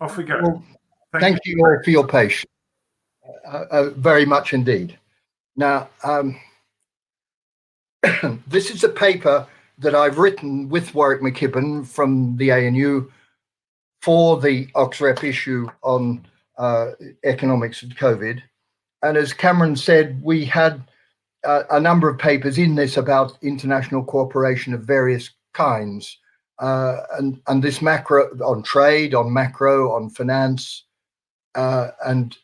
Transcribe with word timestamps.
Off 0.00 0.16
we 0.16 0.24
go. 0.24 0.40
Well, 0.42 0.62
thank, 1.12 1.22
thank, 1.22 1.38
you 1.44 1.58
all 1.64 1.78
for 1.82 1.90
your 1.90 2.06
patience. 2.06 2.50
Uh, 3.46 3.64
uh, 3.70 3.90
very 3.90 4.24
much 4.24 4.52
indeed. 4.52 4.98
Now, 5.56 5.88
um, 6.04 6.38
this 8.46 8.70
is 8.70 8.84
a 8.84 8.88
paper 8.88 9.46
that 9.78 9.94
I've 9.94 10.18
written 10.18 10.68
with 10.68 10.94
Warwick 10.94 11.20
McKibbin 11.20 11.86
from 11.86 12.36
the 12.36 12.52
ANU 12.52 13.10
for 14.02 14.40
the 14.40 14.66
OxRep 14.68 15.24
issue 15.24 15.68
on 15.82 16.26
uh, 16.58 16.92
economics 17.24 17.82
of 17.82 17.90
COVID. 17.90 18.42
And 19.02 19.16
as 19.16 19.32
Cameron 19.32 19.76
said, 19.76 20.20
we 20.22 20.44
had 20.44 20.82
uh, 21.44 21.64
a 21.70 21.80
number 21.80 22.08
of 22.08 22.18
papers 22.18 22.58
in 22.58 22.74
this 22.74 22.96
about 22.96 23.38
international 23.42 24.04
cooperation 24.04 24.74
of 24.74 24.82
various 24.82 25.30
kinds. 25.52 26.18
Uh, 26.58 27.02
and, 27.18 27.40
and 27.46 27.62
this 27.62 27.80
macro 27.80 28.28
on 28.40 28.62
trade, 28.62 29.14
on 29.14 29.32
macro, 29.32 29.92
on 29.92 30.10
finance, 30.10 30.84
uh, 31.54 31.90
and 32.04 32.36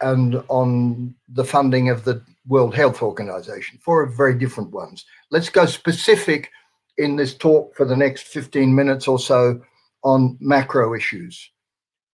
and 0.00 0.42
on 0.48 1.14
the 1.28 1.44
funding 1.44 1.88
of 1.88 2.04
the 2.04 2.22
World 2.46 2.74
Health 2.74 3.02
Organization, 3.02 3.78
four 3.82 4.06
very 4.06 4.34
different 4.34 4.70
ones. 4.70 5.04
Let's 5.30 5.48
go 5.48 5.66
specific 5.66 6.50
in 6.98 7.16
this 7.16 7.34
talk 7.34 7.74
for 7.74 7.84
the 7.84 7.96
next 7.96 8.24
15 8.28 8.74
minutes 8.74 9.08
or 9.08 9.18
so 9.18 9.60
on 10.04 10.36
macro 10.40 10.94
issues. 10.94 11.50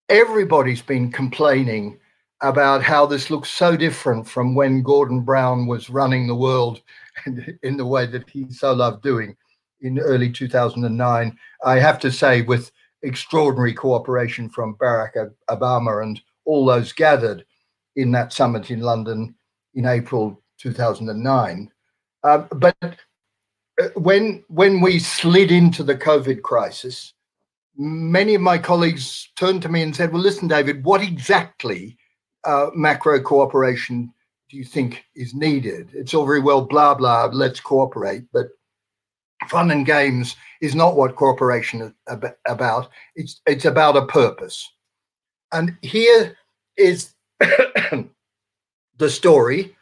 Everybody's 0.09 0.83
been 0.83 1.13
complaining 1.13 1.99
about 2.43 2.83
how 2.83 3.05
this 3.05 3.31
looks 3.31 3.51
so 3.51 3.77
different 3.77 4.27
from 4.27 4.55
when 4.55 4.83
Gordon 4.83 5.21
Brown 5.21 5.67
was 5.67 5.91
running 5.91 6.27
the 6.27 6.35
world 6.35 6.81
in 7.63 7.77
the 7.77 7.87
way 7.87 8.07
that 8.07 8.29
he 8.31 8.51
so 8.51 8.73
loved 8.73 9.03
doing 9.03 9.37
in 9.83 9.99
early 9.99 10.31
2009. 10.31 11.37
I 11.65 11.79
have 11.79 11.99
to 12.01 12.13
say, 12.13 12.43
with 12.43 12.71
extraordinary 13.03 13.73
cooperation 13.73 14.49
from 14.49 14.77
Barack 14.77 15.31
Obama 15.49 16.03
and 16.03 16.21
all 16.45 16.67
those 16.67 16.93
gathered 16.93 17.45
in 17.97 18.13
that 18.13 18.33
summit 18.33 18.71
in 18.71 18.81
London 18.81 19.35
in 19.75 19.87
April 19.87 20.43
2009. 20.59 21.71
Uh, 22.23 22.39
but 22.53 22.77
when 23.95 24.45
when 24.49 24.81
we 24.81 24.99
slid 24.99 25.51
into 25.51 25.83
the 25.83 25.95
COVID 25.95 26.43
crisis, 26.43 27.15
many 27.77 28.35
of 28.35 28.43
my 28.43 28.59
colleagues 28.59 29.31
turned 29.37 29.63
to 29.63 29.69
me 29.69 29.83
and 29.83 29.95
said, 29.97 30.13
"Well, 30.13 30.23
listen, 30.23 30.49
David, 30.49 30.85
what 30.85 31.03
exactly 31.03 31.97
uh, 32.45 32.71
macro 32.75 33.21
cooperation 33.21 34.13
do 34.51 34.57
you 34.57 34.65
think 34.65 35.05
is 35.15 35.35
needed? 35.35 35.91
It's 35.95 36.13
all 36.13 36.27
very 36.27 36.41
well, 36.41 36.63
blah 36.63 36.95
blah. 36.95 37.31
Let's 37.33 37.61
cooperate, 37.61 38.25
but 38.33 38.49
fun 39.49 39.71
and 39.71 39.87
games 39.87 40.37
is 40.61 40.75
not 40.75 40.97
what 40.97 41.17
cooperation 41.17 41.81
is 41.83 41.93
about. 42.47 42.91
It's 43.15 43.41
it's 43.47 43.65
about 43.65 43.97
a 43.97 44.07
purpose, 44.07 44.69
and 45.53 45.77
here 45.83 46.37
is 46.77 47.15
the 47.41 48.09
story. 49.09 49.77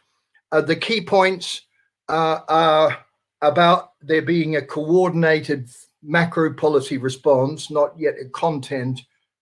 Uh, 0.50 0.62
the 0.62 0.76
key 0.76 1.00
points 1.00 1.62
uh, 2.08 2.40
are 2.48 2.98
about 3.42 3.92
there 4.00 4.22
being 4.22 4.56
a 4.56 4.62
coordinated 4.62 5.68
macro 6.02 6.52
policy 6.52 6.96
response, 6.96 7.70
not 7.70 7.92
yet 7.98 8.14
a 8.20 8.28
content 8.30 9.00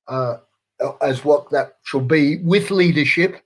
uh, 0.08 0.36
as 1.00 1.24
what 1.24 1.50
that 1.50 1.76
shall 1.84 2.00
be, 2.00 2.38
with 2.38 2.70
leadership 2.70 3.42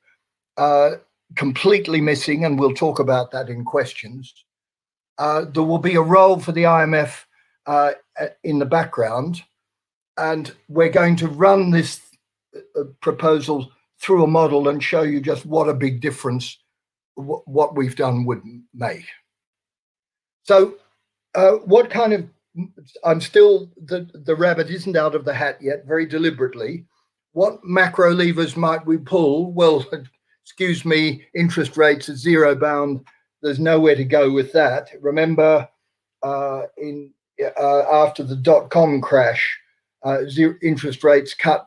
uh, 0.57 0.97
completely 1.37 2.01
missing, 2.01 2.45
and 2.45 2.59
we'll 2.59 2.75
talk 2.75 2.99
about 2.99 3.31
that 3.31 3.49
in 3.49 3.65
questions. 3.65 4.45
Uh, 5.19 5.45
there 5.45 5.63
will 5.63 5.79
be 5.79 5.97
a 5.97 6.03
role 6.03 6.39
for 6.39 6.53
the 6.53 6.65
IMF 6.65 7.25
uh, 7.67 7.93
in 8.43 8.59
the 8.59 8.67
background, 8.67 9.43
and 10.17 10.53
we're 10.69 10.89
going 10.89 11.17
to 11.17 11.29
run 11.29 11.71
this 11.71 12.01
proposal 13.01 13.71
through 14.01 14.25
a 14.25 14.29
model 14.29 14.69
and 14.69 14.83
show 14.83 15.03
you 15.03 15.21
just 15.21 15.45
what 15.47 15.69
a 15.69 15.75
big 15.75 16.01
difference 16.01 16.59
w- 17.17 17.43
what 17.45 17.77
we've 17.77 17.97
done 17.97 18.25
would 18.25 18.43
make. 18.75 19.05
So, 20.45 20.75
uh, 21.35 21.53
what 21.65 21.91
kind 21.91 22.13
of 22.13 22.29
I'm 23.05 23.21
still 23.21 23.71
the 23.85 24.11
the 24.13 24.35
rabbit 24.35 24.71
isn't 24.71 24.97
out 24.97 25.15
of 25.15 25.25
the 25.25 25.35
hat 25.35 25.59
yet. 25.61 25.87
Very 25.87 26.07
deliberately, 26.07 26.87
what 27.33 27.63
macro 27.63 28.13
levers 28.13 28.57
might 28.57 28.85
we 28.85 28.97
pull? 28.97 29.53
Well, 29.53 29.85
excuse 30.45 30.85
me, 30.85 31.25
interest 31.35 31.77
rates 31.77 32.09
at 32.09 32.17
zero 32.17 32.55
bound. 32.55 33.05
There's 33.43 33.61
nowhere 33.61 33.97
to 33.97 34.05
go 34.05 34.31
with 34.31 34.53
that. 34.53 34.91
Remember, 35.01 35.69
uh, 36.23 36.63
in 36.77 37.13
uh, 37.59 37.83
after 37.91 38.23
the 38.23 38.37
dot 38.37 38.71
com 38.71 39.01
crash, 39.01 39.59
uh, 40.03 40.27
zero 40.29 40.55
interest 40.63 41.03
rates 41.05 41.35
cut 41.35 41.67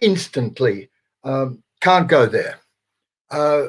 instantly. 0.00 0.90
Um, 1.24 1.62
can't 1.80 2.08
go 2.08 2.26
there. 2.26 2.58
Uh, 3.30 3.66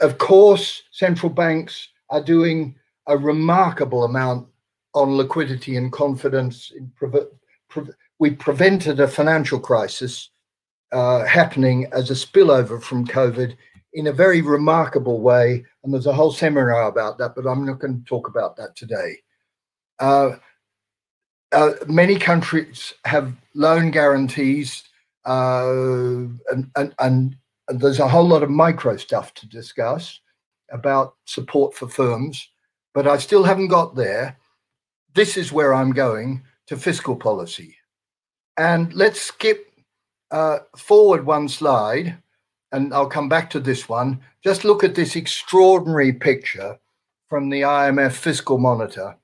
of 0.00 0.18
course, 0.18 0.82
central 0.90 1.30
banks 1.30 1.88
are 2.10 2.22
doing 2.22 2.74
a 3.06 3.16
remarkable 3.16 4.04
amount 4.04 4.46
on 4.94 5.16
liquidity 5.16 5.76
and 5.76 5.92
confidence. 5.92 6.72
Pre- 6.96 7.26
pre- 7.68 7.84
we 8.18 8.30
prevented 8.30 9.00
a 9.00 9.08
financial 9.08 9.60
crisis 9.60 10.30
uh, 10.92 11.24
happening 11.24 11.86
as 11.92 12.10
a 12.10 12.14
spillover 12.14 12.82
from 12.82 13.06
COVID 13.06 13.56
in 13.96 14.06
a 14.06 14.12
very 14.12 14.42
remarkable 14.42 15.20
way. 15.20 15.64
And 15.82 15.92
there's 15.92 16.06
a 16.06 16.12
whole 16.12 16.30
seminar 16.30 16.82
about 16.82 17.16
that, 17.18 17.34
but 17.34 17.46
I'm 17.46 17.64
not 17.64 17.80
going 17.80 17.98
to 17.98 18.04
talk 18.04 18.28
about 18.28 18.54
that 18.56 18.76
today. 18.76 19.16
Uh, 19.98 20.36
uh, 21.50 21.72
many 21.88 22.16
countries 22.16 22.92
have 23.06 23.32
loan 23.54 23.90
guarantees 23.90 24.84
uh, 25.24 26.28
and, 26.50 26.70
and, 26.76 26.94
and 26.98 27.36
there's 27.68 27.98
a 27.98 28.06
whole 28.08 28.28
lot 28.28 28.42
of 28.42 28.50
micro 28.50 28.98
stuff 28.98 29.32
to 29.34 29.48
discuss 29.48 30.20
about 30.70 31.14
support 31.24 31.74
for 31.74 31.88
firms, 31.88 32.48
but 32.92 33.08
I 33.08 33.16
still 33.16 33.44
haven't 33.44 33.68
got 33.68 33.96
there. 33.96 34.36
This 35.14 35.38
is 35.38 35.52
where 35.52 35.72
I'm 35.72 35.92
going 35.92 36.42
to 36.66 36.76
fiscal 36.76 37.16
policy. 37.16 37.76
And 38.58 38.92
let's 38.92 39.22
skip 39.22 39.72
uh, 40.30 40.58
forward 40.76 41.24
one 41.24 41.48
slide, 41.48 42.18
and 42.72 42.92
I'll 42.92 43.08
come 43.08 43.28
back 43.28 43.50
to 43.50 43.60
this 43.60 43.88
one. 43.88 44.20
Just 44.42 44.64
look 44.64 44.84
at 44.84 44.94
this 44.94 45.16
extraordinary 45.16 46.12
picture 46.12 46.78
from 47.28 47.50
the 47.50 47.62
IMF 47.62 48.12
Fiscal 48.12 48.58
Monitor, 48.58 49.16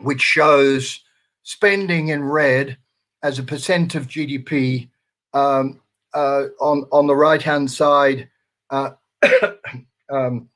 which 0.00 0.20
shows 0.20 1.00
spending 1.42 2.08
in 2.08 2.24
red 2.24 2.76
as 3.22 3.38
a 3.38 3.42
percent 3.42 3.94
of 3.94 4.08
GDP 4.08 4.88
um, 5.32 5.80
uh, 6.14 6.44
on 6.60 6.86
on 6.92 7.06
the 7.06 7.16
right 7.16 7.42
hand 7.42 7.70
side 7.70 8.28
uh, 8.70 8.90
um, 10.10 10.48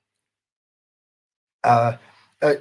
uh, 1.65 1.97
uh, 2.43 2.55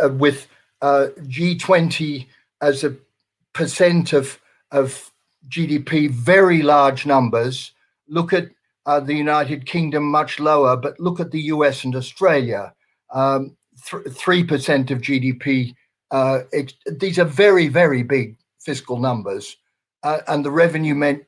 uh 0.00 0.08
with 0.10 0.46
G20 0.82 2.26
as 2.60 2.84
a 2.84 2.96
percent 3.52 4.12
of 4.12 4.40
of 4.70 5.10
GDP, 5.48 6.10
very 6.10 6.62
large 6.62 7.06
numbers. 7.06 7.72
Look 8.06 8.32
at 8.32 8.48
the 9.00 9.14
United 9.14 9.66
Kingdom, 9.66 10.04
much 10.04 10.40
lower, 10.40 10.76
but 10.76 10.98
look 10.98 11.20
at 11.20 11.30
the 11.30 11.42
US 11.54 11.84
and 11.84 11.94
Australia, 11.94 12.72
um, 13.12 13.56
three 14.10 14.44
percent 14.44 14.90
of 14.90 15.00
GDP. 15.00 15.74
these 16.86 17.18
are 17.18 17.24
very 17.24 17.68
very 17.68 18.02
big 18.02 18.36
fiscal 18.60 18.98
numbers 18.98 19.56
uh, 20.02 20.20
and 20.28 20.44
the 20.44 20.50
revenue 20.50 20.94
me- 20.94 21.20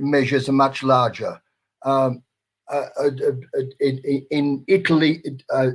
measures 0.00 0.48
are 0.48 0.52
much 0.52 0.82
larger. 0.82 1.40
Um, 1.82 2.22
uh, 2.68 2.86
uh, 2.98 3.10
uh 3.56 3.62
in, 3.78 4.26
in, 4.30 4.64
Italy, 4.66 5.22
uh, 5.50 5.70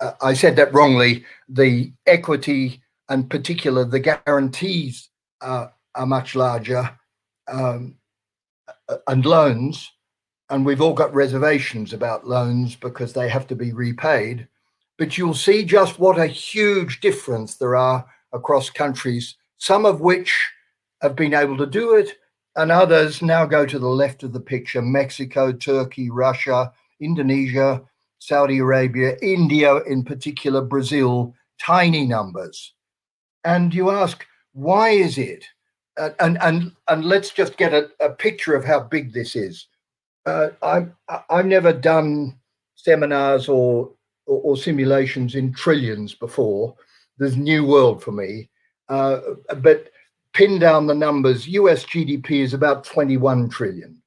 uh, 0.00 0.12
I 0.22 0.32
said 0.32 0.56
that 0.56 0.72
wrongly. 0.72 1.24
The 1.48 1.92
equity 2.06 2.82
and 3.08 3.28
particular 3.28 3.84
the 3.84 4.00
guarantees 4.00 5.10
are 5.42 5.72
much 6.06 6.34
larger, 6.34 6.90
um, 7.48 7.96
and 9.06 9.26
loans. 9.26 9.90
And 10.50 10.66
we've 10.66 10.80
all 10.80 10.94
got 10.94 11.14
reservations 11.14 11.92
about 11.92 12.26
loans 12.26 12.74
because 12.74 13.12
they 13.12 13.28
have 13.28 13.46
to 13.46 13.54
be 13.54 13.72
repaid. 13.72 14.48
But 14.98 15.16
you'll 15.16 15.32
see 15.34 15.64
just 15.64 15.98
what 15.98 16.18
a 16.18 16.26
huge 16.26 17.00
difference 17.00 17.54
there 17.54 17.76
are 17.76 18.04
across 18.32 18.68
countries, 18.68 19.36
some 19.58 19.86
of 19.86 20.00
which 20.00 20.32
have 21.02 21.16
been 21.16 21.34
able 21.34 21.56
to 21.56 21.66
do 21.66 21.94
it, 21.94 22.18
and 22.56 22.72
others 22.72 23.22
now 23.22 23.46
go 23.46 23.64
to 23.64 23.78
the 23.78 23.88
left 23.88 24.24
of 24.24 24.32
the 24.32 24.40
picture 24.40 24.82
Mexico, 24.82 25.52
Turkey, 25.52 26.10
Russia, 26.10 26.72
Indonesia, 27.00 27.82
Saudi 28.18 28.58
Arabia, 28.58 29.16
India 29.22 29.76
in 29.84 30.04
particular, 30.04 30.60
Brazil, 30.60 31.34
tiny 31.58 32.06
numbers. 32.06 32.74
And 33.44 33.72
you 33.72 33.90
ask, 33.90 34.26
why 34.52 34.90
is 34.90 35.16
it? 35.16 35.44
And, 35.96 36.38
and, 36.42 36.72
and 36.88 37.04
let's 37.04 37.30
just 37.30 37.56
get 37.56 37.72
a, 37.72 37.88
a 38.00 38.10
picture 38.10 38.54
of 38.54 38.64
how 38.64 38.80
big 38.80 39.12
this 39.12 39.36
is. 39.36 39.68
Uh, 40.30 40.50
I've, 40.62 40.92
I've 41.28 41.46
never 41.46 41.72
done 41.72 42.38
seminars 42.76 43.48
or, 43.48 43.90
or, 44.26 44.40
or, 44.42 44.56
simulations 44.56 45.34
in 45.34 45.52
trillions 45.52 46.14
before. 46.14 46.76
There's 47.18 47.36
new 47.36 47.66
world 47.66 48.00
for 48.02 48.12
me. 48.12 48.48
Uh, 48.88 49.20
but 49.56 49.90
pin 50.32 50.60
down 50.60 50.86
the 50.86 50.94
numbers, 50.94 51.48
US 51.48 51.84
GDP 51.84 52.42
is 52.42 52.54
about 52.54 52.84
21 52.84 53.48
trillion. 53.48 54.00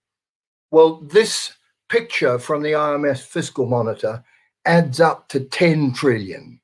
Well, 0.71 1.01
this 1.01 1.53
picture 1.89 2.39
from 2.39 2.63
the 2.63 2.71
IMF 2.71 3.19
fiscal 3.19 3.67
monitor 3.67 4.23
adds 4.65 5.01
up 5.01 5.27
to 5.29 5.41
10 5.41 5.93
trillion. 5.93 6.59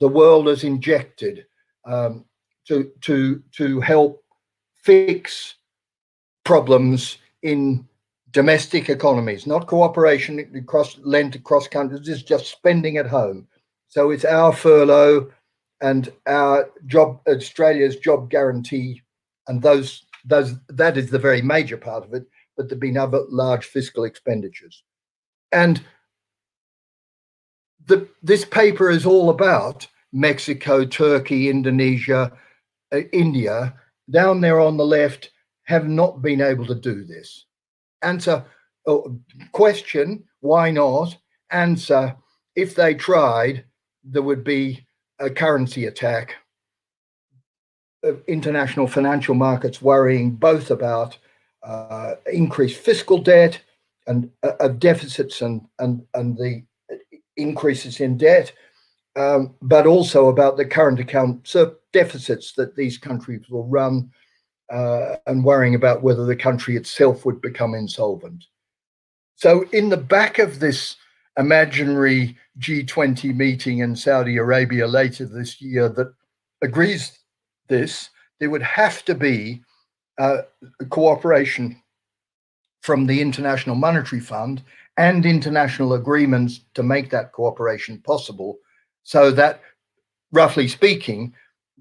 The 0.00 0.08
world 0.08 0.48
has 0.48 0.64
injected 0.64 1.46
um, 1.84 2.24
to, 2.66 2.90
to, 3.02 3.40
to 3.52 3.80
help 3.80 4.24
fix 4.82 5.54
problems 6.44 7.18
in 7.42 7.86
domestic 8.32 8.88
economies, 8.88 9.46
not 9.46 9.66
cooperation 9.66 10.38
across 10.56 10.98
lent 10.98 11.34
across 11.34 11.66
countries, 11.68 12.08
it's 12.08 12.22
just 12.22 12.46
spending 12.46 12.96
at 12.96 13.06
home. 13.06 13.46
So 13.88 14.10
it's 14.10 14.24
our 14.24 14.52
furlough 14.52 15.30
and 15.80 16.12
our 16.26 16.70
job 16.86 17.20
Australia's 17.26 17.96
job 17.96 18.30
guarantee 18.30 19.02
and 19.48 19.62
those 19.62 20.04
those 20.24 20.54
that 20.68 20.96
is 20.96 21.10
the 21.10 21.18
very 21.18 21.42
major 21.42 21.76
part 21.76 22.04
of 22.04 22.14
it, 22.14 22.24
but 22.56 22.68
there've 22.68 22.80
been 22.80 22.98
other 22.98 23.22
large 23.28 23.64
fiscal 23.64 24.04
expenditures. 24.04 24.84
And 25.50 25.82
the, 27.86 28.08
this 28.22 28.44
paper 28.44 28.90
is 28.90 29.06
all 29.06 29.30
about 29.30 29.86
Mexico, 30.12 30.84
Turkey, 30.84 31.48
Indonesia, 31.48 32.32
uh, 32.92 33.00
India, 33.12 33.74
down 34.10 34.40
there 34.40 34.60
on 34.60 34.76
the 34.76 34.84
left, 34.84 35.30
have 35.64 35.88
not 35.88 36.20
been 36.20 36.40
able 36.40 36.66
to 36.66 36.74
do 36.74 37.04
this. 37.04 37.46
Answer 38.02 38.44
oh, 38.86 39.18
question, 39.52 40.24
why 40.40 40.70
not? 40.70 41.16
Answer, 41.50 42.16
if 42.54 42.74
they 42.74 42.94
tried, 42.94 43.64
there 44.04 44.22
would 44.22 44.44
be 44.44 44.86
a 45.18 45.30
currency 45.30 45.86
attack. 45.86 46.34
Uh, 48.06 48.12
international 48.26 48.86
financial 48.86 49.34
markets 49.34 49.82
worrying 49.82 50.30
both 50.30 50.70
about 50.70 51.18
uh, 51.62 52.14
increased 52.32 52.80
fiscal 52.80 53.18
debt 53.18 53.60
and 54.06 54.30
uh, 54.42 54.52
of 54.60 54.78
deficits 54.78 55.42
and, 55.42 55.60
and, 55.78 56.02
and 56.14 56.36
the 56.38 56.62
increases 57.36 58.00
in 58.00 58.16
debt, 58.16 58.52
um, 59.16 59.54
but 59.60 59.86
also 59.86 60.28
about 60.28 60.56
the 60.56 60.64
current 60.64 60.98
account 60.98 61.46
deficits 61.92 62.52
that 62.52 62.74
these 62.76 62.96
countries 62.96 63.48
will 63.50 63.66
run 63.66 64.10
uh, 64.70 65.16
and 65.26 65.44
worrying 65.44 65.74
about 65.74 66.02
whether 66.02 66.24
the 66.24 66.36
country 66.36 66.76
itself 66.76 67.24
would 67.24 67.40
become 67.40 67.74
insolvent. 67.74 68.44
So, 69.34 69.64
in 69.72 69.88
the 69.88 69.96
back 69.96 70.38
of 70.38 70.60
this 70.60 70.96
imaginary 71.38 72.36
G20 72.58 73.34
meeting 73.34 73.78
in 73.78 73.96
Saudi 73.96 74.36
Arabia 74.36 74.86
later 74.86 75.24
this 75.24 75.60
year 75.60 75.88
that 75.88 76.12
agrees 76.62 77.18
this, 77.68 78.10
there 78.38 78.50
would 78.50 78.62
have 78.62 79.04
to 79.06 79.14
be 79.14 79.62
uh, 80.18 80.42
cooperation 80.90 81.80
from 82.82 83.06
the 83.06 83.20
International 83.20 83.76
Monetary 83.76 84.20
Fund 84.20 84.62
and 84.96 85.24
international 85.24 85.94
agreements 85.94 86.60
to 86.74 86.82
make 86.82 87.10
that 87.10 87.32
cooperation 87.32 87.98
possible 87.98 88.58
so 89.02 89.30
that, 89.30 89.62
roughly 90.32 90.68
speaking, 90.68 91.32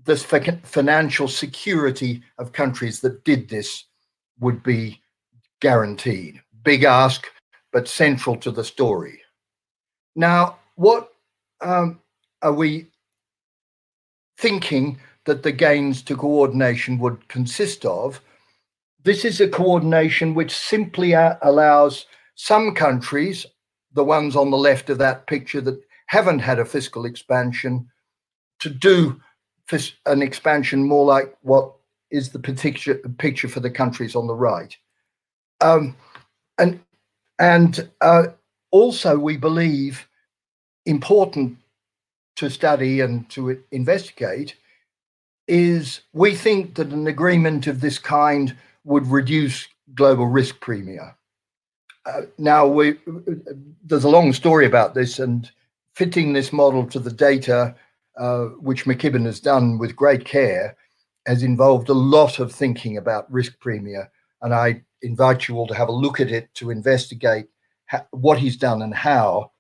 this 0.06 0.24
financial 0.24 1.28
security 1.28 2.22
of 2.38 2.52
countries 2.52 3.02
that 3.02 3.24
did 3.24 3.50
this 3.50 3.86
would 4.40 4.64
be 4.64 5.02
guaranteed. 5.60 6.42
Big 6.64 6.84
ask, 6.84 7.28
but 7.72 7.88
central 7.88 8.36
to 8.38 8.52
the 8.52 8.64
story. 8.64 9.22
Now, 10.16 10.58
what 10.76 11.14
um, 11.62 12.00
are 12.42 12.54
we 12.54 12.88
thinking 14.38 15.00
that 15.26 15.44
the 15.44 15.52
gains 15.52 16.02
to 16.04 16.16
coordination 16.16 16.98
would 17.00 17.28
consist 17.28 17.86
of? 17.86 18.22
This 19.04 19.26
is 19.26 19.42
a 19.42 19.48
coordination 19.48 20.34
which 20.34 20.56
simply 20.56 21.14
allows 21.14 22.06
some 22.36 22.74
countries, 22.74 23.46
the 23.94 24.04
ones 24.04 24.36
on 24.36 24.50
the 24.50 24.58
left 24.58 24.90
of 24.90 24.98
that 25.00 25.28
picture 25.28 25.62
that 25.62 25.82
haven't 26.08 26.40
had 26.40 26.60
a 26.60 26.66
fiscal 26.66 27.06
expansion, 27.06 27.90
to 28.60 28.70
do 28.70 29.22
an 30.06 30.22
expansion 30.22 30.84
more 30.84 31.06
like 31.06 31.36
what 31.42 31.74
is 32.12 32.30
the 32.30 32.40
picture 32.40 32.96
picture 33.18 33.48
for 33.48 33.60
the 33.60 33.70
countries 33.70 34.16
on 34.16 34.28
the 34.28 34.36
right. 34.36 34.76
Um, 35.62 35.96
and 36.58 36.80
and 37.38 37.90
uh, 38.02 38.28
also, 38.72 39.18
we 39.18 39.38
believe 39.38 40.08
important 40.86 41.58
to 42.36 42.50
study 42.50 43.02
and 43.02 43.30
to 43.30 43.62
investigate 43.72 44.56
is 45.48 46.02
we 46.14 46.36
think 46.36 46.76
that 46.76 46.92
an 46.92 47.08
agreement 47.08 47.68
of 47.68 47.82
this 47.82 47.98
kind 47.98 48.56
would 48.84 49.08
reduce 49.08 49.68
global 49.96 50.28
risk 50.28 50.60
premia. 50.60 51.16
Uh, 52.06 52.22
now, 52.38 52.66
we, 52.68 52.96
there's 53.84 54.04
a 54.04 54.10
long 54.10 54.32
story 54.32 54.66
about 54.66 54.94
this, 54.94 55.20
and 55.20 55.52
fitting 55.96 56.34
this 56.34 56.54
model 56.54 56.86
to 56.86 57.00
the 57.00 57.12
data, 57.12 57.76
uh, 58.20 58.46
which 58.60 58.86
McKibbin 58.86 59.26
has 59.26 59.40
done 59.40 59.78
with 59.78 59.96
great 59.96 60.26
care, 60.26 60.76
has 61.26 61.42
involved 61.42 61.90
a 61.90 61.94
lot 61.94 62.40
of 62.40 62.52
thinking 62.52 62.98
about 62.98 63.32
risk 63.32 63.54
premia. 63.64 64.08
And 64.42 64.54
I 64.54 64.84
invite 65.02 65.48
you 65.48 65.56
all 65.56 65.68
to 65.68 65.76
have 65.76 65.88
a 65.88 65.94
look 65.94 66.20
at 66.20 66.32
it 66.32 66.54
to 66.56 66.70
investigate 66.70 67.48
ha- 67.90 68.06
what 68.12 68.38
he's 68.38 68.58
done 68.58 68.82
and 68.82 68.94
how. 68.94 69.52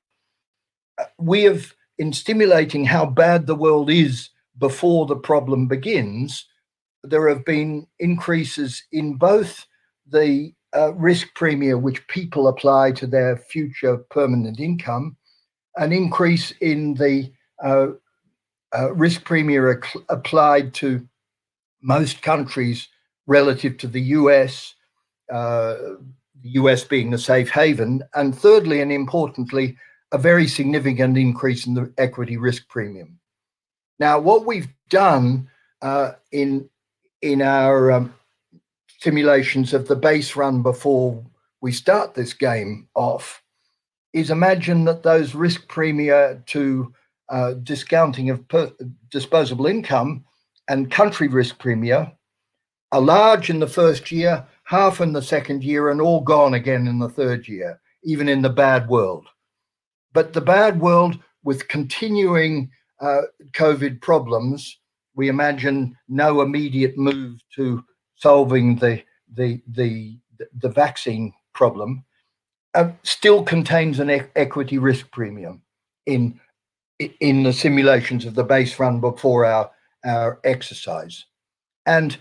Uh, 0.97 1.05
we 1.17 1.43
have, 1.43 1.73
in 1.97 2.11
stimulating 2.11 2.85
how 2.85 3.05
bad 3.05 3.47
the 3.47 3.55
world 3.55 3.89
is 3.89 4.29
before 4.57 5.05
the 5.05 5.15
problem 5.15 5.67
begins, 5.67 6.45
there 7.03 7.29
have 7.29 7.45
been 7.45 7.87
increases 7.99 8.83
in 8.91 9.15
both 9.15 9.65
the 10.05 10.53
uh, 10.75 10.93
risk 10.95 11.27
premium 11.35 11.81
which 11.81 12.05
people 12.07 12.47
apply 12.47 12.91
to 12.91 13.07
their 13.07 13.37
future 13.37 13.97
permanent 14.09 14.59
income, 14.59 15.15
an 15.77 15.93
increase 15.93 16.51
in 16.59 16.93
the 16.95 17.31
uh, 17.63 17.87
uh, 18.77 18.93
risk 18.93 19.23
premium 19.23 19.77
ac- 19.83 19.99
applied 20.09 20.73
to 20.75 21.07
most 21.81 22.21
countries 22.21 22.87
relative 23.27 23.77
to 23.77 23.87
the 23.87 24.01
US, 24.01 24.75
uh, 25.31 25.75
the 26.41 26.49
US 26.51 26.83
being 26.83 27.09
the 27.09 27.17
safe 27.17 27.49
haven, 27.49 28.03
and 28.15 28.37
thirdly 28.37 28.81
and 28.81 28.91
importantly, 28.91 29.77
a 30.11 30.17
very 30.17 30.47
significant 30.47 31.17
increase 31.17 31.67
in 31.67 31.73
the 31.75 31.91
equity 31.97 32.37
risk 32.37 32.67
premium. 32.67 33.19
Now, 33.99 34.19
what 34.19 34.45
we've 34.45 34.69
done 34.89 35.49
uh, 35.81 36.13
in 36.31 36.69
in 37.21 37.41
our 37.41 37.91
um, 37.91 38.13
simulations 38.99 39.73
of 39.73 39.87
the 39.87 39.95
base 39.95 40.35
run 40.35 40.61
before 40.61 41.23
we 41.61 41.71
start 41.71 42.13
this 42.13 42.33
game 42.33 42.87
off 42.95 43.43
is 44.13 44.31
imagine 44.31 44.85
that 44.85 45.03
those 45.03 45.35
risk 45.35 45.67
premia 45.67 46.43
to 46.47 46.93
uh, 47.29 47.53
discounting 47.63 48.29
of 48.29 48.47
per- 48.47 48.71
disposable 49.09 49.67
income 49.67 50.23
and 50.67 50.91
country 50.91 51.27
risk 51.27 51.61
premia 51.61 52.11
are 52.91 53.01
large 53.01 53.49
in 53.49 53.59
the 53.59 53.67
first 53.67 54.11
year, 54.11 54.45
half 54.63 55.01
in 55.01 55.13
the 55.13 55.21
second 55.21 55.63
year, 55.63 55.89
and 55.89 56.01
all 56.01 56.21
gone 56.21 56.55
again 56.55 56.87
in 56.87 56.99
the 56.99 57.09
third 57.09 57.47
year, 57.47 57.79
even 58.03 58.27
in 58.27 58.41
the 58.41 58.49
bad 58.49 58.87
world. 58.87 59.27
But 60.13 60.33
the 60.33 60.41
bad 60.41 60.79
world 60.79 61.19
with 61.43 61.67
continuing 61.67 62.71
uh, 62.99 63.21
COVID 63.53 64.01
problems 64.01 64.79
we 65.19 65.27
imagine 65.27 65.97
no 66.07 66.39
immediate 66.39 66.97
move 66.97 67.41
to 67.53 67.83
solving 68.15 68.77
the 68.77 69.03
the 69.33 69.61
the 69.67 70.17
the 70.59 70.69
vaccine 70.69 71.33
problem 71.53 72.05
uh, 72.73 72.89
still 73.03 73.43
contains 73.43 73.99
an 73.99 74.09
e- 74.09 74.21
equity 74.37 74.77
risk 74.77 75.11
premium 75.11 75.61
in 76.05 76.39
in 76.99 77.43
the 77.43 77.53
simulations 77.53 78.25
of 78.25 78.35
the 78.35 78.43
base 78.43 78.79
run 78.79 78.99
before 78.99 79.45
our 79.45 79.71
our 80.05 80.39
exercise 80.43 81.25
and 81.85 82.17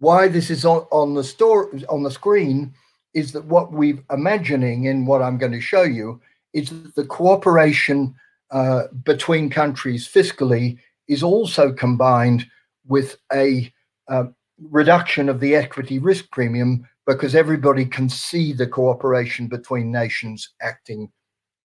why 0.00 0.28
this 0.28 0.50
is 0.50 0.64
on, 0.64 0.86
on 0.90 1.14
the 1.14 1.24
store 1.24 1.70
on 1.88 2.02
the 2.02 2.10
screen 2.10 2.74
is 3.14 3.32
that 3.32 3.44
what 3.44 3.72
we're 3.72 4.02
imagining 4.10 4.84
in 4.84 5.06
what 5.06 5.22
I'm 5.22 5.38
going 5.38 5.52
to 5.52 5.60
show 5.60 5.82
you 5.82 6.20
is 6.52 6.70
that 6.70 6.94
the 6.94 7.04
cooperation 7.04 8.14
uh, 8.50 8.84
between 9.04 9.50
countries 9.50 10.08
fiscally 10.08 10.78
is 11.06 11.22
also 11.22 11.72
combined 11.72 12.46
with 12.86 13.16
a 13.32 13.72
uh, 14.08 14.24
reduction 14.70 15.28
of 15.28 15.40
the 15.40 15.54
equity 15.54 15.98
risk 15.98 16.30
premium 16.30 16.86
because 17.06 17.34
everybody 17.34 17.84
can 17.84 18.08
see 18.08 18.52
the 18.52 18.66
cooperation 18.66 19.48
between 19.48 19.90
nations 19.90 20.50
acting 20.62 21.10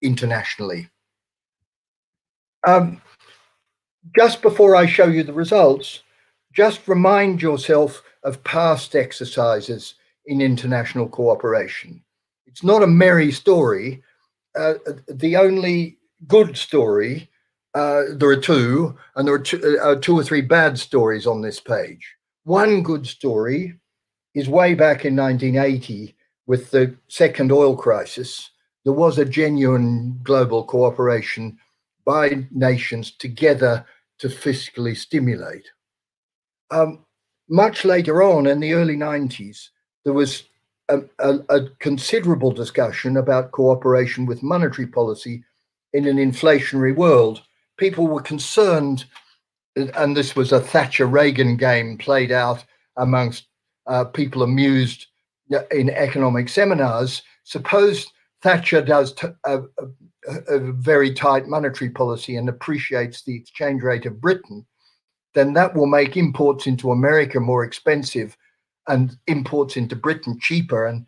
internationally. 0.02 0.90
Um, 2.66 3.02
just 4.18 4.42
before 4.42 4.76
I 4.76 4.86
show 4.86 5.08
you 5.08 5.24
the 5.24 5.34
results, 5.34 6.02
just 6.54 6.88
remind 6.88 7.42
yourself 7.42 8.04
of 8.24 8.44
past 8.44 8.96
exercises 8.96 9.96
in 10.26 10.42
international 10.42 11.08
cooperation. 11.08 12.04
It's 12.48 12.64
not 12.64 12.84
a 12.84 12.88
merry 12.88 13.32
story. 13.32 14.04
Uh, 14.58 14.76
the 15.08 15.36
only 15.36 15.98
good 16.28 16.58
story 16.58 17.30
uh, 17.76 18.04
there 18.12 18.30
are 18.30 18.38
two, 18.38 18.98
and 19.18 19.28
there 19.28 19.36
are 19.36 19.40
two, 19.40 19.78
uh, 19.84 19.96
two, 19.96 20.18
or 20.18 20.24
three 20.24 20.42
bad 20.42 20.80
stories 20.80 21.28
on 21.28 21.42
this 21.42 21.60
page. 21.60 22.16
One 22.46 22.82
good 22.82 23.06
story 23.06 23.78
is 24.34 24.48
way 24.48 24.76
back 24.76 25.04
in 25.04 25.16
1980 25.16 26.16
with 26.48 26.72
the 26.72 26.96
second 27.10 27.52
oil 27.52 27.76
crisis. 27.76 28.50
There 28.86 28.94
was 28.94 29.18
a 29.18 29.26
genuine 29.26 30.18
global 30.24 30.64
cooperation 30.64 31.58
by 32.06 32.46
nations 32.52 33.12
together 33.12 33.86
to 34.20 34.28
fiscally 34.28 34.96
stimulate. 34.96 35.70
Um, 36.72 37.06
much 37.50 37.86
later 37.86 38.24
on 38.24 38.48
in 38.48 38.60
the 38.60 38.74
early 38.74 38.96
90s, 38.96 39.70
there 40.04 40.14
was 40.14 40.44
a, 40.90 41.02
a, 41.20 41.40
a, 41.50 41.70
considerable 41.80 42.52
discussion 42.52 43.18
about 43.18 43.52
cooperation 43.52 44.26
with 44.26 44.44
monetary 44.44 44.88
policy 44.88 45.44
in 45.94 46.08
an 46.08 46.18
inflationary 46.18 46.96
world. 46.96 47.42
People 47.78 48.08
were 48.08 48.22
concerned, 48.22 49.06
and 49.76 50.16
this 50.16 50.36
was 50.36 50.52
a 50.52 50.60
Thatcher 50.60 51.08
Reagan 51.08 51.58
game 51.58 51.98
played 51.98 52.32
out 52.32 52.64
amongst 52.98 53.48
uh, 53.88 54.06
people 54.06 54.44
amused 54.44 55.08
in 55.72 55.90
economic 55.90 56.50
seminars. 56.50 57.22
Suppose 57.44 58.08
Thatcher 58.42 58.82
does 58.82 59.14
t- 59.14 59.28
a, 59.44 59.62
a, 60.28 60.60
very 60.60 61.14
tight 61.14 61.48
monetary 61.48 61.90
policy 61.90 62.36
and 62.36 62.50
appreciates 62.50 63.24
the 63.24 63.36
exchange 63.36 63.84
rate 63.84 64.06
of 64.06 64.22
Britain, 64.22 64.66
then 65.34 65.54
that 65.54 65.76
will 65.76 65.88
make 65.88 66.18
imports 66.18 66.68
into 66.68 66.92
America 66.92 67.40
more 67.40 67.64
expensive 67.64 68.38
and 68.88 69.18
imports 69.28 69.78
into 69.78 69.96
Britain 69.96 70.38
cheaper 70.40 70.86
and 70.86 71.06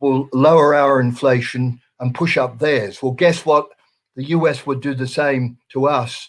will 0.00 0.28
lower 0.32 0.74
our 0.74 1.00
inflation 1.00 1.80
and 2.00 2.14
push 2.14 2.36
up 2.36 2.58
theirs. 2.58 3.02
Well, 3.02 3.12
guess 3.12 3.44
what? 3.46 3.68
The 4.14 4.24
US 4.24 4.66
would 4.66 4.80
do 4.80 4.94
the 4.94 5.06
same 5.06 5.58
to 5.72 5.86
us. 5.86 6.28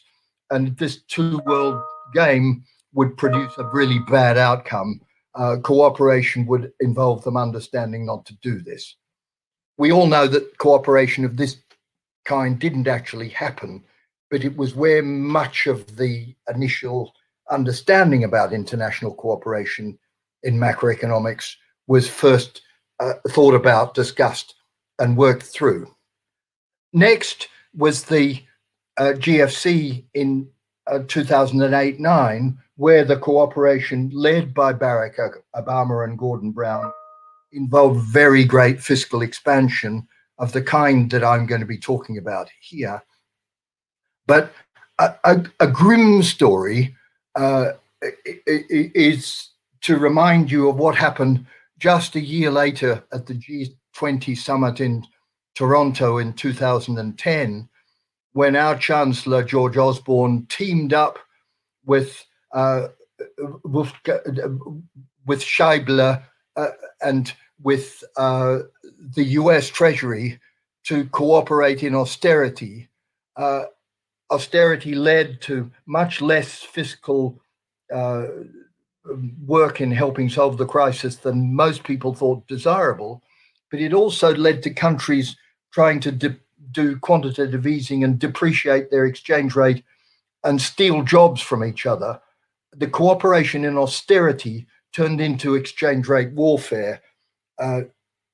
And 0.49 0.77
this 0.77 1.01
two 1.03 1.39
world 1.45 1.81
game 2.13 2.63
would 2.93 3.17
produce 3.17 3.53
a 3.57 3.65
really 3.65 3.99
bad 4.09 4.37
outcome. 4.37 5.01
Uh, 5.35 5.57
cooperation 5.61 6.45
would 6.47 6.71
involve 6.79 7.23
them 7.23 7.37
understanding 7.37 8.05
not 8.05 8.25
to 8.25 8.35
do 8.41 8.59
this. 8.59 8.95
We 9.77 9.91
all 9.91 10.07
know 10.07 10.27
that 10.27 10.57
cooperation 10.57 11.23
of 11.25 11.37
this 11.37 11.57
kind 12.27 12.59
didn't 12.59 12.87
actually 12.87 13.29
happen, 13.29 13.83
but 14.29 14.43
it 14.43 14.55
was 14.55 14.75
where 14.75 15.01
much 15.01 15.65
of 15.65 15.95
the 15.95 16.35
initial 16.53 17.13
understanding 17.49 18.23
about 18.25 18.53
international 18.53 19.15
cooperation 19.15 19.97
in 20.43 20.57
macroeconomics 20.57 21.55
was 21.87 22.09
first 22.09 22.61
uh, 22.99 23.13
thought 23.29 23.55
about, 23.55 23.93
discussed, 23.93 24.55
and 24.99 25.17
worked 25.17 25.43
through. 25.43 25.89
Next 26.93 27.47
was 27.73 28.03
the 28.03 28.43
uh, 28.97 29.13
GFC 29.15 30.03
in 30.13 30.49
uh, 30.87 30.99
2008 31.07 31.99
9, 31.99 32.57
where 32.75 33.05
the 33.05 33.17
cooperation 33.17 34.09
led 34.13 34.53
by 34.53 34.73
Barack 34.73 35.15
Obama 35.55 36.03
and 36.03 36.17
Gordon 36.17 36.51
Brown 36.51 36.91
involved 37.53 38.01
very 38.01 38.43
great 38.43 38.81
fiscal 38.81 39.21
expansion 39.21 40.07
of 40.39 40.51
the 40.51 40.61
kind 40.61 41.09
that 41.11 41.23
I'm 41.23 41.45
going 41.45 41.61
to 41.61 41.67
be 41.67 41.77
talking 41.77 42.17
about 42.17 42.49
here. 42.59 43.01
But 44.27 44.53
a, 44.99 45.13
a, 45.23 45.43
a 45.61 45.67
grim 45.67 46.21
story 46.23 46.95
uh, 47.35 47.73
is 48.45 49.49
to 49.81 49.97
remind 49.97 50.51
you 50.51 50.69
of 50.69 50.77
what 50.77 50.95
happened 50.95 51.45
just 51.79 52.15
a 52.15 52.21
year 52.21 52.51
later 52.51 53.03
at 53.11 53.25
the 53.25 53.33
G20 53.33 54.37
summit 54.37 54.81
in 54.81 55.05
Toronto 55.55 56.17
in 56.17 56.33
2010, 56.33 57.69
when 58.33 58.55
our 58.55 58.77
Chancellor 58.77 59.43
George 59.43 59.77
Osborne 59.77 60.45
teamed 60.49 60.93
up 60.93 61.17
with 61.85 62.23
uh, 62.53 62.87
with, 63.63 63.91
Schäuble 65.41 66.21
uh, 66.55 66.67
and 67.01 67.33
with 67.61 68.03
uh, 68.15 68.59
the 69.15 69.23
US 69.23 69.67
Treasury 69.67 70.39
to 70.85 71.05
cooperate 71.05 71.83
in 71.83 71.95
austerity. 71.95 72.87
Uh, 73.35 73.65
austerity 74.31 74.95
led 74.95 75.41
to 75.41 75.71
much 75.85 76.21
less 76.21 76.61
fiscal 76.61 77.39
uh, 77.93 78.27
work 79.45 79.79
in 79.79 79.91
helping 79.91 80.29
solve 80.29 80.57
the 80.57 80.65
crisis 80.65 81.17
than 81.17 81.53
most 81.53 81.83
people 81.83 82.13
thought 82.13 82.47
desirable, 82.47 83.21
but 83.71 83.79
it 83.79 83.93
also 83.93 84.33
led 84.35 84.63
to 84.63 84.73
countries 84.73 85.35
trying 85.71 85.99
to 85.99 86.11
do 86.71 86.97
quantitative 86.99 87.65
easing 87.65 88.03
and 88.03 88.19
depreciate 88.19 88.89
their 88.89 89.05
exchange 89.05 89.55
rate 89.55 89.83
and 90.43 90.61
steal 90.61 91.03
jobs 91.03 91.41
from 91.41 91.63
each 91.63 91.85
other. 91.85 92.19
The 92.75 92.87
cooperation 92.87 93.65
in 93.65 93.77
austerity 93.77 94.67
turned 94.93 95.21
into 95.21 95.55
exchange 95.55 96.07
rate 96.07 96.31
warfare 96.31 97.01
uh, 97.59 97.81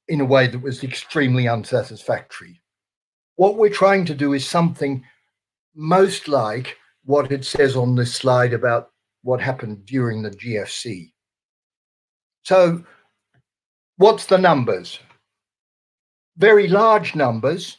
in 0.07 0.21
a 0.21 0.25
way 0.25 0.47
that 0.47 0.61
was 0.61 0.83
extremely 0.83 1.47
unsatisfactory. 1.47 2.61
What 3.35 3.57
we're 3.57 3.69
trying 3.69 4.05
to 4.05 4.15
do 4.15 4.33
is 4.33 4.47
something 4.47 5.03
most 5.75 6.27
like 6.27 6.77
what 7.05 7.31
it 7.31 7.45
says 7.45 7.75
on 7.75 7.95
this 7.95 8.13
slide 8.13 8.53
about 8.53 8.91
what 9.23 9.41
happened 9.41 9.85
during 9.85 10.21
the 10.21 10.29
GFC. 10.29 11.11
So, 12.43 12.83
what's 13.97 14.25
the 14.25 14.37
numbers? 14.37 14.99
Very 16.37 16.67
large 16.67 17.15
numbers. 17.15 17.77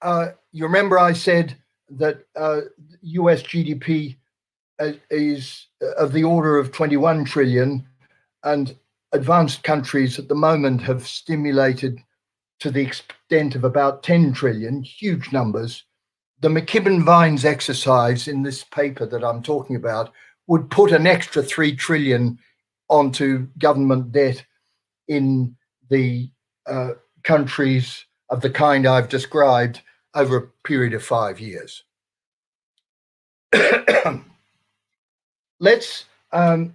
Uh, 0.00 0.28
you 0.52 0.64
remember 0.64 0.98
I 0.98 1.12
said 1.12 1.56
that 1.90 2.24
uh, 2.36 2.60
US 3.02 3.42
GDP 3.42 4.16
uh, 4.78 4.92
is 5.10 5.66
of 5.96 6.12
the 6.12 6.24
order 6.24 6.58
of 6.58 6.72
21 6.72 7.24
trillion, 7.24 7.86
and 8.44 8.76
advanced 9.12 9.62
countries 9.62 10.18
at 10.18 10.28
the 10.28 10.34
moment 10.34 10.82
have 10.82 11.06
stimulated 11.06 11.98
to 12.60 12.70
the 12.70 12.82
extent 12.82 13.54
of 13.54 13.64
about 13.64 14.02
10 14.02 14.32
trillion, 14.32 14.82
huge 14.82 15.32
numbers. 15.32 15.84
The 16.40 16.48
McKibbin 16.48 17.04
Vines 17.04 17.44
exercise 17.44 18.28
in 18.28 18.42
this 18.42 18.64
paper 18.64 19.06
that 19.06 19.24
I'm 19.24 19.42
talking 19.42 19.76
about 19.76 20.12
would 20.46 20.70
put 20.70 20.92
an 20.92 21.06
extra 21.06 21.42
3 21.42 21.76
trillion 21.76 22.38
onto 22.88 23.48
government 23.58 24.12
debt 24.12 24.44
in 25.08 25.56
the 25.90 26.30
uh, 26.66 26.92
countries 27.22 28.04
of 28.30 28.40
the 28.40 28.50
kind 28.50 28.86
I've 28.86 29.08
described 29.08 29.82
over 30.14 30.36
a 30.36 30.48
period 30.64 30.94
of 30.94 31.02
five 31.02 31.40
years. 31.40 31.82
Let's 35.60 36.04
um, 36.32 36.74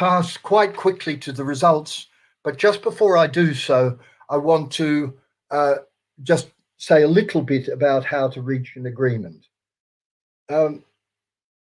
pass 0.00 0.38
quite 0.38 0.74
quickly 0.74 1.14
to 1.14 1.30
the 1.30 1.44
results, 1.44 2.06
but 2.42 2.56
just 2.56 2.80
before 2.80 3.18
I 3.18 3.26
do 3.26 3.52
so, 3.52 3.98
I 4.30 4.38
want 4.38 4.72
to 4.72 5.12
uh, 5.50 5.74
just 6.22 6.48
say 6.78 7.02
a 7.02 7.14
little 7.18 7.42
bit 7.42 7.68
about 7.68 8.06
how 8.06 8.28
to 8.28 8.40
reach 8.40 8.76
an 8.76 8.86
agreement. 8.86 9.44
Um, 10.48 10.84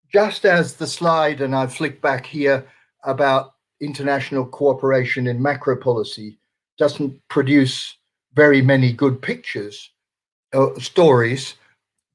just 0.10 0.46
as 0.46 0.76
the 0.76 0.88
slide, 0.88 1.42
and 1.42 1.54
I 1.54 1.68
flick 1.68 2.02
back 2.02 2.26
here 2.26 2.66
about 3.04 3.56
international 3.82 4.46
cooperation 4.46 5.28
in 5.28 5.42
macro 5.42 5.76
policy, 5.76 6.40
doesn't 6.78 7.20
produce 7.28 7.98
very 8.36 8.62
many 8.62 8.94
good 8.94 9.22
pictures, 9.22 9.92
uh, 10.54 10.74
stories, 10.80 11.56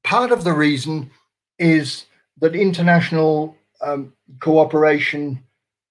part 0.03 0.31
of 0.31 0.43
the 0.43 0.53
reason 0.53 1.11
is 1.59 2.07
that 2.39 2.55
international 2.55 3.55
um, 3.81 4.11
cooperation 4.39 5.43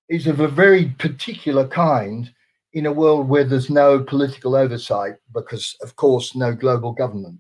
is 0.09 0.27
of 0.27 0.41
a 0.41 0.49
very 0.49 0.87
particular 0.99 1.67
kind 1.67 2.33
in 2.73 2.87
a 2.87 2.93
world 2.93 3.29
where 3.29 3.45
there's 3.45 3.71
no 3.71 4.01
political 4.01 4.55
oversight 4.55 5.15
because, 5.33 5.77
of 5.83 5.97
course, 5.97 6.35
no 6.35 6.55
global 6.55 6.93
government. 6.93 7.39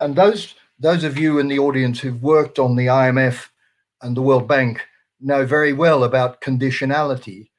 And 0.00 0.16
those 0.16 0.54
those 0.78 1.04
of 1.04 1.16
you 1.16 1.38
in 1.38 1.46
the 1.46 1.60
audience 1.60 2.00
who've 2.00 2.22
worked 2.22 2.58
on 2.58 2.74
the 2.74 2.86
IMF 2.86 3.46
and 4.00 4.16
the 4.16 4.22
World 4.22 4.48
Bank 4.48 4.84
know 5.20 5.46
very 5.46 5.72
well 5.72 6.02
about 6.02 6.40
conditionality, 6.40 7.50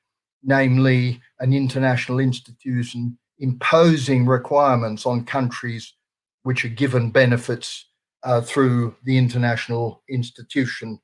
namely 0.43 1.21
an 1.39 1.53
international 1.53 2.19
institution 2.19 3.17
imposing 3.39 4.25
requirements 4.25 5.05
on 5.05 5.23
countries 5.25 5.93
which 6.43 6.65
are 6.65 6.69
given 6.69 7.11
benefits 7.11 7.85
uh, 8.23 8.41
through 8.41 8.95
the 9.03 9.17
international 9.17 10.03
institution. 10.09 10.99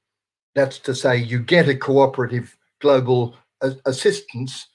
That's 0.56 0.80
to 0.80 0.94
say, 0.94 1.18
you 1.18 1.40
get 1.40 1.70
a 1.70 1.76
cooperative 1.76 2.58
global 2.80 3.36
assistance, 3.86 4.68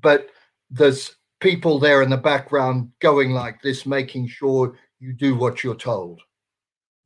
but 0.00 0.28
there's 0.70 1.16
people 1.40 1.78
there 1.78 2.02
in 2.02 2.10
the 2.10 2.16
background 2.16 2.90
going 3.00 3.32
like 3.32 3.60
this, 3.62 3.86
making 3.86 4.28
sure 4.28 4.76
you 4.98 5.12
do 5.12 5.34
what 5.34 5.64
you're 5.64 5.74
told. 5.74 6.20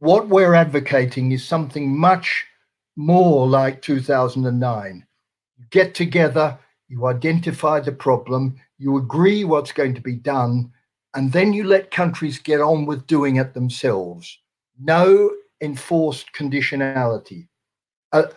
What 0.01 0.29
we're 0.29 0.55
advocating 0.55 1.33
is 1.33 1.45
something 1.45 1.97
much 1.97 2.45
more 2.97 3.47
like 3.47 3.81
2009. 3.83 5.07
You 5.57 5.65
get 5.71 5.95
together, 5.95 6.59
you 6.89 7.07
identify 7.07 7.81
the 7.81 7.93
problem, 7.93 8.57
you 8.79 8.99
agree 8.99 9.45
what's 9.45 9.73
going 9.73 9.95
to 9.95 10.01
be 10.01 10.17
done, 10.17 10.71
and 11.15 11.33
then 11.33 11.53
you 11.53 11.65
let 11.65 11.91
countries 11.91 12.39
get 12.39 12.61
on 12.61 12.87
with 12.87 13.07
doing 13.07 13.37
it 13.37 13.55
themselves. 13.55 14.39
No 14.81 15.31
enforced 15.61 16.33
conditionality. 16.33 17.49
A 18.13 18.31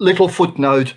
little 0.00 0.28
footnote 0.28 0.94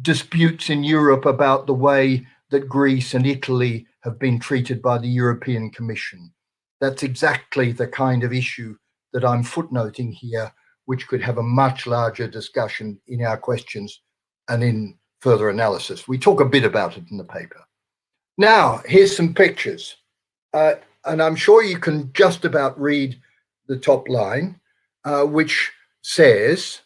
disputes 0.00 0.70
in 0.70 0.82
Europe 0.82 1.26
about 1.26 1.66
the 1.66 1.74
way 1.74 2.26
that 2.50 2.68
Greece 2.68 3.14
and 3.14 3.26
Italy 3.26 3.86
have 4.00 4.18
been 4.18 4.38
treated 4.38 4.80
by 4.80 4.98
the 4.98 5.08
European 5.08 5.70
Commission. 5.70 6.32
That's 6.80 7.02
exactly 7.02 7.72
the 7.72 7.86
kind 7.86 8.24
of 8.24 8.32
issue 8.32 8.76
that 9.12 9.24
I'm 9.24 9.44
footnoting 9.44 10.12
here, 10.12 10.52
which 10.86 11.06
could 11.06 11.22
have 11.22 11.38
a 11.38 11.42
much 11.42 11.86
larger 11.86 12.26
discussion 12.26 12.98
in 13.06 13.22
our 13.22 13.36
questions 13.36 14.00
and 14.48 14.64
in 14.64 14.98
further 15.20 15.50
analysis. 15.50 16.08
We 16.08 16.18
talk 16.18 16.40
a 16.40 16.44
bit 16.44 16.64
about 16.64 16.96
it 16.96 17.04
in 17.10 17.16
the 17.16 17.24
paper. 17.24 17.60
Now, 18.38 18.80
here's 18.86 19.16
some 19.16 19.34
pictures. 19.34 19.96
Uh, 20.52 20.74
and 21.04 21.22
I'm 21.22 21.36
sure 21.36 21.62
you 21.62 21.78
can 21.78 22.12
just 22.12 22.44
about 22.44 22.80
read 22.80 23.20
the 23.68 23.76
top 23.76 24.08
line, 24.08 24.60
uh, 25.04 25.24
which 25.24 25.70
says 26.02 26.80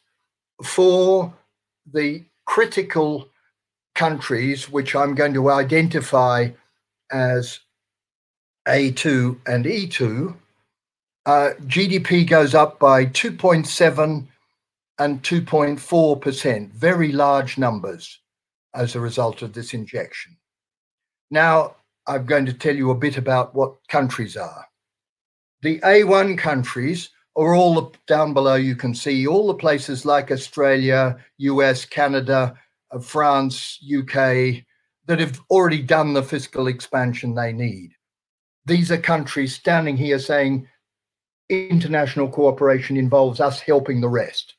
for 0.63 1.35
the 1.93 2.25
critical 2.47 3.29
countries, 3.95 4.71
which 4.71 4.95
I'm 4.95 5.15
going 5.15 5.35
to 5.35 5.51
identify 5.51 6.51
as 7.11 7.61
A2 8.67 9.39
and 9.47 9.65
E2, 9.65 10.35
uh, 11.27 11.51
GDP 11.63 12.29
goes 12.29 12.55
up 12.55 12.79
by 12.79 13.07
2.7 13.07 14.27
and 14.99 15.23
2.4%, 15.23 16.73
very 16.73 17.13
large 17.13 17.59
numbers 17.59 18.21
as 18.75 18.95
a 18.95 19.01
result 19.01 19.43
of 19.43 19.53
this 19.53 19.75
injection. 19.75 20.37
Now, 21.31 21.77
I'm 22.07 22.25
going 22.27 22.47
to 22.47 22.53
tell 22.53 22.77
you 22.77 22.91
a 22.91 22.95
bit 22.95 23.17
about 23.17 23.55
what 23.55 23.77
countries 23.89 24.37
are. 24.37 24.65
The 25.63 25.81
A1 25.81 26.39
countries 26.39 27.11
are 27.37 27.55
all 27.55 27.93
down 28.07 28.33
below. 28.33 28.55
You 28.55 28.77
can 28.77 28.95
see 28.95 29.27
all 29.27 29.47
the 29.47 29.55
places 29.55 30.05
like 30.05 30.31
Australia, 30.31 31.19
US, 31.39 31.85
Canada, 31.85 32.57
uh, 32.91 32.99
France, 32.99 33.79
UK 33.85 34.65
that 35.07 35.21
have 35.21 35.41
already 35.51 35.83
done 35.83 36.15
the 36.15 36.23
fiscal 36.23 36.67
expansion 36.67 37.35
they 37.35 37.53
need. 37.53 37.93
These 38.65 38.91
are 38.91 38.99
countries 38.99 39.55
standing 39.55 39.97
here 39.97 40.19
saying 40.19 40.67
international 41.49 42.29
cooperation 42.29 42.97
involves 42.97 43.41
us 43.41 43.61
helping 43.61 44.01
the 44.01 44.09
rest, 44.09 44.55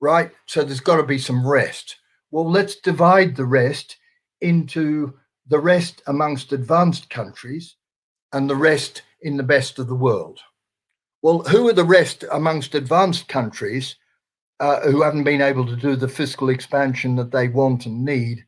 right? 0.00 0.30
So 0.46 0.64
there's 0.64 0.80
got 0.80 0.96
to 0.96 1.02
be 1.02 1.18
some 1.18 1.46
rest. 1.46 1.96
Well, 2.30 2.50
let's 2.50 2.76
divide 2.76 3.36
the 3.36 3.44
rest 3.44 3.96
into 4.40 5.14
the 5.46 5.58
rest 5.58 6.02
amongst 6.06 6.52
advanced 6.52 7.10
countries 7.10 7.76
and 8.32 8.48
the 8.48 8.56
rest 8.56 9.02
in 9.22 9.36
the 9.36 9.42
best 9.42 9.78
of 9.78 9.88
the 9.88 9.94
world. 9.94 10.40
Well, 11.26 11.40
who 11.40 11.68
are 11.68 11.72
the 11.72 11.82
rest 11.82 12.24
amongst 12.30 12.76
advanced 12.76 13.26
countries 13.26 13.96
uh, 14.60 14.82
who 14.82 15.02
haven't 15.02 15.24
been 15.24 15.42
able 15.42 15.66
to 15.66 15.74
do 15.74 15.96
the 15.96 16.06
fiscal 16.06 16.50
expansion 16.50 17.16
that 17.16 17.32
they 17.32 17.48
want 17.48 17.84
and 17.84 18.04
need? 18.04 18.44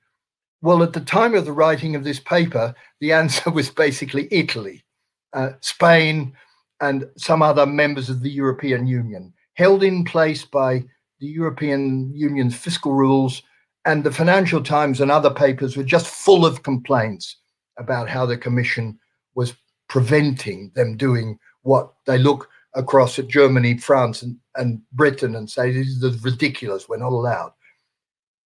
Well, 0.63 0.85
at 0.85 0.93
the 0.93 1.01
time 1.01 1.35
of 1.35 1.45
the 1.45 1.51
writing 1.51 1.97
of 1.97 2.05
this 2.05 2.21
paper, 2.21 2.77
the 3.01 3.13
answer 3.21 3.51
was 3.51 3.69
basically 3.69 4.29
Italy, 4.31 4.85
uh, 5.33 5.55
Spain, 5.61 6.35
and 6.81 7.09
some 7.17 7.43
other 7.43 7.67
members 7.67 8.11
of 8.11 8.23
the 8.23 8.31
European 8.31 8.87
Union, 8.87 9.35
held 9.55 9.83
in 9.83 10.05
place 10.05 10.45
by 10.45 10.85
the 11.19 11.27
European 11.27 12.13
Union's 12.15 12.55
fiscal 12.55 12.93
rules 12.93 13.43
and 13.87 14.05
the 14.05 14.13
Financial 14.13 14.63
Times 14.63 15.01
and 15.01 15.11
other 15.11 15.31
papers 15.31 15.77
were 15.77 15.83
just 15.83 16.07
full 16.07 16.47
of 16.47 16.63
complaints 16.63 17.39
about 17.77 18.09
how 18.09 18.25
the 18.25 18.39
Commission 18.39 18.97
was 19.35 19.57
preventing 19.89 20.71
them 20.77 20.97
doing 20.97 21.41
what 21.63 21.93
they 22.07 22.19
look 22.19 22.49
across 22.75 23.19
at 23.19 23.29
Germany, 23.29 23.79
France, 23.79 24.23
and, 24.23 24.37
and 24.57 24.81
Britain 24.93 25.37
and 25.37 25.49
say, 25.49 25.73
this 25.73 25.89
is 25.89 26.25
ridiculous, 26.25 26.89
we're 26.89 26.99
not 26.99 27.13
allowed. 27.13 27.53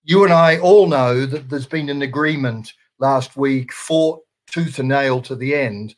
You 0.05 0.25
and 0.25 0.33
I 0.33 0.59
all 0.59 0.87
know 0.87 1.27
that 1.27 1.49
there's 1.49 1.67
been 1.67 1.89
an 1.89 2.03
agreement 2.03 2.73
last 2.99 3.37
week, 3.37 3.73
fought 3.73 4.21
tooth 4.51 4.79
and 4.79 4.89
nail 4.89 5.21
to 5.23 5.35
the 5.35 5.55
end, 5.55 5.95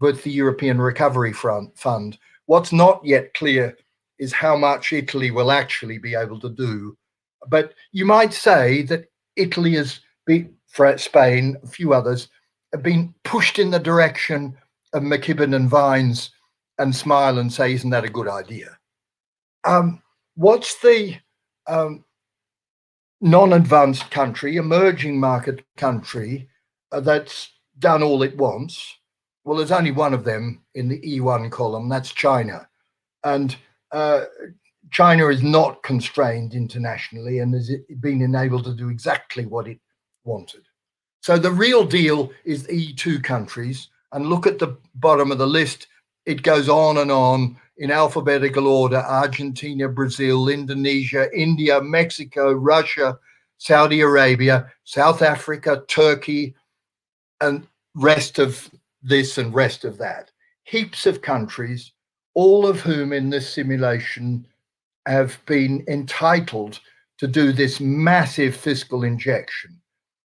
with 0.00 0.22
the 0.22 0.30
European 0.30 0.80
Recovery 0.80 1.32
Fund. 1.32 2.18
What's 2.46 2.72
not 2.72 3.04
yet 3.04 3.34
clear 3.34 3.76
is 4.18 4.32
how 4.32 4.56
much 4.56 4.92
Italy 4.92 5.30
will 5.30 5.50
actually 5.50 5.98
be 5.98 6.14
able 6.14 6.40
to 6.40 6.48
do 6.48 6.96
but 7.46 7.74
you 7.92 8.04
might 8.04 8.32
say 8.32 8.82
that 8.82 9.06
Italy 9.36 9.74
has 9.74 10.00
been, 10.26 10.54
Spain, 10.96 11.56
a 11.62 11.66
few 11.66 11.92
others, 11.92 12.28
have 12.72 12.82
been 12.82 13.14
pushed 13.24 13.58
in 13.58 13.70
the 13.70 13.78
direction 13.78 14.56
of 14.92 15.02
McKibbin 15.02 15.54
and 15.54 15.68
Vines 15.68 16.30
and 16.78 16.94
smile 16.94 17.38
and 17.38 17.52
say, 17.52 17.72
isn't 17.72 17.90
that 17.90 18.04
a 18.04 18.10
good 18.10 18.28
idea? 18.28 18.78
Um, 19.64 20.02
what's 20.34 20.80
the 20.80 21.16
um, 21.66 22.04
non 23.20 23.52
advanced 23.52 24.10
country, 24.10 24.56
emerging 24.56 25.18
market 25.18 25.64
country 25.76 26.48
uh, 26.92 27.00
that's 27.00 27.50
done 27.78 28.02
all 28.02 28.22
it 28.22 28.36
wants? 28.36 28.96
Well, 29.44 29.56
there's 29.56 29.72
only 29.72 29.92
one 29.92 30.14
of 30.14 30.24
them 30.24 30.62
in 30.74 30.88
the 30.88 31.00
E1 31.00 31.50
column, 31.50 31.88
that's 31.88 32.12
China. 32.12 32.68
And 33.24 33.56
uh, 33.92 34.24
China 34.90 35.28
is 35.28 35.42
not 35.42 35.82
constrained 35.82 36.54
internationally 36.54 37.38
and 37.38 37.54
has 37.54 37.70
been 38.00 38.20
enabled 38.22 38.64
to 38.64 38.74
do 38.74 38.88
exactly 38.88 39.46
what 39.46 39.66
it 39.66 39.78
wanted. 40.24 40.62
So 41.22 41.38
the 41.38 41.50
real 41.50 41.84
deal 41.84 42.30
is 42.44 42.66
E2 42.66 43.22
countries. 43.22 43.88
And 44.12 44.26
look 44.26 44.46
at 44.46 44.58
the 44.58 44.78
bottom 44.94 45.30
of 45.30 45.38
the 45.38 45.46
list. 45.46 45.86
It 46.28 46.42
goes 46.42 46.68
on 46.68 46.98
and 46.98 47.10
on 47.10 47.56
in 47.78 47.90
alphabetical 47.90 48.66
order 48.66 48.98
Argentina, 48.98 49.88
Brazil, 49.88 50.50
Indonesia, 50.50 51.26
India, 51.34 51.80
Mexico, 51.80 52.52
Russia, 52.52 53.18
Saudi 53.56 54.02
Arabia, 54.02 54.70
South 54.84 55.22
Africa, 55.22 55.84
Turkey, 55.88 56.54
and 57.40 57.66
rest 57.94 58.38
of 58.38 58.70
this 59.02 59.38
and 59.38 59.54
rest 59.54 59.86
of 59.86 59.96
that. 59.96 60.30
Heaps 60.64 61.06
of 61.06 61.22
countries, 61.22 61.92
all 62.34 62.66
of 62.66 62.80
whom 62.80 63.14
in 63.14 63.30
this 63.30 63.50
simulation 63.50 64.46
have 65.06 65.38
been 65.46 65.82
entitled 65.88 66.78
to 67.16 67.26
do 67.26 67.52
this 67.52 67.80
massive 67.80 68.54
fiscal 68.54 69.02
injection. 69.02 69.80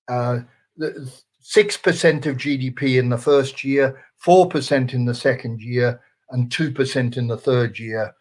Uh, 0.09 0.41
6% 0.81 2.27
of 2.27 2.37
GDP 2.37 2.99
in 2.99 3.11
the 3.11 3.19
first 3.19 3.63
year, 3.63 4.03
4% 4.25 4.95
in 4.95 5.05
the 5.05 5.15
second 5.15 5.61
year, 5.61 6.01
and 6.31 6.51
2% 6.51 7.17
in 7.17 7.27
the 7.27 7.37
third 7.37 7.79
year, 7.79 8.15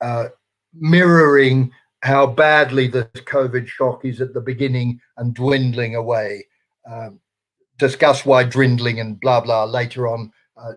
uh, 0.00 0.28
mirroring 0.74 1.72
how 2.02 2.26
badly 2.26 2.88
the 2.88 3.04
COVID 3.14 3.68
shock 3.68 4.04
is 4.04 4.20
at 4.20 4.34
the 4.34 4.40
beginning 4.40 5.00
and 5.16 5.34
dwindling 5.34 5.94
away. 5.94 6.46
Um, 6.90 7.20
discuss 7.78 8.26
why 8.26 8.44
dwindling 8.44 9.00
and 9.00 9.20
blah 9.20 9.40
blah 9.40 9.64
later 9.64 10.08
on. 10.08 10.32
Uh, 10.56 10.72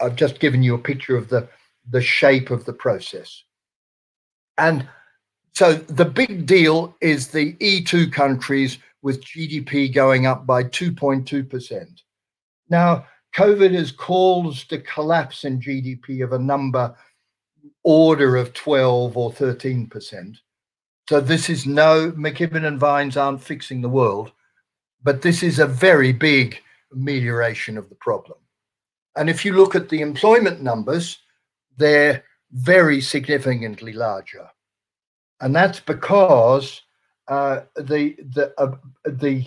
I've 0.00 0.16
just 0.16 0.40
given 0.40 0.62
you 0.62 0.74
a 0.74 0.78
picture 0.78 1.16
of 1.16 1.28
the 1.28 1.48
the 1.88 2.02
shape 2.02 2.50
of 2.50 2.64
the 2.64 2.72
process. 2.72 3.44
And 4.58 4.88
so 5.54 5.74
the 5.74 6.04
big 6.04 6.46
deal 6.46 6.96
is 7.00 7.28
the 7.28 7.54
E2 7.54 8.12
countries 8.12 8.78
with 9.02 9.24
GDP 9.24 9.92
going 9.92 10.26
up 10.26 10.46
by 10.46 10.62
2.2%. 10.64 12.02
Now, 12.68 13.06
COVID 13.34 13.72
has 13.74 13.92
caused 13.92 14.72
a 14.72 14.78
collapse 14.78 15.44
in 15.44 15.60
GDP 15.60 16.22
of 16.22 16.32
a 16.32 16.38
number 16.38 16.94
order 17.82 18.36
of 18.36 18.52
12 18.52 19.16
or 19.16 19.32
13%. 19.32 20.36
So 21.08 21.20
this 21.20 21.50
is 21.50 21.66
no, 21.66 22.12
McKibbin 22.12 22.64
and 22.64 22.78
Vines 22.78 23.16
aren't 23.16 23.42
fixing 23.42 23.80
the 23.80 23.88
world, 23.88 24.32
but 25.02 25.22
this 25.22 25.42
is 25.42 25.58
a 25.58 25.66
very 25.66 26.12
big 26.12 26.58
amelioration 26.92 27.76
of 27.76 27.88
the 27.88 27.94
problem. 27.96 28.38
And 29.16 29.28
if 29.28 29.44
you 29.44 29.54
look 29.54 29.74
at 29.74 29.88
the 29.88 30.00
employment 30.00 30.62
numbers, 30.62 31.18
they're 31.76 32.24
very 32.52 33.00
significantly 33.00 33.92
larger, 33.92 34.48
and 35.40 35.54
that's 35.54 35.80
because 35.80 36.82
uh, 37.28 37.60
the 37.76 38.16
the 38.34 38.54
uh, 38.58 38.76
the 39.04 39.46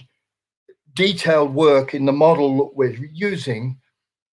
detailed 0.95 1.53
work 1.53 1.93
in 1.93 2.05
the 2.05 2.11
model 2.11 2.57
that 2.57 2.75
we're 2.75 2.97
using 3.13 3.77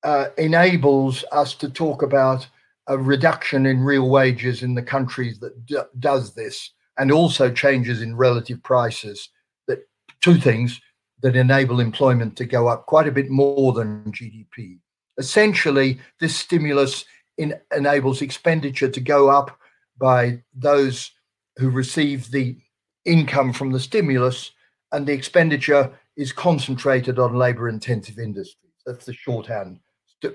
uh, 0.05 0.27
enables 0.39 1.25
us 1.33 1.55
to 1.55 1.69
talk 1.69 2.03
about 2.03 2.47
a 2.87 2.97
reduction 2.97 3.67
in 3.67 3.81
real 3.81 4.09
wages 4.09 4.63
in 4.63 4.75
the 4.75 4.83
countries 4.83 5.39
that 5.41 6.01
does 6.01 6.35
this, 6.35 6.71
and 6.99 7.13
also 7.13 7.51
changes 7.51 8.03
in 8.03 8.17
relative 8.17 8.63
prices. 8.63 9.29
That 9.69 9.87
two 10.21 10.37
things 10.37 10.81
that 11.23 11.37
enable 11.37 11.81
employment 11.81 12.37
to 12.37 12.45
go 12.45 12.69
up 12.69 12.87
quite 12.87 13.07
a 13.07 13.13
bit 13.13 13.31
more 13.31 13.73
than 13.73 14.11
GDP. 14.13 14.79
Essentially, 15.19 16.01
this 16.19 16.35
stimulus 16.35 17.05
in, 17.37 17.55
enables 17.77 18.23
expenditure 18.23 18.91
to 18.91 19.01
go 19.01 19.29
up 19.29 19.59
by 19.99 20.43
those 20.55 21.13
who 21.57 21.69
receive 21.69 22.31
the 22.31 22.57
income 23.05 23.53
from 23.53 23.71
the 23.71 23.81
stimulus, 23.81 24.53
and 24.93 25.07
the 25.07 25.13
expenditure 25.13 25.93
is 26.21 26.33
concentrated 26.33 27.19
on 27.19 27.35
labor 27.35 27.71
intensive 27.71 28.19
industries. 28.19 28.75
That's 28.85 29.07
the 29.07 29.15
shorthand 29.15 29.81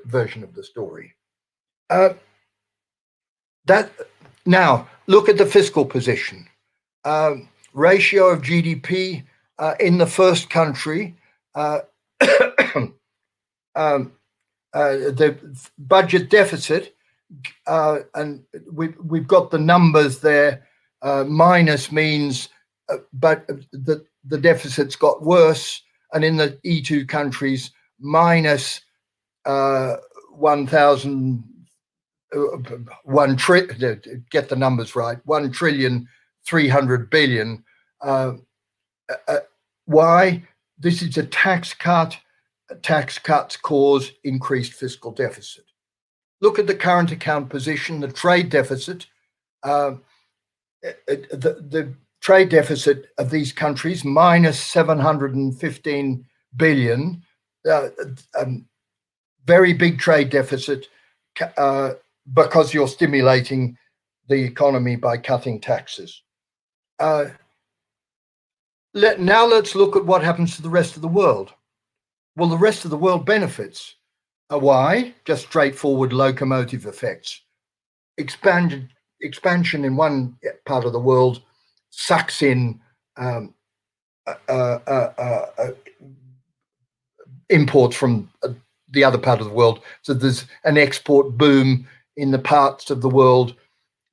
version 0.06 0.44
of 0.44 0.56
the 0.56 0.64
story. 0.64 1.14
Uh, 1.92 2.14
that 3.66 3.92
now 4.48 4.88
look 5.06 5.30
at 5.30 5.38
the 5.38 5.46
fiscal 5.46 5.86
position. 5.86 6.48
Um, 7.04 7.50
ratio 7.74 8.30
of 8.30 8.42
GDP 8.42 9.24
uh, 9.60 9.76
in 9.80 10.00
the 10.00 10.08
first 10.08 10.50
country, 10.50 11.16
uh, 11.54 11.82
um, 13.76 14.12
uh, 14.74 14.92
the 15.14 15.38
budget 15.78 16.32
deficit, 16.32 16.96
uh, 17.68 18.00
and 18.16 18.44
we've, 18.74 18.98
we've 19.06 19.28
got 19.28 19.52
the 19.52 19.60
numbers 19.60 20.20
there. 20.20 20.68
Minus 21.04 21.92
means, 21.92 22.50
but 23.14 23.46
the, 23.72 24.04
the 24.28 24.38
deficits 24.38 24.96
got 24.96 25.24
worse. 25.24 25.82
And 26.14 26.24
in 26.24 26.38
the 26.38 26.58
E2 26.66 27.08
countries, 27.08 27.72
minus 28.00 28.82
1,000 29.46 31.44
one 33.04 33.38
tri- 33.38 33.62
get 34.30 34.50
the 34.50 34.56
numbers 34.58 34.94
right 34.96 35.20
one 35.26 35.50
trillion 35.52 36.08
300 36.46 37.10
billion. 37.10 37.64
Uh, 38.02 38.34
uh, 39.28 39.38
why? 39.86 40.44
This 40.78 41.02
is 41.02 41.18
a 41.18 41.26
tax 41.26 41.74
cut 41.74 42.18
tax 42.82 43.20
cuts 43.20 43.58
cause 43.58 44.12
increased 44.24 44.74
fiscal 44.74 45.12
deficit. 45.12 45.66
Look 46.42 46.60
at 46.60 46.68
the 46.68 46.76
current 46.76 47.12
account 47.12 47.50
position 47.50 48.00
the 48.00 48.12
trade 48.12 48.50
deficit. 48.50 49.08
Uh, 49.64 49.96
the, 50.82 51.66
the 51.70 51.94
trade 52.26 52.50
deficit 52.50 53.12
of 53.20 53.30
these 53.30 53.54
countries 53.54 54.04
minus 54.04 54.60
715 54.60 56.26
billion 56.56 57.22
uh, 57.70 57.90
um, 58.40 58.66
very 59.46 59.74
big 59.74 60.00
trade 60.00 60.32
deficit 60.32 60.88
uh, 61.56 61.92
because 62.34 62.74
you're 62.74 62.88
stimulating 62.88 63.78
the 64.28 64.44
economy 64.44 64.96
by 64.96 65.18
cutting 65.18 65.62
taxes. 65.62 66.24
Uh, 66.98 67.26
let, 68.96 69.20
now 69.20 69.46
let's 69.46 69.76
look 69.76 69.96
at 69.96 70.08
what 70.08 70.24
happens 70.24 70.56
to 70.56 70.64
the 70.64 70.70
rest 70.70 70.96
of 70.96 71.04
the 71.04 71.08
world. 71.08 71.54
Well, 72.36 72.50
the 72.50 72.58
rest 72.58 72.86
of 72.86 72.90
the 72.90 72.98
world 72.98 73.24
benefits. 73.24 73.98
Uh, 74.52 74.58
why? 74.58 75.14
Just 75.26 75.44
straightforward 75.44 76.12
locomotive 76.12 76.88
effects. 76.88 77.40
Expanded, 78.18 78.90
expansion 79.22 79.86
in 79.86 79.96
one 79.96 80.40
part 80.66 80.86
of 80.86 80.92
the 80.92 81.00
world 81.00 81.44
sucks 81.96 82.42
in 82.42 82.80
um, 83.18 83.54
uh, 84.28 84.34
uh, 84.50 84.80
uh, 85.18 85.46
uh 85.58 85.72
imports 87.50 87.96
from 87.96 88.30
the 88.92 89.04
other 89.04 89.18
part 89.18 89.40
of 89.40 89.48
the 89.48 89.54
world. 89.54 89.82
So 90.02 90.14
there's 90.14 90.46
an 90.64 90.78
export 90.78 91.38
boom 91.38 91.88
in 92.18 92.32
the 92.32 92.40
parts 92.40 92.90
of 92.90 93.02
the 93.02 93.10
world 93.10 93.56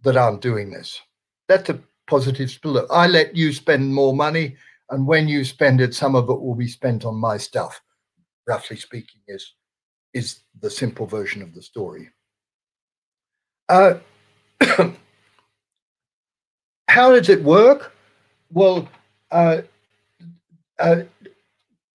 that 0.03 0.17
aren't 0.17 0.41
doing 0.41 0.71
this. 0.71 1.01
That's 1.49 1.71
a 1.71 1.81
positive 2.07 2.51
split. 2.51 2.85
I 2.91 3.07
let 3.07 3.35
you 3.35 3.53
spend 3.53 3.95
more 3.95 4.15
money, 4.15 4.57
and 4.91 5.07
when 5.07 5.29
you 5.29 5.45
spend 5.45 5.81
it, 5.81 5.95
some 5.95 6.15
of 6.15 6.29
it 6.29 6.41
will 6.41 6.55
be 6.55 6.69
spent 6.69 7.05
on 7.05 7.17
my 7.17 7.37
stuff. 7.37 7.81
Roughly 8.47 8.77
speaking, 8.77 9.21
is 9.29 9.55
is 10.15 10.41
the 10.61 10.71
simple 10.71 11.07
version 11.07 11.43
of 11.43 11.55
the 11.55 11.63
story. 11.63 12.11
Uh, 13.69 13.95
how 16.93 17.11
does 17.11 17.31
it 17.31 17.43
work? 17.43 17.95
Well, 18.51 18.87
uh, 19.31 19.63
uh, 20.79 21.03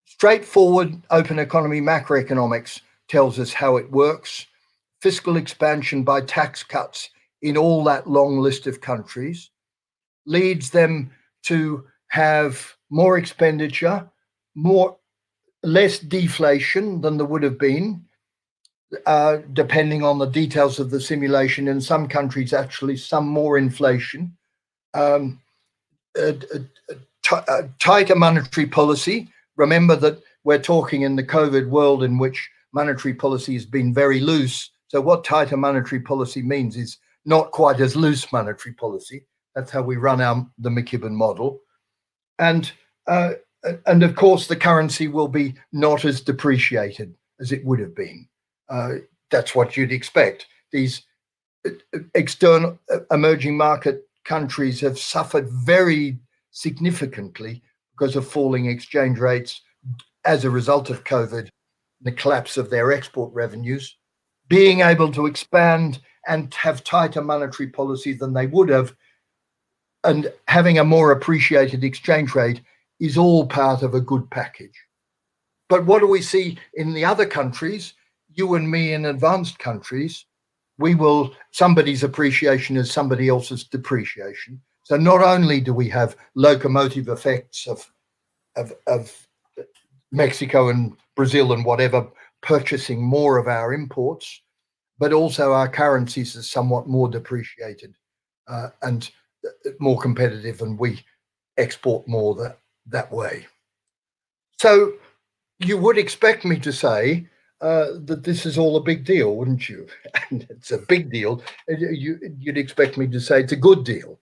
straightforward 0.06 1.00
open 1.12 1.38
economy 1.38 1.82
macroeconomics 1.82 2.82
tells 3.08 3.38
us 3.38 3.54
how 3.54 3.78
it 3.78 3.92
works 3.92 4.48
fiscal 5.00 5.38
expansion 5.38 6.04
by 6.04 6.22
tax 6.22 6.64
cuts 6.64 7.12
in 7.44 7.58
all 7.58 7.84
that 7.84 8.10
long 8.10 8.40
list 8.40 8.66
of 8.66 8.82
countries 8.82 9.52
leads 10.26 10.72
them 10.72 11.12
to 11.44 11.86
have 12.08 12.76
more 12.90 13.20
expenditure, 13.20 14.10
more 14.56 14.98
less 15.62 16.00
deflation 16.00 17.02
than 17.02 17.18
there 17.18 17.28
would 17.28 17.44
have 17.44 17.60
been, 17.60 18.04
uh, 19.06 19.38
depending 19.54 20.02
on 20.02 20.18
the 20.18 20.26
details 20.26 20.80
of 20.80 20.90
the 20.90 21.00
simulation. 21.00 21.68
In 21.68 21.80
some 21.80 22.08
countries, 22.08 22.52
actually, 22.52 22.98
some 22.98 23.28
more 23.28 23.60
inflation. 23.60 24.36
Um, 24.94 25.40
tighter 27.80 28.16
monetary 28.16 28.68
policy. 28.68 29.30
Remember 29.56 29.96
that 29.96 30.22
we're 30.44 30.60
talking 30.60 31.02
in 31.02 31.16
the 31.16 31.24
COVID 31.24 31.70
world 31.70 32.04
in 32.04 32.18
which 32.18 32.50
monetary 32.74 33.14
policy 33.14 33.54
has 33.54 33.66
been 33.66 33.94
very 33.94 34.20
loose 34.20 34.72
so, 34.88 35.02
what 35.02 35.24
tighter 35.24 35.58
monetary 35.58 36.02
policy 36.02 36.42
means 36.42 36.78
is 36.78 36.98
not 37.26 37.52
quite 37.52 37.80
as 37.82 37.96
loose 37.96 38.32
monetary 38.32 38.74
policy. 38.74 39.26
That's 39.54 39.72
how 39.72 39.82
we 39.82 39.98
run 39.98 40.22
our 40.22 40.48
the 40.58 40.70
McKibbin 40.70 41.12
model, 41.12 41.60
and 42.40 42.72
uh, 43.08 43.34
and 43.86 44.04
of 44.04 44.16
course 44.16 44.48
the 44.48 44.56
currency 44.56 45.08
will 45.08 45.28
be 45.28 45.56
not 45.74 46.06
as 46.06 46.22
depreciated 46.22 47.14
as 47.40 47.52
it 47.52 47.66
would 47.66 47.80
have 47.80 47.96
been. 47.96 48.28
Uh, 48.70 48.96
that's 49.30 49.56
what 49.56 49.76
you'd 49.76 49.92
expect. 49.92 50.46
These 50.72 51.02
uh, 51.66 51.72
external 52.16 52.80
uh, 52.92 53.00
emerging 53.12 53.58
market 53.58 54.07
countries 54.28 54.80
have 54.82 55.00
suffered 55.00 55.50
very 55.50 56.20
significantly 56.52 57.64
because 57.94 58.16
of 58.16 58.28
falling 58.28 58.66
exchange 58.68 59.18
rates 59.18 59.62
as 60.26 60.44
a 60.44 60.50
result 60.50 60.90
of 60.90 61.04
COVID, 61.04 61.50
the 62.02 62.12
collapse 62.12 62.58
of 62.58 62.70
their 62.70 62.92
export 62.92 63.34
revenues 63.34 63.98
being 64.50 64.82
able 64.82 65.12
to 65.12 65.26
expand 65.26 66.00
and 66.28 66.54
have 66.54 66.84
tighter 66.84 67.22
monetary 67.22 67.70
policy 67.70 68.14
than 68.14 68.34
they 68.34 68.48
would 68.48 68.70
have, 68.70 68.94
and 70.04 70.32
having 70.48 70.80
a 70.80 70.84
more 70.84 71.12
appreciated 71.12 71.84
exchange 71.84 72.36
rate 72.36 72.62
is 73.00 73.18
all 73.18 73.46
part 73.46 73.84
of 73.84 73.94
a 73.94 74.02
good 74.02 74.30
package. 74.30 74.78
But 75.70 75.86
what 75.86 76.00
do 76.00 76.08
we 76.08 76.22
see 76.22 76.58
in 76.76 76.94
the 76.94 77.06
other 77.06 77.26
countries? 77.26 77.94
You 78.34 78.56
and 78.56 78.70
me 78.70 78.94
in 78.94 79.06
advanced 79.06 79.60
countries, 79.60 80.26
we 80.78 80.96
will, 80.96 81.34
somebody's 81.52 82.04
appreciation 82.04 82.78
is 82.78 82.92
somebody 82.92 83.30
else's 83.30 83.64
depreciation. 83.64 84.62
So 84.84 84.96
not 84.96 85.22
only 85.22 85.60
do 85.60 85.74
we 85.74 85.90
have 85.90 86.16
locomotive 86.36 87.10
effects 87.10 87.68
of, 87.68 87.92
of, 88.56 88.74
of 88.86 89.28
Mexico 90.12 90.70
and 90.70 90.96
Brazil 91.16 91.52
and 91.52 91.66
whatever 91.66 92.08
purchasing 92.42 93.04
more 93.04 93.38
of 93.38 93.48
our 93.48 93.74
imports, 93.74 94.42
but 95.00 95.14
also 95.14 95.52
our 95.52 95.68
currencies 95.68 96.36
are 96.36 96.44
somewhat 96.44 96.88
more 96.88 97.10
depreciated 97.10 97.96
uh, 98.48 98.70
and 98.82 99.12
uh, 99.46 99.72
more 99.80 100.00
competitive, 100.00 100.62
and 100.62 100.80
we 100.80 101.04
export 101.58 102.08
more 102.08 102.36
that, 102.36 102.60
that 102.88 103.12
way. 103.12 103.46
So 104.60 104.94
you 105.60 105.78
would 105.78 105.98
expect 105.98 106.46
me 106.46 106.60
to 106.60 106.72
say 106.72 107.28
uh, 107.62 107.88
that 108.06 108.24
this 108.24 108.46
is 108.46 108.58
all 108.58 108.78
a 108.78 108.84
big 108.84 109.04
deal, 109.04 109.36
wouldn't 109.36 109.70
you? 109.70 109.88
And 110.30 110.46
it's 110.50 110.72
a 110.72 110.78
big 110.78 111.10
deal. 111.10 111.42
You, 111.68 112.20
would 112.46 112.58
expect 112.58 112.98
me 112.98 113.08
to 113.08 113.20
say 113.20 113.40
it's 113.40 113.54
a 113.54 113.56
good 113.56 113.86
deal. 113.86 114.20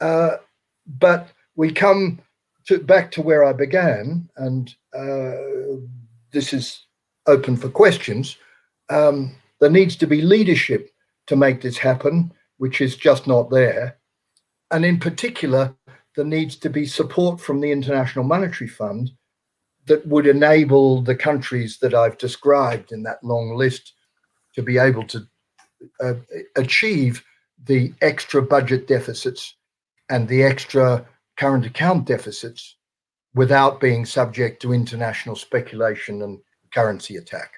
Uh, 0.00 0.36
but 0.98 1.28
we 1.54 1.72
come 1.72 2.20
to, 2.66 2.78
back 2.78 3.10
to 3.12 3.22
where 3.22 3.44
I 3.44 3.52
began, 3.52 4.28
and 4.36 4.74
uh, 4.94 5.78
this 6.32 6.52
is 6.52 6.86
open 7.26 7.56
for 7.56 7.68
questions. 7.68 8.36
Um, 8.90 9.34
there 9.60 9.70
needs 9.70 9.96
to 9.96 10.06
be 10.06 10.22
leadership 10.22 10.90
to 11.28 11.36
make 11.36 11.60
this 11.60 11.78
happen, 11.78 12.32
which 12.56 12.80
is 12.80 12.96
just 12.96 13.26
not 13.26 13.50
there. 13.50 13.98
And 14.70 14.84
in 14.84 14.98
particular, 14.98 15.74
there 16.16 16.24
needs 16.24 16.56
to 16.56 16.70
be 16.70 16.86
support 16.86 17.40
from 17.40 17.60
the 17.60 17.70
International 17.70 18.24
Monetary 18.24 18.68
Fund 18.68 19.12
that 19.88 20.06
would 20.06 20.26
enable 20.26 21.02
the 21.02 21.16
countries 21.16 21.78
that 21.78 21.94
I've 21.94 22.18
described 22.18 22.92
in 22.92 23.02
that 23.02 23.22
long 23.22 23.56
list 23.56 23.94
to 24.54 24.62
be 24.62 24.78
able 24.78 25.04
to 25.04 25.26
uh, 26.00 26.14
achieve 26.56 27.24
the 27.64 27.92
extra 28.00 28.42
budget 28.42 28.86
deficits 28.86 29.54
and 30.10 30.28
the 30.28 30.42
extra 30.42 31.06
current 31.36 31.66
account 31.66 32.06
deficits 32.06 32.76
without 33.34 33.80
being 33.80 34.04
subject 34.04 34.62
to 34.62 34.72
international 34.72 35.36
speculation 35.36 36.22
and 36.22 36.38
currency 36.72 37.16
attack. 37.16 37.52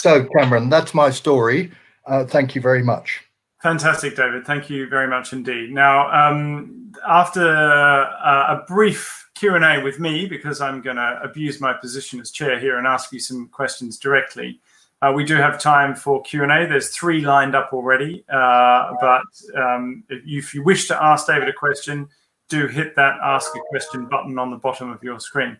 So, 0.00 0.26
Cameron, 0.36 0.70
that's 0.70 0.94
my 0.94 1.10
story. 1.10 1.72
Uh, 2.06 2.24
thank 2.24 2.54
you 2.54 2.60
very 2.60 2.82
much. 2.82 3.25
Fantastic, 3.62 4.16
David. 4.16 4.44
Thank 4.44 4.68
you 4.68 4.88
very 4.88 5.08
much 5.08 5.32
indeed. 5.32 5.72
Now, 5.72 6.10
um, 6.10 6.92
after 7.08 7.42
uh, 7.42 8.56
a 8.56 8.64
brief 8.68 9.30
Q 9.34 9.54
and 9.54 9.64
A 9.64 9.82
with 9.82 9.98
me, 9.98 10.26
because 10.26 10.60
I'm 10.60 10.82
going 10.82 10.96
to 10.96 11.20
abuse 11.22 11.60
my 11.60 11.72
position 11.72 12.20
as 12.20 12.30
chair 12.30 12.58
here 12.58 12.78
and 12.78 12.86
ask 12.86 13.12
you 13.12 13.18
some 13.18 13.48
questions 13.48 13.98
directly, 13.98 14.60
uh, 15.02 15.12
we 15.14 15.24
do 15.24 15.36
have 15.36 15.60
time 15.60 15.94
for 15.94 16.22
Q 16.22 16.42
and 16.42 16.52
A. 16.52 16.66
There's 16.66 16.88
three 16.94 17.20
lined 17.20 17.54
up 17.54 17.72
already, 17.72 18.24
uh, 18.28 18.92
but 19.00 19.22
um, 19.58 20.04
if, 20.08 20.26
you, 20.26 20.38
if 20.38 20.54
you 20.54 20.62
wish 20.62 20.88
to 20.88 21.02
ask 21.02 21.26
David 21.26 21.48
a 21.48 21.52
question, 21.52 22.08
do 22.48 22.66
hit 22.66 22.94
that 22.96 23.18
ask 23.22 23.54
a 23.56 23.60
question 23.68 24.06
button 24.06 24.38
on 24.38 24.50
the 24.50 24.56
bottom 24.56 24.90
of 24.90 25.02
your 25.02 25.18
screen. 25.20 25.56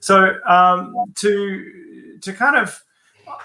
So 0.00 0.36
um, 0.48 0.94
to 1.16 2.18
to 2.22 2.32
kind 2.32 2.56
of 2.56 2.82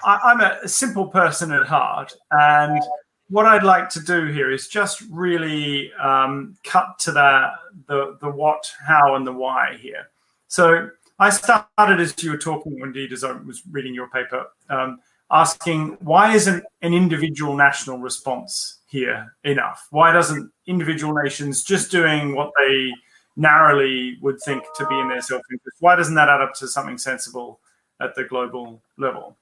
I, 0.04 0.32
am 0.32 0.40
a 0.40 0.66
simple 0.68 1.06
person 1.06 1.52
at 1.52 1.66
heart, 1.66 2.14
and 2.30 2.82
what 3.30 3.46
I'd 3.46 3.62
like 3.62 3.88
to 3.90 4.00
do 4.00 4.26
here 4.26 4.50
is 4.50 4.68
just 4.68 5.02
really 5.10 5.92
um, 5.94 6.56
cut 6.64 6.98
to 7.00 7.12
the, 7.12 7.50
the 7.86 8.16
the 8.20 8.30
what, 8.30 8.70
how, 8.86 9.14
and 9.16 9.26
the 9.26 9.32
why 9.32 9.76
here. 9.80 10.08
So 10.48 10.90
I 11.18 11.30
started 11.30 12.00
as 12.00 12.22
you 12.22 12.30
were 12.30 12.38
talking, 12.38 12.78
indeed, 12.80 13.12
as 13.12 13.24
I 13.24 13.32
was 13.32 13.62
reading 13.70 13.94
your 13.94 14.08
paper, 14.08 14.46
um, 14.70 15.00
asking 15.30 15.98
why 16.00 16.32
isn't 16.34 16.64
an 16.82 16.94
individual 16.94 17.54
national 17.54 17.98
response 17.98 18.78
here 18.88 19.34
enough? 19.44 19.86
Why 19.90 20.12
doesn't 20.12 20.50
individual 20.66 21.12
nations 21.12 21.64
just 21.64 21.90
doing 21.90 22.34
what 22.34 22.52
they 22.58 22.92
narrowly 23.36 24.18
would 24.22 24.40
think 24.40 24.64
to 24.76 24.86
be 24.86 24.98
in 24.98 25.08
their 25.08 25.20
self-interest? 25.20 25.76
Why 25.80 25.96
doesn't 25.96 26.14
that 26.14 26.28
add 26.28 26.40
up 26.40 26.54
to 26.54 26.68
something 26.68 26.96
sensible 26.96 27.60
at 28.00 28.14
the 28.14 28.24
global 28.24 28.80
level? 28.96 29.36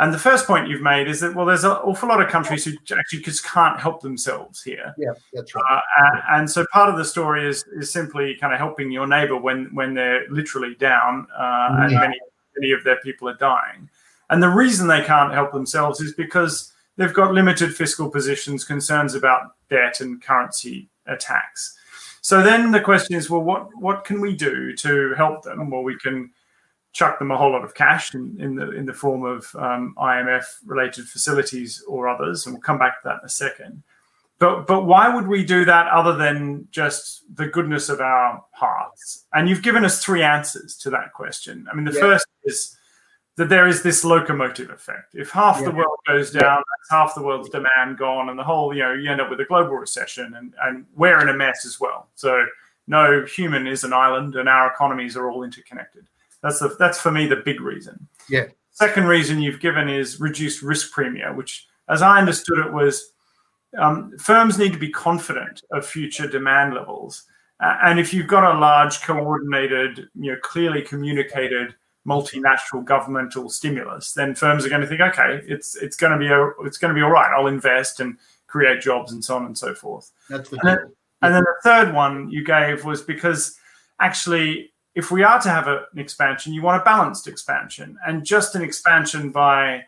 And 0.00 0.14
the 0.14 0.18
first 0.18 0.46
point 0.46 0.68
you've 0.68 0.82
made 0.82 1.08
is 1.08 1.20
that 1.20 1.34
well, 1.34 1.44
there's 1.44 1.64
an 1.64 1.72
awful 1.72 2.08
lot 2.08 2.22
of 2.22 2.28
countries 2.28 2.64
who 2.64 2.72
actually 2.96 3.20
just 3.20 3.44
can't 3.44 3.80
help 3.80 4.00
themselves 4.00 4.62
here. 4.62 4.94
Yeah, 4.96 5.12
that's 5.32 5.54
right. 5.54 5.64
Uh, 5.68 5.80
and, 5.96 6.22
and, 6.30 6.50
so 6.50 6.64
part 6.72 6.88
of 6.88 6.96
the 6.96 7.04
story 7.04 7.48
is 7.48 7.64
is 7.76 7.90
simply 7.90 8.36
kind 8.36 8.52
of 8.52 8.60
helping 8.60 8.92
your 8.92 9.08
neighbor 9.08 9.36
when 9.36 9.66
when 9.74 9.94
they're 9.94 10.28
literally 10.30 10.76
down 10.76 11.26
uh, 11.36 11.68
and 11.80 11.94
many 11.94 12.18
many 12.56 12.72
of 12.72 12.84
their 12.84 13.00
people 13.00 13.28
are 13.28 13.36
dying. 13.36 13.90
And 14.30 14.42
the 14.42 14.48
reason 14.48 14.86
they 14.86 15.02
can't 15.02 15.32
help 15.32 15.52
themselves 15.52 16.00
is 16.00 16.14
because 16.14 16.72
they've 16.96 17.14
got 17.14 17.32
limited 17.32 17.74
fiscal 17.74 18.08
positions, 18.10 18.64
concerns 18.64 19.14
about 19.14 19.54
debt 19.68 20.00
and 20.00 20.22
currency 20.22 20.88
attacks. 21.06 21.76
So 22.20 22.42
then 22.42 22.72
the 22.72 22.80
question 22.80 23.16
is, 23.16 23.30
well, 23.30 23.42
what 23.42 23.68
what 23.76 24.04
can 24.04 24.20
we 24.20 24.36
do 24.36 24.74
to 24.76 25.14
help 25.16 25.42
them? 25.42 25.70
Well, 25.70 25.82
we 25.82 25.96
can 25.98 26.30
chuck 26.92 27.18
them 27.18 27.30
a 27.30 27.36
whole 27.36 27.52
lot 27.52 27.64
of 27.64 27.74
cash 27.74 28.14
in, 28.14 28.36
in 28.40 28.54
the 28.54 28.70
in 28.72 28.86
the 28.86 28.94
form 28.94 29.24
of 29.24 29.54
um, 29.56 29.94
IMF 29.98 30.44
related 30.66 31.06
facilities 31.06 31.82
or 31.86 32.08
others, 32.08 32.46
and 32.46 32.54
we'll 32.54 32.62
come 32.62 32.78
back 32.78 33.02
to 33.02 33.08
that 33.08 33.20
in 33.20 33.26
a 33.26 33.28
second. 33.28 33.82
But 34.38 34.66
but 34.66 34.84
why 34.84 35.12
would 35.14 35.26
we 35.26 35.44
do 35.44 35.64
that 35.64 35.88
other 35.88 36.16
than 36.16 36.68
just 36.70 37.24
the 37.34 37.46
goodness 37.46 37.88
of 37.88 38.00
our 38.00 38.44
hearts? 38.52 39.26
And 39.32 39.48
you've 39.48 39.62
given 39.62 39.84
us 39.84 40.02
three 40.02 40.22
answers 40.22 40.76
to 40.78 40.90
that 40.90 41.12
question. 41.12 41.66
I 41.70 41.74
mean, 41.74 41.84
the 41.84 41.92
yeah. 41.92 42.00
first 42.00 42.26
is 42.44 42.76
that 43.36 43.48
there 43.48 43.68
is 43.68 43.82
this 43.82 44.04
locomotive 44.04 44.70
effect. 44.70 45.14
If 45.14 45.30
half 45.30 45.60
yeah. 45.60 45.66
the 45.66 45.70
world 45.76 45.98
goes 46.08 46.32
down, 46.32 46.56
that's 46.56 46.90
half 46.90 47.14
the 47.14 47.22
world's 47.22 47.48
demand 47.50 47.96
gone, 47.96 48.28
and 48.28 48.38
the 48.38 48.42
whole, 48.42 48.74
you 48.74 48.82
know, 48.82 48.92
you 48.92 49.10
end 49.10 49.20
up 49.20 49.30
with 49.30 49.40
a 49.40 49.44
global 49.44 49.74
recession, 49.74 50.34
and, 50.34 50.54
and 50.62 50.84
we're 50.96 51.20
in 51.20 51.28
a 51.28 51.34
mess 51.34 51.64
as 51.64 51.78
well. 51.78 52.08
So 52.16 52.44
no 52.88 53.24
human 53.24 53.68
is 53.68 53.84
an 53.84 53.92
island, 53.92 54.34
and 54.34 54.48
our 54.48 54.68
economies 54.72 55.16
are 55.16 55.30
all 55.30 55.44
interconnected. 55.44 56.08
That's 56.42 56.60
the 56.60 56.74
that's 56.78 57.00
for 57.00 57.10
me 57.10 57.26
the 57.26 57.36
big 57.36 57.60
reason. 57.60 58.06
Yeah. 58.28 58.46
Second 58.70 59.06
reason 59.06 59.42
you've 59.42 59.60
given 59.60 59.88
is 59.88 60.20
reduced 60.20 60.62
risk 60.62 60.92
premium, 60.92 61.36
which, 61.36 61.66
as 61.88 62.00
I 62.00 62.18
understood 62.18 62.58
it, 62.58 62.72
was 62.72 63.12
um, 63.76 64.16
firms 64.18 64.56
need 64.56 64.72
to 64.72 64.78
be 64.78 64.90
confident 64.90 65.62
of 65.72 65.84
future 65.84 66.28
demand 66.28 66.74
levels, 66.74 67.24
uh, 67.60 67.76
and 67.82 67.98
if 67.98 68.14
you've 68.14 68.28
got 68.28 68.44
a 68.44 68.58
large, 68.58 69.02
coordinated, 69.02 70.08
you 70.14 70.32
know, 70.32 70.38
clearly 70.42 70.82
communicated 70.82 71.74
multinational 72.06 72.84
governmental 72.84 73.50
stimulus, 73.50 74.12
then 74.14 74.34
firms 74.34 74.64
are 74.64 74.68
going 74.68 74.80
to 74.80 74.86
think, 74.86 75.00
okay, 75.00 75.40
it's 75.46 75.76
it's 75.76 75.96
going 75.96 76.12
to 76.12 76.18
be 76.18 76.28
a, 76.28 76.48
it's 76.64 76.78
going 76.78 76.94
to 76.94 76.98
be 76.98 77.02
all 77.02 77.10
right. 77.10 77.32
I'll 77.36 77.48
invest 77.48 78.00
and 78.00 78.16
create 78.46 78.80
jobs 78.80 79.12
and 79.12 79.24
so 79.24 79.36
on 79.36 79.44
and 79.44 79.58
so 79.58 79.74
forth. 79.74 80.10
That's 80.30 80.48
the 80.48 80.58
and, 80.60 80.68
then, 80.68 80.78
and 81.22 81.34
then 81.34 81.42
the 81.42 81.54
third 81.62 81.92
one 81.92 82.30
you 82.30 82.44
gave 82.44 82.84
was 82.84 83.02
because 83.02 83.58
actually, 84.00 84.72
if 84.98 85.12
we 85.12 85.22
are 85.22 85.40
to 85.40 85.48
have 85.48 85.68
a, 85.68 85.84
an 85.92 86.00
expansion, 86.00 86.52
you 86.52 86.60
want 86.60 86.82
a 86.82 86.84
balanced 86.84 87.28
expansion, 87.28 87.96
and 88.04 88.24
just 88.24 88.56
an 88.56 88.62
expansion 88.62 89.30
by 89.30 89.84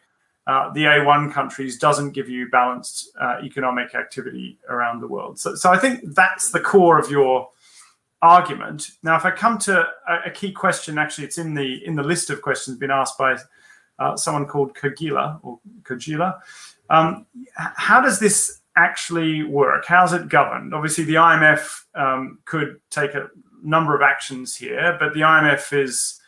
uh, 0.47 0.73
the 0.73 0.85
A1 0.85 1.33
countries 1.33 1.79
doesn't 1.79 2.13
give 2.13 2.29
you 2.29 2.49
balanced 2.49 3.11
uh, 3.21 3.39
economic 3.43 3.97
activity 3.97 4.57
around 4.69 5.01
the 5.01 5.09
world. 5.09 5.37
So, 5.37 5.57
so 5.57 5.69
I 5.73 5.79
think 5.79 6.15
that's 6.15 6.53
the 6.53 6.61
core 6.61 6.97
of 6.97 7.11
your 7.11 7.49
argument. 8.23 8.93
Now, 9.03 9.17
if 9.17 9.25
I 9.25 9.33
come 9.33 9.59
to 9.59 9.85
a, 10.09 10.19
a, 10.27 10.31
key 10.31 10.53
question, 10.53 10.97
actually, 10.97 11.25
it's 11.25 11.39
in 11.39 11.55
the 11.55 11.85
in 11.85 11.97
the 11.97 12.05
list 12.05 12.31
of 12.31 12.41
questions 12.41 12.79
been 12.79 12.93
asked 12.93 13.19
by 13.19 13.37
uh, 13.99 14.17
someone 14.17 14.47
called 14.47 14.77
Kogila 14.77 15.41
or 15.43 15.59
Kogila. 15.83 16.39
Um, 16.89 17.27
how 17.57 18.01
does 18.01 18.21
this 18.21 18.61
actually 18.77 19.43
work? 19.43 19.87
How's 19.87 20.13
it 20.13 20.29
governed? 20.29 20.73
Obviously, 20.73 21.03
the 21.03 21.15
IMF 21.15 21.83
um, 21.97 22.39
could 22.45 22.81
take 22.91 23.15
a 23.15 23.29
number 23.63 23.95
of 23.95 24.03
actions 24.03 24.57
here, 24.57 24.97
but 24.99 25.15
the 25.15 25.21
IMF 25.21 25.73
is 25.73 26.21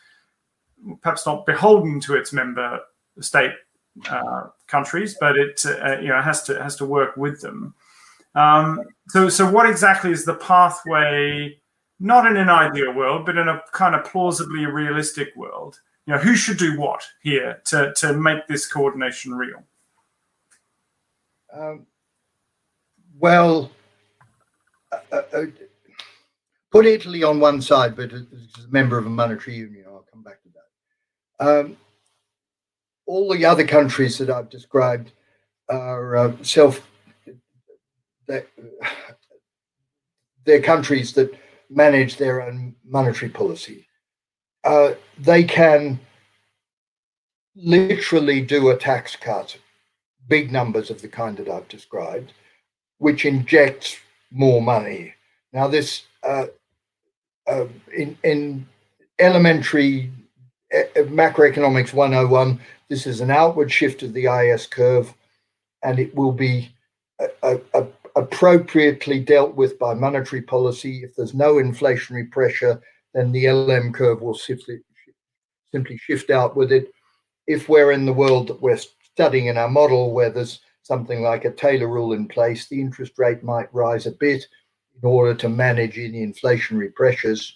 perhaps 1.01 1.25
not 1.25 1.45
beholden 1.45 1.99
to 2.01 2.15
its 2.15 2.33
member 2.33 2.79
state 3.19 3.51
uh, 4.09 4.47
countries, 4.67 5.15
but 5.19 5.37
it 5.37 5.63
uh, 5.65 5.99
you 5.99 6.09
know 6.09 6.21
has 6.21 6.43
to 6.43 6.61
has 6.61 6.75
to 6.77 6.85
work 6.85 7.15
with 7.17 7.41
them. 7.41 7.73
Um, 8.35 8.81
so, 9.09 9.29
so 9.29 9.49
what 9.49 9.69
exactly 9.69 10.11
is 10.11 10.25
the 10.25 10.33
pathway 10.35 11.55
not 11.99 12.25
in 12.25 12.35
an 12.37 12.49
ideal 12.49 12.93
world, 12.93 13.25
but 13.25 13.37
in 13.37 13.47
a 13.47 13.61
kind 13.71 13.95
of 13.95 14.03
plausibly 14.03 14.65
realistic 14.65 15.33
world, 15.35 15.79
you 16.05 16.13
know, 16.13 16.19
who 16.19 16.35
should 16.35 16.57
do 16.57 16.77
what 16.77 17.01
here 17.21 17.61
to, 17.65 17.93
to 17.95 18.13
make 18.13 18.45
this 18.47 18.65
coordination 18.67 19.33
real? 19.33 19.63
Um, 21.53 21.85
well, 23.19 23.71
uh, 24.91 25.21
uh, 25.33 25.45
put 26.73 26.85
Italy 26.87 27.23
on 27.23 27.39
one 27.39 27.61
side, 27.61 27.95
but 27.95 28.11
as 28.11 28.23
a 28.23 28.71
member 28.71 28.97
of 28.97 29.05
a 29.05 29.09
monetary 29.09 29.55
union, 29.55 29.85
I'll 29.87 30.07
come 30.11 30.23
back 30.23 30.41
to 30.41 30.49
that. 30.49 31.47
Um, 31.47 31.77
all 33.05 33.31
the 33.31 33.45
other 33.45 33.65
countries 33.65 34.17
that 34.17 34.31
I've 34.31 34.49
described 34.49 35.11
are 35.69 36.15
uh, 36.15 36.33
self. 36.41 36.89
They're, 38.27 38.47
they're 40.45 40.61
countries 40.63 41.13
that 41.13 41.37
manage 41.69 42.17
their 42.17 42.41
own 42.41 42.75
monetary 42.83 43.29
policy. 43.29 43.87
Uh, 44.63 44.93
they 45.19 45.43
can 45.43 45.99
literally 47.55 48.41
do 48.41 48.71
a 48.71 48.77
tax 48.77 49.15
cut, 49.15 49.57
big 50.27 50.51
numbers 50.51 50.89
of 50.89 51.03
the 51.03 51.07
kind 51.07 51.37
that 51.37 51.49
I've 51.49 51.67
described, 51.67 52.33
which 52.97 53.25
injects 53.25 53.97
more 54.31 54.61
money. 54.61 55.13
Now, 55.51 55.67
this 55.67 56.03
uh, 56.23 56.47
uh, 57.47 57.65
in, 57.95 58.17
in 58.23 58.67
elementary 59.19 60.11
uh, 60.73 60.83
macroeconomics 60.95 61.93
101, 61.93 62.59
this 62.89 63.07
is 63.07 63.21
an 63.21 63.31
outward 63.31 63.71
shift 63.71 64.03
of 64.03 64.13
the 64.13 64.25
IS 64.25 64.67
curve, 64.67 65.13
and 65.83 65.99
it 65.99 66.13
will 66.15 66.31
be 66.31 66.73
a, 67.43 67.59
a, 67.73 67.85
appropriately 68.15 69.19
dealt 69.19 69.55
with 69.55 69.79
by 69.79 69.93
monetary 69.93 70.41
policy. 70.41 71.03
If 71.03 71.15
there's 71.15 71.33
no 71.33 71.55
inflationary 71.55 72.29
pressure, 72.31 72.81
then 73.13 73.31
the 73.31 73.49
LM 73.49 73.93
curve 73.93 74.21
will 74.21 74.35
simply 74.35 74.81
simply 75.71 75.97
shift 75.97 76.29
out 76.29 76.55
with 76.55 76.71
it. 76.71 76.93
If 77.47 77.67
we're 77.67 77.91
in 77.91 78.05
the 78.05 78.13
world 78.13 78.47
that 78.47 78.61
we're 78.61 78.79
studying 79.01 79.47
in 79.47 79.57
our 79.57 79.69
model, 79.69 80.11
where 80.11 80.29
there's 80.29 80.59
something 80.83 81.21
like 81.21 81.45
a 81.45 81.51
Taylor 81.51 81.87
rule 81.87 82.13
in 82.13 82.27
place, 82.27 82.67
the 82.67 82.79
interest 82.79 83.13
rate 83.17 83.43
might 83.43 83.73
rise 83.73 84.05
a 84.05 84.11
bit 84.11 84.45
in 85.01 85.07
order 85.07 85.33
to 85.35 85.49
manage 85.49 85.97
any 85.97 86.25
inflationary 86.25 86.93
pressures. 86.93 87.55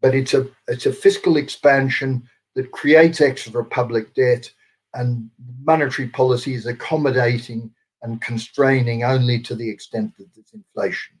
But 0.00 0.14
it's 0.14 0.34
a 0.34 0.46
it's 0.68 0.86
a 0.86 0.92
fiscal 0.92 1.36
expansion 1.36 2.28
that 2.54 2.70
creates 2.72 3.20
extra 3.20 3.64
public 3.64 4.14
debt, 4.14 4.50
and 4.94 5.30
monetary 5.62 6.08
policy 6.08 6.54
is 6.54 6.66
accommodating 6.66 7.70
and 8.02 8.20
constraining 8.20 9.02
only 9.04 9.40
to 9.40 9.54
the 9.54 9.68
extent 9.68 10.16
that 10.16 10.32
there's 10.34 10.52
inflation. 10.52 11.16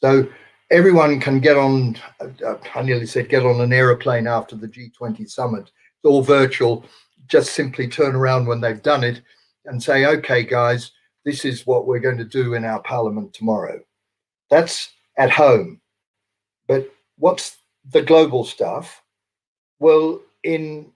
So 0.00 0.28
everyone 0.70 1.20
can 1.20 1.40
get 1.40 1.56
on, 1.56 1.98
uh, 2.20 2.54
I 2.74 2.82
nearly 2.82 3.06
said 3.06 3.28
get 3.28 3.44
on 3.44 3.60
an 3.60 3.72
aeroplane 3.72 4.26
after 4.26 4.56
the 4.56 4.68
G20 4.68 5.28
summit. 5.28 5.62
It's 5.62 6.04
all 6.04 6.22
virtual. 6.22 6.84
Just 7.26 7.52
simply 7.52 7.88
turn 7.88 8.14
around 8.14 8.46
when 8.46 8.60
they've 8.60 8.82
done 8.82 9.04
it 9.04 9.22
and 9.66 9.82
say, 9.82 10.06
okay, 10.06 10.44
guys, 10.44 10.92
this 11.24 11.44
is 11.44 11.66
what 11.66 11.86
we're 11.86 11.98
going 11.98 12.18
to 12.18 12.24
do 12.24 12.54
in 12.54 12.64
our 12.64 12.80
parliament 12.82 13.32
tomorrow. 13.32 13.80
That's 14.50 14.90
at 15.16 15.30
home. 15.30 15.80
But 16.66 16.92
what's 17.18 17.56
the 17.90 18.02
global 18.02 18.44
stuff? 18.44 19.02
Well, 19.78 20.20
in 20.42 20.92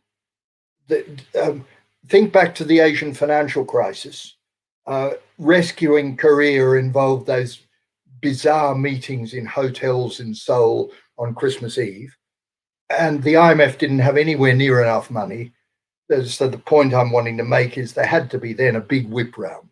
the, 0.88 1.04
um, 1.40 1.64
think 2.08 2.32
back 2.32 2.54
to 2.56 2.64
the 2.64 2.80
Asian 2.80 3.14
financial 3.14 3.64
crisis 3.64 4.36
uh, 4.86 5.12
rescuing 5.38 6.16
Korea 6.16 6.72
involved 6.72 7.26
those 7.26 7.60
bizarre 8.20 8.74
meetings 8.74 9.34
in 9.34 9.46
hotels 9.46 10.20
in 10.20 10.34
Seoul 10.34 10.90
on 11.18 11.34
Christmas 11.34 11.78
Eve. 11.78 12.14
And 12.90 13.22
the 13.22 13.34
IMF 13.34 13.78
didn't 13.78 14.00
have 14.00 14.16
anywhere 14.16 14.54
near 14.54 14.82
enough 14.82 15.10
money. 15.10 15.52
So 16.24 16.48
the 16.48 16.58
point 16.58 16.92
I'm 16.92 17.12
wanting 17.12 17.36
to 17.36 17.44
make 17.44 17.78
is 17.78 17.92
there 17.92 18.04
had 18.04 18.30
to 18.32 18.38
be 18.38 18.52
then 18.52 18.74
a 18.74 18.80
big 18.80 19.08
whip 19.08 19.38
round. 19.38 19.68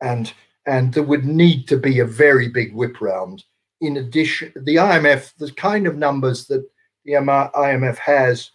And 0.00 0.32
and 0.66 0.92
there 0.94 1.02
would 1.02 1.24
need 1.24 1.66
to 1.68 1.76
be 1.76 1.98
a 1.98 2.04
very 2.04 2.48
big 2.48 2.74
whip 2.74 3.00
round. 3.00 3.44
In 3.80 3.96
addition, 3.96 4.52
the 4.54 4.76
IMF, 4.76 5.34
the 5.36 5.50
kind 5.52 5.86
of 5.86 5.96
numbers 5.96 6.46
that 6.46 6.64
the 7.04 7.12
IMF 7.12 7.98
has 7.98 8.50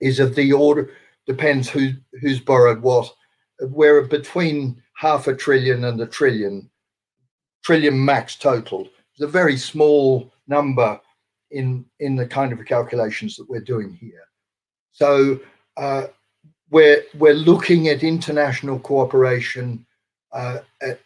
is 0.00 0.20
of 0.20 0.34
the 0.34 0.52
order, 0.52 0.90
depends 1.26 1.68
who 1.68 1.92
who's 2.20 2.40
borrowed 2.40 2.82
what, 2.82 3.12
we're 3.60 4.02
between 4.02 4.82
half 4.94 5.26
a 5.26 5.34
trillion 5.34 5.84
and 5.84 6.00
a 6.00 6.06
trillion, 6.06 6.70
trillion 7.64 8.04
max 8.04 8.36
total. 8.36 8.88
It's 9.12 9.22
a 9.22 9.26
very 9.26 9.56
small 9.56 10.32
number 10.46 11.00
in 11.50 11.84
in 12.00 12.16
the 12.16 12.26
kind 12.26 12.52
of 12.52 12.64
calculations 12.64 13.36
that 13.36 13.48
we're 13.48 13.60
doing 13.60 13.94
here. 13.94 14.24
So 14.92 15.40
uh, 15.76 16.06
we're 16.70 17.04
we're 17.18 17.34
looking 17.34 17.88
at 17.88 18.02
international 18.02 18.78
cooperation, 18.78 19.86
uh, 20.34 20.58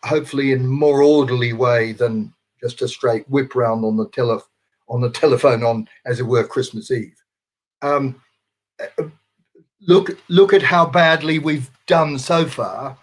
hopefully 0.05 0.53
in 0.53 0.67
more 0.67 1.03
orderly 1.03 1.53
way 1.53 1.93
than 1.93 2.33
just 2.61 2.83
a 2.83 2.89
straight 2.89 3.29
whip 3.29 3.55
round 3.55 3.85
on 3.85 3.97
the 3.97 4.09
tele 4.09 4.41
on 4.89 5.01
the 5.01 5.11
telephone 5.23 5.63
on, 5.63 5.89
as 6.07 6.19
it 6.19 6.25
were, 6.25 6.47
Christmas 6.47 6.91
Eve. 6.91 7.23
Um, 7.83 8.21
look 9.83 10.19
look 10.29 10.53
at 10.53 10.63
how 10.63 10.87
badly 10.87 11.39
we've 11.39 11.71
done 11.87 12.19
so 12.19 12.47
far. 12.47 12.97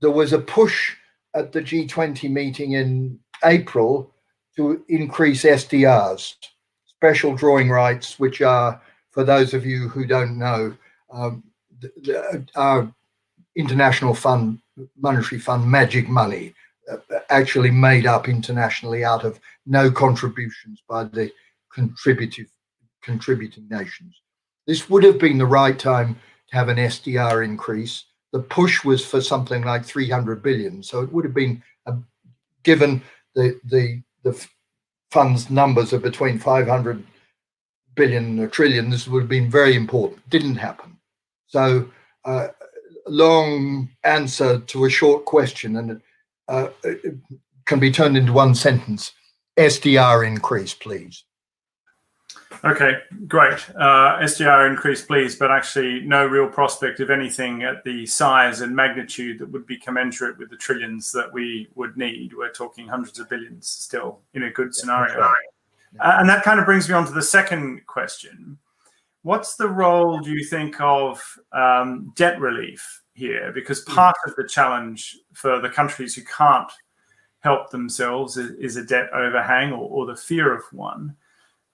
There 0.00 0.10
was 0.10 0.32
a 0.32 0.38
push 0.38 0.94
at 1.34 1.52
the 1.52 1.60
G20 1.60 2.30
meeting 2.30 2.72
in 2.72 3.18
April 3.44 4.12
to 4.56 4.82
increase 4.88 5.44
SDRs, 5.44 6.34
special 6.86 7.34
drawing 7.34 7.68
rights, 7.68 8.18
which 8.18 8.40
are, 8.40 8.80
for 9.10 9.22
those 9.24 9.52
of 9.52 9.66
you 9.66 9.88
who 9.88 10.06
don't 10.06 10.38
know, 10.38 10.74
um, 11.12 11.42
our 12.54 12.90
international 13.54 14.14
fund, 14.14 14.60
monetary 14.98 15.40
fund, 15.40 15.68
magic 15.70 16.08
money, 16.08 16.54
uh, 16.90 16.96
actually 17.30 17.70
made 17.70 18.06
up 18.06 18.28
internationally 18.28 19.04
out 19.04 19.24
of 19.24 19.40
no 19.66 19.90
contributions 19.90 20.82
by 20.88 21.04
the 21.04 21.30
contributive 21.72 22.48
contributing 23.02 23.66
nations. 23.70 24.20
This 24.66 24.90
would 24.90 25.04
have 25.04 25.18
been 25.18 25.38
the 25.38 25.46
right 25.46 25.78
time 25.78 26.18
to 26.48 26.56
have 26.56 26.68
an 26.68 26.76
SDR 26.76 27.44
increase. 27.44 28.04
The 28.32 28.40
push 28.40 28.84
was 28.84 29.04
for 29.04 29.20
something 29.20 29.62
like 29.62 29.84
300 29.84 30.42
billion, 30.42 30.82
so 30.82 31.02
it 31.02 31.12
would 31.12 31.24
have 31.24 31.34
been 31.34 31.62
a, 31.86 31.94
given 32.62 33.02
the 33.34 33.58
the 33.64 34.02
the 34.24 34.46
funds 35.10 35.50
numbers 35.50 35.92
are 35.92 36.00
between 36.00 36.38
500 36.38 37.02
billion 37.94 38.24
and 38.24 38.40
a 38.40 38.48
trillion. 38.48 38.90
This 38.90 39.06
would 39.08 39.22
have 39.22 39.28
been 39.28 39.50
very 39.50 39.76
important. 39.76 40.28
Didn't 40.28 40.56
happen. 40.56 40.96
So, 41.46 41.88
uh, 42.24 42.48
long 43.06 43.90
answer 44.04 44.58
to 44.58 44.84
a 44.84 44.90
short 44.90 45.24
question, 45.24 45.76
and 45.76 46.00
uh, 46.48 46.68
it 46.84 47.16
can 47.64 47.78
be 47.78 47.90
turned 47.90 48.16
into 48.16 48.32
one 48.32 48.54
sentence. 48.54 49.12
SDR 49.56 50.26
increase, 50.26 50.74
please. 50.74 51.24
Okay, 52.64 52.94
great. 53.26 53.58
Uh, 53.76 54.18
SDR 54.20 54.68
increase, 54.68 55.04
please, 55.04 55.36
but 55.36 55.50
actually 55.50 56.00
no 56.00 56.26
real 56.26 56.48
prospect 56.48 57.00
of 57.00 57.10
anything 57.10 57.62
at 57.62 57.84
the 57.84 58.06
size 58.06 58.60
and 58.60 58.74
magnitude 58.74 59.38
that 59.38 59.50
would 59.50 59.66
be 59.66 59.76
commensurate 59.76 60.38
with 60.38 60.50
the 60.50 60.56
trillions 60.56 61.12
that 61.12 61.32
we 61.32 61.68
would 61.74 61.96
need. 61.96 62.32
We're 62.34 62.52
talking 62.52 62.88
hundreds 62.88 63.18
of 63.18 63.28
billions 63.28 63.68
still 63.68 64.20
in 64.34 64.44
a 64.44 64.50
good 64.50 64.74
scenario. 64.74 65.20
Uh, 65.20 65.32
and 66.00 66.28
that 66.28 66.44
kind 66.44 66.60
of 66.60 66.66
brings 66.66 66.88
me 66.88 66.94
on 66.94 67.06
to 67.06 67.12
the 67.12 67.22
second 67.22 67.86
question. 67.86 68.58
What's 69.26 69.56
the 69.56 69.68
role, 69.68 70.20
do 70.20 70.30
you 70.30 70.44
think, 70.44 70.80
of 70.80 71.20
um, 71.50 72.12
debt 72.14 72.38
relief 72.38 73.02
here? 73.14 73.50
Because 73.52 73.82
hmm. 73.82 73.92
part 73.92 74.14
of 74.24 74.36
the 74.36 74.46
challenge 74.46 75.18
for 75.32 75.60
the 75.60 75.68
countries 75.68 76.14
who 76.14 76.22
can't 76.22 76.70
help 77.40 77.70
themselves 77.70 78.36
is, 78.36 78.52
is 78.52 78.76
a 78.76 78.84
debt 78.84 79.08
overhang 79.12 79.72
or, 79.72 79.88
or 79.90 80.06
the 80.06 80.14
fear 80.14 80.54
of 80.54 80.62
one. 80.70 81.16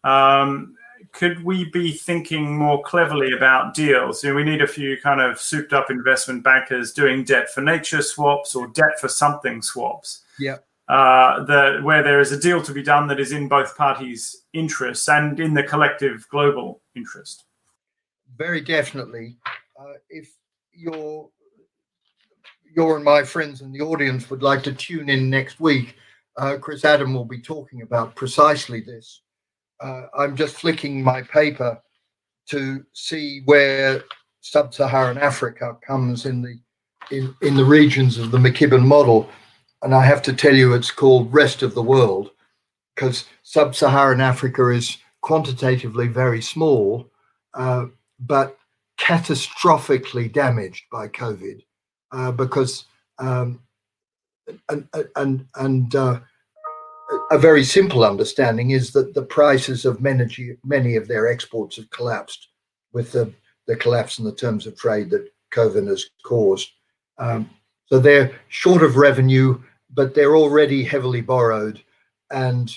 Um, 0.02 0.76
could 1.12 1.44
we 1.44 1.68
be 1.68 1.92
thinking 1.92 2.56
more 2.56 2.82
cleverly 2.84 3.32
about 3.36 3.74
deals? 3.74 4.24
You 4.24 4.30
know, 4.30 4.36
we 4.36 4.44
need 4.44 4.62
a 4.62 4.66
few 4.66 4.96
kind 5.02 5.20
of 5.20 5.38
souped 5.38 5.74
up 5.74 5.90
investment 5.90 6.42
bankers 6.42 6.94
doing 6.94 7.22
debt 7.22 7.50
for 7.50 7.60
nature 7.60 8.00
swaps 8.00 8.54
or 8.54 8.68
debt 8.68 8.98
for 8.98 9.08
something 9.08 9.60
swaps. 9.60 10.22
Yeah. 10.38 10.56
Uh, 10.92 11.80
where 11.80 12.02
there 12.02 12.20
is 12.20 12.32
a 12.32 12.38
deal 12.38 12.60
to 12.62 12.72
be 12.72 12.82
done 12.82 13.06
that 13.06 13.18
is 13.18 13.32
in 13.32 13.48
both 13.48 13.76
parties' 13.76 14.44
interests 14.52 15.08
and 15.08 15.40
in 15.40 15.54
the 15.54 15.62
collective 15.62 16.26
global 16.28 16.82
interest. 16.94 17.44
Very 18.36 18.60
definitely. 18.60 19.38
Uh, 19.80 19.94
if 20.10 20.28
your 20.72 21.30
your 22.74 22.96
and 22.96 23.04
my 23.04 23.22
friends 23.22 23.62
in 23.62 23.72
the 23.72 23.80
audience 23.80 24.28
would 24.28 24.42
like 24.42 24.62
to 24.62 24.72
tune 24.72 25.08
in 25.08 25.30
next 25.30 25.60
week, 25.60 25.96
uh, 26.36 26.56
Chris 26.60 26.84
Adam 26.84 27.14
will 27.14 27.24
be 27.24 27.40
talking 27.40 27.82
about 27.82 28.14
precisely 28.14 28.80
this 28.80 29.22
uh, 29.82 30.06
I'm 30.16 30.36
just 30.36 30.56
flicking 30.56 31.02
my 31.02 31.22
paper 31.22 31.80
to 32.48 32.84
see 32.92 33.42
where 33.44 34.02
sub-Saharan 34.40 35.18
Africa 35.18 35.76
comes 35.86 36.26
in 36.26 36.42
the 36.42 36.58
in, 37.10 37.34
in 37.42 37.56
the 37.56 37.64
regions 37.64 38.16
of 38.16 38.30
the 38.30 38.38
McKibbin 38.38 38.84
model. 38.84 39.28
And 39.82 39.94
I 39.94 40.04
have 40.04 40.22
to 40.22 40.32
tell 40.32 40.54
you, 40.54 40.74
it's 40.74 40.90
called 40.90 41.32
rest 41.32 41.62
of 41.62 41.74
the 41.74 41.82
world 41.82 42.30
because 42.94 43.24
sub-Saharan 43.42 44.20
Africa 44.20 44.68
is 44.68 44.98
quantitatively 45.22 46.08
very 46.08 46.42
small, 46.42 47.10
uh, 47.54 47.86
but 48.20 48.58
catastrophically 48.98 50.32
damaged 50.32 50.84
by 50.90 51.08
COVID 51.08 51.62
uh, 52.12 52.32
because 52.32 52.84
um, 53.18 53.60
and 54.68 54.88
and 55.16 55.46
and 55.56 55.94
uh, 55.94 56.20
a 57.30 57.38
very 57.38 57.64
simple 57.64 58.04
understanding 58.04 58.70
is 58.70 58.92
that 58.92 59.14
the 59.14 59.22
prices 59.22 59.84
of 59.84 60.00
many, 60.00 60.56
many 60.64 60.96
of 60.96 61.08
their 61.08 61.28
exports 61.28 61.76
have 61.76 61.90
collapsed 61.90 62.48
with 62.92 63.12
the, 63.12 63.32
the 63.66 63.76
collapse 63.76 64.18
in 64.18 64.24
the 64.24 64.34
terms 64.34 64.66
of 64.66 64.76
trade 64.76 65.10
that 65.10 65.28
COVID 65.52 65.86
has 65.88 66.06
caused. 66.24 66.70
Um, 67.18 67.50
so 67.86 67.98
they're 67.98 68.34
short 68.48 68.82
of 68.82 68.96
revenue, 68.96 69.60
but 69.92 70.14
they're 70.14 70.36
already 70.36 70.82
heavily 70.82 71.20
borrowed, 71.20 71.82
and 72.30 72.76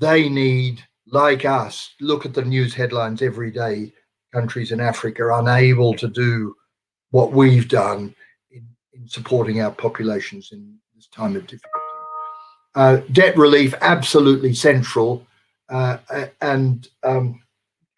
they 0.00 0.28
need, 0.28 0.82
like 1.06 1.44
us, 1.44 1.94
look 2.00 2.26
at 2.26 2.34
the 2.34 2.44
news 2.44 2.74
headlines 2.74 3.22
every 3.22 3.50
day. 3.50 3.92
Countries 4.32 4.72
in 4.72 4.80
Africa 4.80 5.22
are 5.22 5.40
unable 5.40 5.94
to 5.94 6.08
do 6.08 6.54
what 7.10 7.32
we've 7.32 7.68
done 7.68 8.14
in, 8.50 8.66
in 8.92 9.08
supporting 9.08 9.60
our 9.60 9.70
populations 9.70 10.52
in 10.52 10.76
this 10.94 11.06
time 11.06 11.34
of 11.36 11.46
difficulty. 11.46 11.84
Uh, 12.74 12.98
debt 13.12 13.36
relief, 13.36 13.74
absolutely 13.80 14.54
central. 14.54 15.26
Uh, 15.68 15.98
and 16.42 16.88
um, 17.02 17.40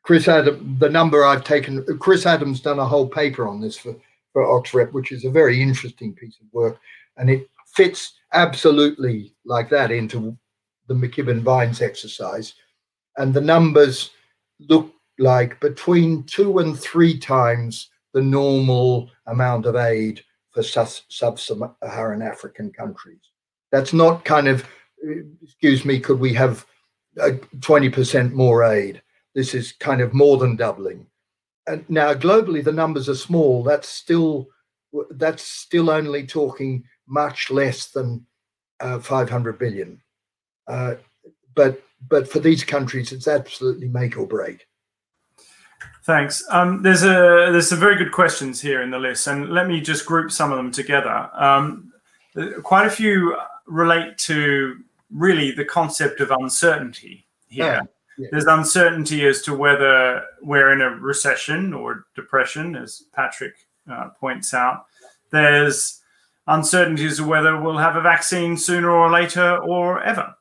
Chris 0.02 0.28
Adam, 0.28 0.76
the 0.78 0.88
number 0.88 1.24
I've 1.24 1.44
taken, 1.44 1.84
Chris 1.98 2.26
Adams 2.26 2.60
done 2.60 2.78
a 2.78 2.86
whole 2.86 3.08
paper 3.08 3.46
on 3.46 3.60
this 3.60 3.76
for, 3.76 3.94
for 4.32 4.42
OXREP, 4.44 4.92
which 4.92 5.12
is 5.12 5.24
a 5.24 5.30
very 5.30 5.60
interesting 5.60 6.14
piece 6.14 6.36
of 6.40 6.46
work. 6.52 6.78
And 7.16 7.28
it 7.28 7.48
fits 7.74 8.14
absolutely 8.32 9.34
like 9.44 9.68
that 9.70 9.90
into 9.90 10.36
the 10.86 10.94
McKibbin 10.94 11.42
Vines 11.42 11.80
exercise. 11.80 12.54
And 13.16 13.32
the 13.34 13.40
numbers 13.40 14.10
look 14.68 14.92
like 15.18 15.60
between 15.60 16.24
two 16.24 16.58
and 16.58 16.78
three 16.78 17.18
times 17.18 17.90
the 18.12 18.22
normal 18.22 19.10
amount 19.26 19.66
of 19.66 19.76
aid 19.76 20.22
for 20.50 20.62
sub 20.62 21.38
Saharan 21.38 22.22
African 22.22 22.72
countries. 22.72 23.20
That's 23.70 23.92
not 23.92 24.24
kind 24.24 24.48
of, 24.48 24.66
excuse 25.42 25.84
me, 25.84 26.00
could 26.00 26.18
we 26.18 26.34
have 26.34 26.66
20% 27.16 28.32
more 28.32 28.64
aid? 28.64 29.00
This 29.34 29.54
is 29.54 29.72
kind 29.72 30.00
of 30.00 30.12
more 30.12 30.38
than 30.38 30.56
doubling. 30.56 31.06
And 31.66 31.88
now 31.88 32.14
globally, 32.14 32.64
the 32.64 32.72
numbers 32.72 33.08
are 33.08 33.14
small. 33.14 33.62
That's 33.62 33.88
still 33.88 34.48
that's 35.10 35.44
still 35.44 35.88
only 35.88 36.26
talking 36.26 36.82
much 37.10 37.50
less 37.50 37.88
than 37.88 38.24
uh, 38.80 38.98
500 38.98 39.58
billion. 39.58 40.00
Uh, 40.66 40.94
but 41.54 41.82
but 42.08 42.26
for 42.26 42.38
these 42.38 42.64
countries, 42.64 43.12
it's 43.12 43.28
absolutely 43.28 43.88
make 43.88 44.16
or 44.16 44.26
break. 44.26 44.66
Thanks. 46.04 46.42
Um, 46.48 46.82
there's 46.82 47.02
a 47.02 47.50
there's 47.52 47.68
some 47.68 47.80
very 47.80 47.96
good 47.96 48.12
questions 48.12 48.60
here 48.60 48.82
in 48.82 48.90
the 48.90 48.98
list, 48.98 49.26
and 49.26 49.50
let 49.50 49.68
me 49.68 49.80
just 49.80 50.06
group 50.06 50.30
some 50.30 50.50
of 50.50 50.56
them 50.56 50.72
together. 50.72 51.28
Um, 51.34 51.92
quite 52.62 52.86
a 52.86 52.90
few 52.90 53.36
relate 53.66 54.16
to 54.18 54.78
really 55.10 55.50
the 55.50 55.64
concept 55.64 56.20
of 56.20 56.30
uncertainty 56.30 57.26
here. 57.48 57.64
Yeah. 57.64 57.80
Yeah. 58.18 58.28
There's 58.32 58.46
uncertainty 58.46 59.26
as 59.26 59.40
to 59.42 59.54
whether 59.54 60.22
we're 60.42 60.72
in 60.72 60.82
a 60.82 60.90
recession 60.90 61.72
or 61.72 62.04
depression, 62.14 62.76
as 62.76 63.04
Patrick 63.14 63.54
uh, 63.90 64.10
points 64.20 64.52
out. 64.52 64.86
There's 65.30 65.99
uncertainty 66.46 67.06
of 67.06 67.26
whether 67.26 67.60
we'll 67.60 67.78
have 67.78 67.96
a 67.96 68.00
vaccine 68.00 68.56
sooner 68.56 68.90
or 68.90 69.10
later 69.10 69.58
or 69.58 70.02
ever. 70.02 70.34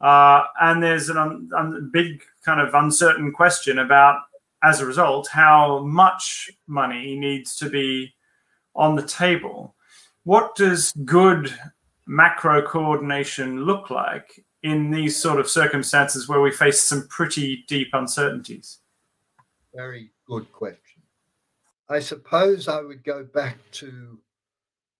Uh, 0.00 0.44
and 0.60 0.82
there's 0.82 1.10
a 1.10 1.20
un- 1.20 1.50
un- 1.56 1.90
big 1.92 2.22
kind 2.44 2.60
of 2.60 2.74
uncertain 2.74 3.32
question 3.32 3.78
about, 3.78 4.20
as 4.62 4.80
a 4.80 4.86
result, 4.86 5.28
how 5.28 5.80
much 5.80 6.50
money 6.66 7.18
needs 7.18 7.56
to 7.56 7.68
be 7.68 8.14
on 8.74 8.94
the 8.94 9.06
table. 9.06 9.74
What 10.24 10.54
does 10.54 10.92
good 11.04 11.52
macro 12.06 12.62
coordination 12.62 13.64
look 13.64 13.90
like 13.90 14.44
in 14.62 14.90
these 14.90 15.20
sort 15.20 15.40
of 15.40 15.48
circumstances 15.48 16.28
where 16.28 16.40
we 16.40 16.50
face 16.50 16.82
some 16.82 17.06
pretty 17.08 17.64
deep 17.68 17.88
uncertainties? 17.92 18.78
Very 19.74 20.10
good 20.26 20.50
question. 20.52 21.02
I 21.88 22.00
suppose 22.00 22.68
I 22.68 22.80
would 22.80 23.02
go 23.04 23.24
back 23.24 23.58
to 23.72 24.18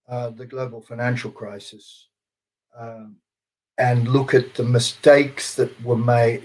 uh, 0.09 0.29
the 0.29 0.45
global 0.45 0.81
financial 0.81 1.31
crisis 1.31 2.07
um, 2.77 3.15
and 3.77 4.07
look 4.07 4.33
at 4.33 4.53
the 4.55 4.63
mistakes 4.63 5.55
that 5.55 5.81
were 5.83 5.97
made. 5.97 6.43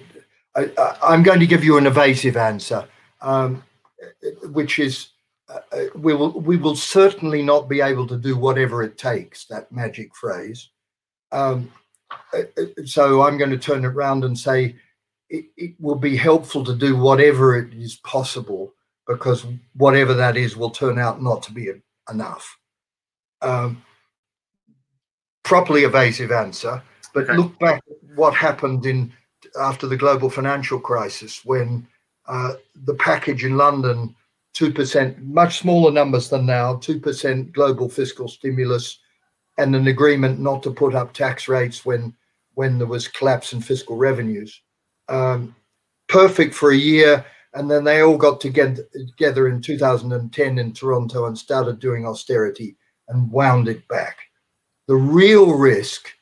I, 0.54 1.14
am 1.14 1.22
going 1.22 1.40
to 1.40 1.46
give 1.46 1.62
you 1.62 1.76
an 1.76 1.86
evasive 1.86 2.36
answer, 2.36 2.88
um, 3.20 3.62
which 4.44 4.78
is 4.78 5.08
uh, 5.48 5.58
uh, 5.72 5.84
we 5.94 6.14
will 6.14 6.32
we 6.40 6.56
will 6.56 6.74
certainly 6.74 7.42
not 7.42 7.68
be 7.68 7.80
able 7.80 8.06
to 8.06 8.16
do 8.16 8.36
whatever 8.36 8.82
it 8.82 8.96
takes. 8.96 9.44
That 9.46 9.70
magic 9.70 10.14
phrase. 10.16 10.70
Um, 11.30 11.70
uh, 12.32 12.42
so 12.84 13.22
I'm 13.22 13.36
going 13.36 13.50
to 13.50 13.58
turn 13.58 13.84
it 13.84 13.88
around 13.88 14.24
and 14.24 14.38
say 14.38 14.76
it, 15.28 15.46
it 15.56 15.74
will 15.78 15.96
be 15.96 16.16
helpful 16.16 16.64
to 16.64 16.74
do 16.74 16.96
whatever 16.96 17.56
it 17.56 17.74
is 17.74 17.96
possible 17.96 18.72
because 19.06 19.46
whatever 19.74 20.14
that 20.14 20.36
is 20.36 20.56
will 20.56 20.70
turn 20.70 20.98
out 20.98 21.22
not 21.22 21.42
to 21.44 21.52
be 21.52 21.70
enough. 22.10 22.58
Um, 23.42 23.82
properly 25.42 25.84
evasive 25.84 26.32
answer, 26.32 26.82
but 27.14 27.24
okay. 27.24 27.36
look 27.36 27.56
back 27.58 27.82
at 27.88 28.16
what 28.16 28.34
happened 28.34 28.84
in 28.84 29.12
after 29.60 29.86
the 29.86 29.96
global 29.96 30.28
financial 30.28 30.80
crisis 30.80 31.44
when 31.44 31.86
uh, 32.26 32.54
the 32.84 32.94
package 32.94 33.44
in 33.44 33.56
London, 33.56 34.14
2%, 34.54 35.22
much 35.22 35.58
smaller 35.58 35.92
numbers 35.92 36.28
than 36.28 36.46
now, 36.46 36.74
2% 36.74 37.52
global 37.52 37.88
fiscal 37.88 38.28
stimulus, 38.28 38.98
and 39.58 39.74
an 39.74 39.86
agreement 39.86 40.40
not 40.40 40.62
to 40.62 40.70
put 40.70 40.94
up 40.94 41.12
tax 41.12 41.48
rates 41.48 41.84
when, 41.84 42.14
when 42.54 42.78
there 42.78 42.86
was 42.86 43.08
collapse 43.08 43.52
in 43.52 43.60
fiscal 43.60 43.96
revenues. 43.96 44.60
Um, 45.08 45.54
perfect 46.08 46.54
for 46.54 46.72
a 46.72 46.76
year. 46.76 47.24
And 47.54 47.70
then 47.70 47.84
they 47.84 48.00
all 48.00 48.18
got 48.18 48.40
together, 48.40 48.86
together 48.92 49.48
in 49.48 49.62
2010 49.62 50.58
in 50.58 50.72
Toronto 50.72 51.26
and 51.26 51.38
started 51.38 51.78
doing 51.78 52.06
austerity 52.06 52.76
and 53.08 53.30
wound 53.30 53.68
it 53.68 53.86
back. 53.88 54.18
The 54.86 54.96
real 54.96 55.54
risk 55.54 56.12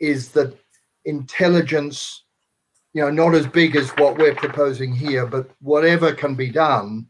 is 0.00 0.30
that 0.30 0.56
intelligence 1.04 2.22
you 2.92 3.02
know, 3.02 3.10
not 3.10 3.34
as 3.34 3.46
big 3.46 3.74
as 3.76 3.90
what 3.92 4.18
we're 4.18 4.34
proposing 4.34 4.94
here, 4.94 5.26
but 5.26 5.50
whatever 5.60 6.12
can 6.12 6.34
be 6.34 6.50
done 6.50 7.06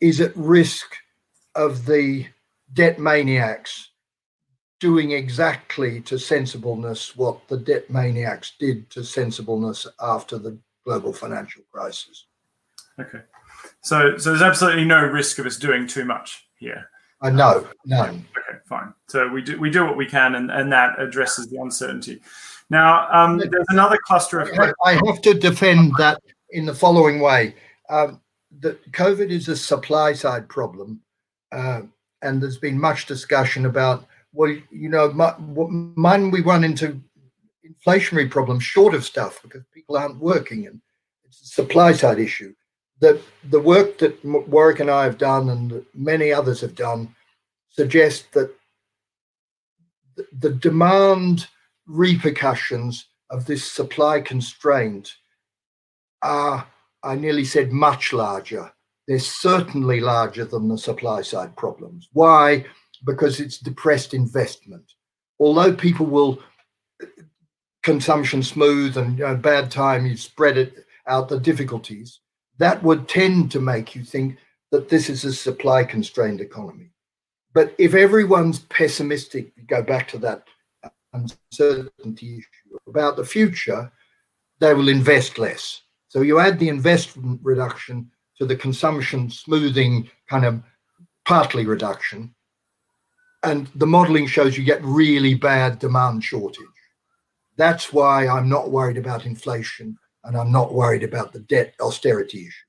is 0.00 0.20
at 0.20 0.34
risk 0.36 0.96
of 1.54 1.84
the 1.84 2.26
debt 2.72 2.98
maniacs 2.98 3.90
doing 4.78 5.12
exactly 5.12 6.00
to 6.00 6.18
sensibleness 6.18 7.14
what 7.14 7.46
the 7.48 7.58
debt 7.58 7.90
maniacs 7.90 8.54
did 8.58 8.88
to 8.88 9.04
sensibleness 9.04 9.86
after 10.00 10.38
the 10.38 10.56
global 10.84 11.12
financial 11.12 11.62
crisis. 11.70 12.26
Okay. 12.98 13.20
So, 13.82 14.16
so 14.16 14.30
there's 14.30 14.42
absolutely 14.42 14.86
no 14.86 15.04
risk 15.04 15.38
of 15.38 15.44
us 15.44 15.58
doing 15.58 15.86
too 15.86 16.06
much 16.06 16.46
here. 16.58 16.88
Uh, 17.22 17.30
know, 17.30 17.68
none. 17.84 18.24
Okay, 18.36 18.58
fine. 18.66 18.94
So 19.08 19.28
we 19.28 19.42
do 19.42 19.60
we 19.60 19.70
do 19.70 19.84
what 19.84 19.96
we 19.96 20.06
can, 20.06 20.36
and, 20.36 20.50
and 20.50 20.72
that 20.72 20.98
addresses 20.98 21.48
the 21.48 21.58
uncertainty. 21.60 22.20
Now, 22.70 23.08
um, 23.12 23.38
there's 23.38 23.66
another 23.68 23.98
cluster 24.06 24.40
of. 24.40 24.50
I 24.84 24.92
have 25.06 25.20
to 25.22 25.34
defend 25.34 25.92
that 25.98 26.20
in 26.50 26.66
the 26.66 26.74
following 26.74 27.20
way. 27.20 27.54
Um, 27.88 28.20
that 28.60 28.90
COVID 28.92 29.28
is 29.30 29.48
a 29.48 29.56
supply 29.56 30.12
side 30.12 30.48
problem, 30.48 31.00
uh, 31.52 31.82
and 32.22 32.42
there's 32.42 32.58
been 32.58 32.80
much 32.80 33.06
discussion 33.06 33.66
about 33.66 34.06
well, 34.32 34.56
you 34.70 34.88
know, 34.88 35.12
mine 35.96 36.30
we 36.30 36.40
run 36.40 36.64
into 36.64 37.00
inflationary 37.66 38.30
problems 38.30 38.62
short 38.62 38.94
of 38.94 39.04
stuff 39.04 39.40
because 39.42 39.62
people 39.74 39.96
aren't 39.96 40.18
working, 40.18 40.66
and 40.66 40.80
it's 41.24 41.42
a 41.42 41.46
supply 41.46 41.92
side 41.92 42.18
issue. 42.18 42.54
The 43.00 43.20
the 43.44 43.60
work 43.60 43.98
that 43.98 44.22
Warwick 44.24 44.80
and 44.80 44.90
I 44.90 45.04
have 45.04 45.18
done, 45.18 45.48
and 45.48 45.84
many 45.94 46.32
others 46.32 46.60
have 46.60 46.74
done, 46.74 47.14
suggests 47.68 48.26
that 48.32 48.54
the 50.38 50.50
demand 50.50 51.48
repercussions 51.86 53.06
of 53.30 53.46
this 53.46 53.64
supply 53.64 54.20
constraint 54.20 55.16
are, 56.22 56.66
I 57.02 57.14
nearly 57.14 57.44
said, 57.44 57.72
much 57.72 58.12
larger. 58.12 58.72
They're 59.08 59.18
certainly 59.18 60.00
larger 60.00 60.44
than 60.44 60.68
the 60.68 60.78
supply 60.78 61.22
side 61.22 61.56
problems. 61.56 62.08
Why? 62.12 62.66
Because 63.04 63.40
it's 63.40 63.58
depressed 63.58 64.14
investment. 64.14 64.92
Although 65.38 65.72
people 65.72 66.06
will 66.06 66.40
consumption 67.82 68.42
smooth 68.42 68.96
and 68.98 69.18
you 69.18 69.24
know, 69.24 69.34
bad 69.36 69.70
time, 69.70 70.04
you 70.06 70.16
spread 70.16 70.58
it 70.58 70.74
out 71.06 71.28
the 71.28 71.40
difficulties, 71.40 72.20
that 72.60 72.82
would 72.82 73.08
tend 73.08 73.50
to 73.50 73.58
make 73.58 73.94
you 73.94 74.04
think 74.04 74.36
that 74.70 74.90
this 74.90 75.08
is 75.08 75.24
a 75.24 75.32
supply 75.32 75.82
constrained 75.82 76.42
economy. 76.42 76.90
But 77.54 77.74
if 77.78 77.94
everyone's 77.94 78.60
pessimistic, 78.60 79.66
go 79.66 79.82
back 79.82 80.06
to 80.08 80.18
that 80.18 80.44
uncertainty 81.14 82.38
issue 82.38 82.78
about 82.86 83.16
the 83.16 83.24
future, 83.24 83.90
they 84.60 84.74
will 84.74 84.90
invest 84.90 85.38
less. 85.38 85.80
So 86.08 86.20
you 86.20 86.38
add 86.38 86.58
the 86.58 86.68
investment 86.68 87.40
reduction 87.42 88.10
to 88.38 88.44
the 88.44 88.56
consumption 88.56 89.30
smoothing 89.30 90.10
kind 90.28 90.44
of 90.44 90.62
partly 91.24 91.64
reduction, 91.64 92.34
and 93.42 93.68
the 93.74 93.86
modeling 93.86 94.26
shows 94.26 94.58
you 94.58 94.64
get 94.64 94.84
really 94.84 95.34
bad 95.34 95.78
demand 95.78 96.22
shortage. 96.22 96.66
That's 97.56 97.90
why 97.90 98.28
I'm 98.28 98.50
not 98.50 98.70
worried 98.70 98.98
about 98.98 99.24
inflation 99.24 99.98
and 100.24 100.36
I'm 100.36 100.52
not 100.52 100.74
worried 100.74 101.02
about 101.02 101.32
the 101.32 101.40
debt 101.40 101.74
austerity 101.80 102.46
issue. 102.46 102.66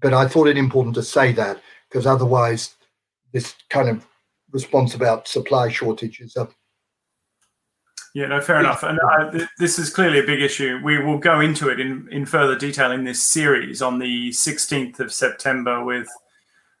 But 0.00 0.14
I 0.14 0.28
thought 0.28 0.48
it 0.48 0.58
important 0.58 0.94
to 0.96 1.02
say 1.02 1.32
that 1.32 1.60
because 1.88 2.06
otherwise, 2.06 2.74
this 3.32 3.54
kind 3.70 3.88
of 3.88 4.06
response 4.50 4.94
about 4.94 5.28
supply 5.28 5.68
shortages 5.68 6.36
are 6.36 6.48
yeah, 8.16 8.28
no, 8.28 8.40
fair 8.40 8.60
enough. 8.60 8.82
And 8.82 8.98
uh, 8.98 9.30
th- 9.30 9.48
this 9.58 9.78
is 9.78 9.90
clearly 9.90 10.20
a 10.20 10.22
big 10.22 10.40
issue. 10.40 10.80
We 10.82 10.98
will 11.04 11.18
go 11.18 11.40
into 11.40 11.68
it 11.68 11.78
in, 11.78 12.08
in 12.10 12.24
further 12.24 12.56
detail 12.56 12.90
in 12.92 13.04
this 13.04 13.22
series 13.22 13.82
on 13.82 13.98
the 13.98 14.30
16th 14.30 15.00
of 15.00 15.12
September 15.12 15.84
with 15.84 16.08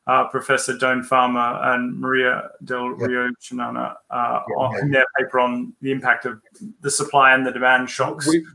uh, 0.06 0.28
Professor 0.28 0.78
Doyne 0.78 1.02
Farmer 1.02 1.60
and 1.74 2.00
Maria 2.00 2.48
Del 2.64 2.88
Rio 2.88 3.28
Chinana 3.38 3.96
uh, 4.08 4.40
yeah, 4.48 4.80
in 4.80 4.90
their 4.90 5.04
paper 5.18 5.38
on 5.38 5.74
the 5.82 5.92
impact 5.92 6.24
of 6.24 6.40
the 6.80 6.90
supply 6.90 7.34
and 7.34 7.46
the 7.46 7.52
demand 7.52 7.90
shocks. 7.90 8.26
We, 8.26 8.46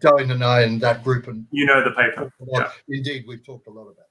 Doyne 0.00 0.30
and 0.30 0.44
I 0.44 0.62
and 0.62 0.80
that 0.80 1.04
group. 1.04 1.28
and 1.28 1.46
You 1.50 1.66
know 1.66 1.82
the 1.84 1.90
paper. 1.90 2.32
Yeah. 2.52 2.70
Indeed, 2.88 3.24
we've 3.26 3.44
talked 3.44 3.66
a 3.66 3.70
lot 3.70 3.82
about 3.82 3.96
that. 3.96 4.04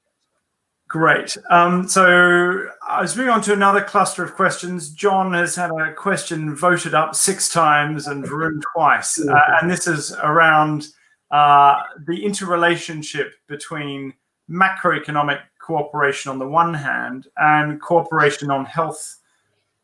Great. 0.89 1.35
Um, 1.49 1.87
so 1.87 2.67
I 2.87 3.01
was 3.01 3.15
moving 3.17 3.31
on 3.31 3.41
to 3.41 3.53
another 3.53 3.81
cluster 3.81 4.23
of 4.23 4.35
questions. 4.35 4.89
John 4.89 5.33
has 5.33 5.53
had 5.53 5.69
a 5.69 5.93
question 5.93 6.55
voted 6.55 6.93
up 6.93 7.13
six 7.13 7.49
times 7.49 8.07
and 8.07 8.23
Varun 8.23 8.61
twice. 8.73 9.19
Uh, 9.19 9.37
and 9.61 9.69
this 9.69 9.85
is 9.85 10.13
around 10.23 10.87
uh, 11.29 11.81
the 12.05 12.23
interrelationship 12.23 13.33
between 13.49 14.13
macroeconomic 14.49 15.41
cooperation 15.59 16.31
on 16.31 16.39
the 16.39 16.47
one 16.47 16.73
hand 16.73 17.27
and 17.35 17.81
cooperation 17.81 18.49
on 18.49 18.63
health 18.63 19.19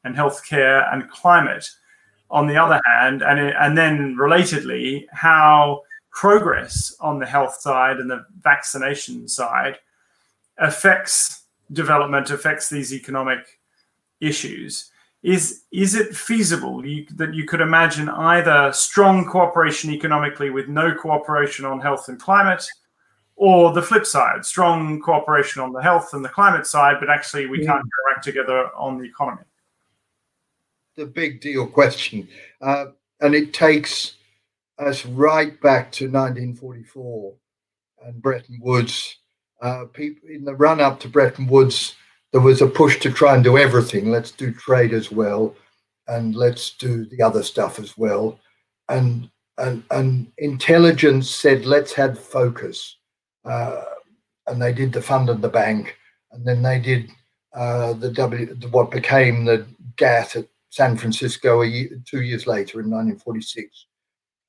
and 0.06 0.16
healthcare 0.16 0.92
and 0.94 1.10
climate 1.10 1.70
on 2.34 2.48
the 2.48 2.58
other 2.58 2.82
hand. 2.86 3.22
And, 3.22 3.40
and 3.40 3.78
then 3.78 4.18
relatedly, 4.20 5.06
how 5.14 5.84
progress 6.12 6.94
on 7.00 7.20
the 7.20 7.26
health 7.26 7.56
side 7.62 7.98
and 8.00 8.12
the 8.12 8.26
vaccination 8.42 9.30
side– 9.30 9.80
affects 10.58 11.44
development, 11.72 12.30
affects 12.30 12.70
these 12.70 12.94
economic 12.94 13.60
issues. 14.22 14.92
Is 15.24 15.64
is 15.72 15.96
it 15.96 16.16
feasible 16.16 16.86
you, 16.86 17.06
that 17.16 17.34
you 17.34 17.46
could 17.46 17.62
imagine 17.62 18.10
either 18.10 18.72
strong 18.74 19.26
cooperation 19.26 19.90
economically 19.92 20.50
with 20.50 20.68
no 20.68 20.94
cooperation 20.94 21.66
on 21.66 21.80
health 21.80 22.10
and 22.10 22.20
climate, 22.20 22.68
or 23.36 23.72
the 23.74 23.82
flip 23.82 24.06
side, 24.06 24.46
strong 24.46 25.02
cooperation 25.02 25.62
on 25.62 25.72
the 25.72 25.82
health 25.82 26.14
and 26.14 26.24
the 26.24 26.30
climate 26.30 26.68
side, 26.68 26.98
but 27.00 27.10
actually 27.10 27.48
we 27.48 27.60
mm. 27.60 27.66
can't 27.66 27.84
go 27.84 28.22
together 28.22 28.70
on 28.76 28.98
the 28.98 29.06
economy? 29.06 29.44
The 30.96 31.06
big 31.06 31.41
deal 31.41 31.66
question, 31.66 32.28
uh, 32.62 32.86
and 33.20 33.34
it 33.34 33.54
takes 33.54 34.16
us 34.78 35.06
right 35.06 35.60
back 35.62 35.91
to 35.94 36.06
1944 36.06 37.34
and 38.06 38.22
Bretton 38.22 38.60
Woods 38.62 39.18
uh, 39.64 39.86
people 39.94 40.30
in 40.30 40.44
the 40.44 40.54
run 40.54 40.82
up 40.82 41.00
to 41.00 41.08
Bretton 41.08 41.48
Woods, 41.48 41.96
there 42.32 42.41
was 42.41 42.62
a 42.62 42.68
push 42.68 43.00
to 43.00 43.12
try 43.12 43.34
and 43.34 43.44
do 43.44 43.58
everything. 43.58 44.12
Let's 44.12 44.32
do 44.32 44.52
trade 44.52 44.94
as 44.94 45.10
well, 45.10 45.56
and 46.08 46.36
let's 46.36 46.72
do 46.72 47.06
the 47.06 47.22
other 47.22 47.41
stuff 47.44 47.80
as 47.80 47.98
well. 47.98 48.39
And 48.89 49.30
and 49.58 49.84
and 49.89 50.32
intelligence 50.38 51.30
said, 51.30 51.66
let's 51.66 51.94
have 51.94 52.20
focus. 52.20 52.98
Uh, 53.46 53.84
and 54.48 54.62
they 54.62 54.74
did 54.74 54.91
the 54.91 55.02
fund 55.02 55.30
and 55.30 55.41
the 55.41 55.48
bank, 55.48 55.98
and 56.34 56.46
then 56.46 56.62
they 56.62 56.80
did 56.80 57.10
uh, 57.56 57.94
the 57.94 58.12
W, 58.12 58.48
what 58.72 58.91
became 58.91 59.46
the 59.46 59.66
GATT 59.96 60.36
at 60.36 60.48
San 60.74 60.98
Francisco 60.98 61.62
year, 61.62 61.90
two 62.04 62.22
years 62.22 62.48
later 62.48 62.80
in 62.80 62.90
1946. 62.90 63.86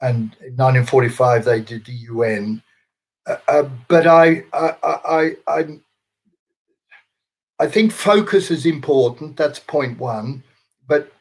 And 0.01 0.35
in 0.41 0.57
1945, 0.57 1.45
they 1.45 1.61
did 1.61 1.85
the 1.85 1.93
UN 1.93 2.63
uh, 3.27 3.69
but 3.89 4.07
I, 4.07 4.45
I, 4.53 4.75
I, 4.83 5.37
I, 5.49 5.67
I 7.59 7.67
think 7.67 7.93
focus 7.93 8.51
is 8.51 8.67
important. 8.67 9.37
That's 9.37 9.59
point 9.59 9.99
one. 9.99 10.43
But 10.87 11.13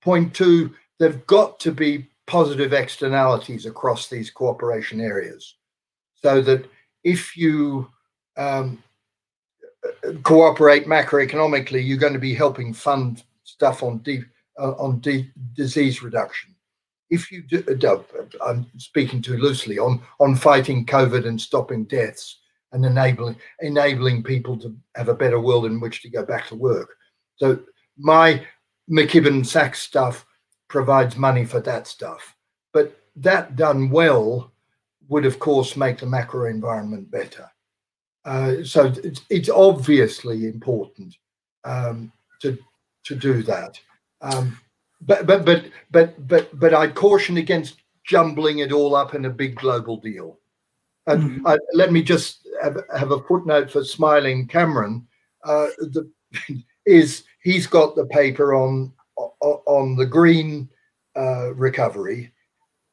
point 0.00 0.34
two, 0.34 0.74
there've 0.98 1.26
got 1.26 1.58
to 1.60 1.72
be 1.72 2.06
positive 2.26 2.72
externalities 2.72 3.66
across 3.66 4.08
these 4.08 4.30
cooperation 4.30 5.00
areas. 5.00 5.56
so 6.14 6.40
that 6.40 6.64
if 7.02 7.36
you 7.36 7.88
um, 8.36 8.82
cooperate 10.22 10.86
macroeconomically, 10.86 11.84
you're 11.84 11.98
going 11.98 12.12
to 12.12 12.18
be 12.20 12.34
helping 12.34 12.72
fund 12.72 13.24
stuff 13.42 13.82
on 13.82 13.98
de- 13.98 14.24
uh, 14.58 14.72
on 14.72 15.02
disease 15.54 16.02
reduction. 16.02 16.54
If 17.10 17.30
you 17.30 17.42
do, 17.42 17.62
uh, 17.84 17.98
I'm 18.44 18.66
speaking 18.78 19.20
too 19.20 19.36
loosely 19.36 19.78
on 19.78 20.00
on 20.18 20.34
fighting 20.34 20.86
COVID 20.86 21.26
and 21.26 21.40
stopping 21.40 21.84
deaths 21.84 22.38
and 22.72 22.84
enabling 22.86 23.36
enabling 23.60 24.22
people 24.22 24.56
to 24.58 24.74
have 24.96 25.08
a 25.08 25.14
better 25.14 25.40
world 25.40 25.66
in 25.66 25.80
which 25.80 26.02
to 26.02 26.10
go 26.10 26.24
back 26.24 26.46
to 26.48 26.54
work. 26.54 26.88
So 27.36 27.60
my 27.98 28.44
McKibbin 28.90 29.44
Sachs 29.44 29.82
stuff 29.82 30.24
provides 30.68 31.16
money 31.16 31.44
for 31.44 31.60
that 31.60 31.86
stuff, 31.86 32.34
but 32.72 32.96
that 33.16 33.56
done 33.56 33.90
well 33.90 34.52
would 35.08 35.26
of 35.26 35.38
course 35.38 35.76
make 35.76 35.98
the 35.98 36.06
macro 36.06 36.46
environment 36.48 37.10
better. 37.10 37.50
Uh, 38.24 38.62
so 38.64 38.86
it's, 39.04 39.20
it's, 39.28 39.48
obviously 39.48 40.46
important 40.46 41.16
um, 41.64 42.12
to 42.40 42.56
to 43.04 43.16
do 43.16 43.42
that. 43.42 43.78
Um, 44.22 44.58
but 45.00 45.26
but 45.26 45.44
but 45.44 45.64
but 45.90 46.28
but 46.28 46.58
but 46.58 46.74
I 46.74 46.88
caution 46.88 47.36
against 47.36 47.82
jumbling 48.04 48.60
it 48.60 48.72
all 48.72 48.94
up 48.94 49.14
in 49.14 49.24
a 49.24 49.30
big 49.30 49.56
global 49.56 49.96
deal. 49.96 50.38
And 51.06 51.22
mm-hmm. 51.22 51.46
I, 51.46 51.58
let 51.74 51.92
me 51.92 52.02
just 52.02 52.46
have, 52.62 52.76
have, 52.96 53.10
a 53.10 53.22
footnote 53.24 53.70
for 53.70 53.82
smiling 53.82 54.46
Cameron. 54.46 55.06
Uh, 55.44 55.66
the, 55.78 56.10
is 56.86 57.24
he's 57.42 57.66
got 57.66 57.96
the 57.96 58.06
paper 58.06 58.54
on 58.54 58.92
on 59.40 59.96
the 59.96 60.06
green 60.06 60.68
uh, 61.16 61.52
recovery. 61.54 62.32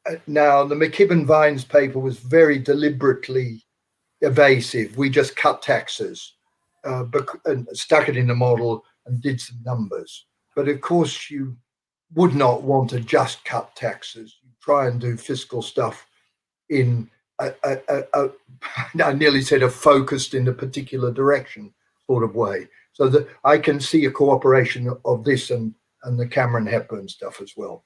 Uh, 0.10 0.16
now 0.28 0.64
the 0.64 0.76
McKibbin 0.76 1.26
Vines 1.26 1.64
paper 1.64 2.00
was 2.00 2.18
very 2.18 2.58
deliberately 2.58 3.64
evasive. 4.22 4.98
We 4.98 5.10
just 5.10 5.36
cut 5.36 5.62
taxes, 5.62 6.34
uh, 6.84 7.06
and 7.46 7.68
stuck 7.74 8.10
it 8.10 8.18
in 8.18 8.28
the 8.28 8.36
model 8.36 8.84
and 9.06 9.22
did 9.22 9.40
some 9.40 9.62
numbers. 9.64 10.26
But 10.56 10.68
of 10.68 10.82
course, 10.82 11.30
you 11.30 11.58
would 12.16 12.36
not 12.36 12.64
want 12.64 12.90
to 12.92 13.00
just 13.00 13.44
cut 13.46 13.76
taxes. 13.76 14.38
You 14.44 14.50
try 14.62 14.88
and 14.88 15.00
do 15.00 15.16
fiscal 15.16 15.62
stuff 15.62 16.08
in 16.70 17.10
a, 17.40 17.54
a, 17.64 18.04
a, 18.14 18.30
I 19.04 19.14
nearly 19.14 19.42
said 19.42 19.64
a 19.64 19.70
focused 19.70 20.34
in 20.34 20.48
a 20.48 20.54
particular 20.54 21.12
direction 21.12 21.74
sort 22.06 22.24
of 22.24 22.36
way. 22.36 22.68
So 22.94 23.08
that 23.10 23.30
I 23.46 23.58
can 23.58 23.80
see 23.80 24.06
a 24.06 24.12
cooperation 24.12 24.94
of 25.06 25.24
this 25.24 25.52
and 25.52 25.74
and 26.04 26.20
the 26.20 26.28
Cameron 26.28 26.66
Hepburn 26.66 27.08
stuff 27.08 27.42
as 27.42 27.54
well. 27.58 27.84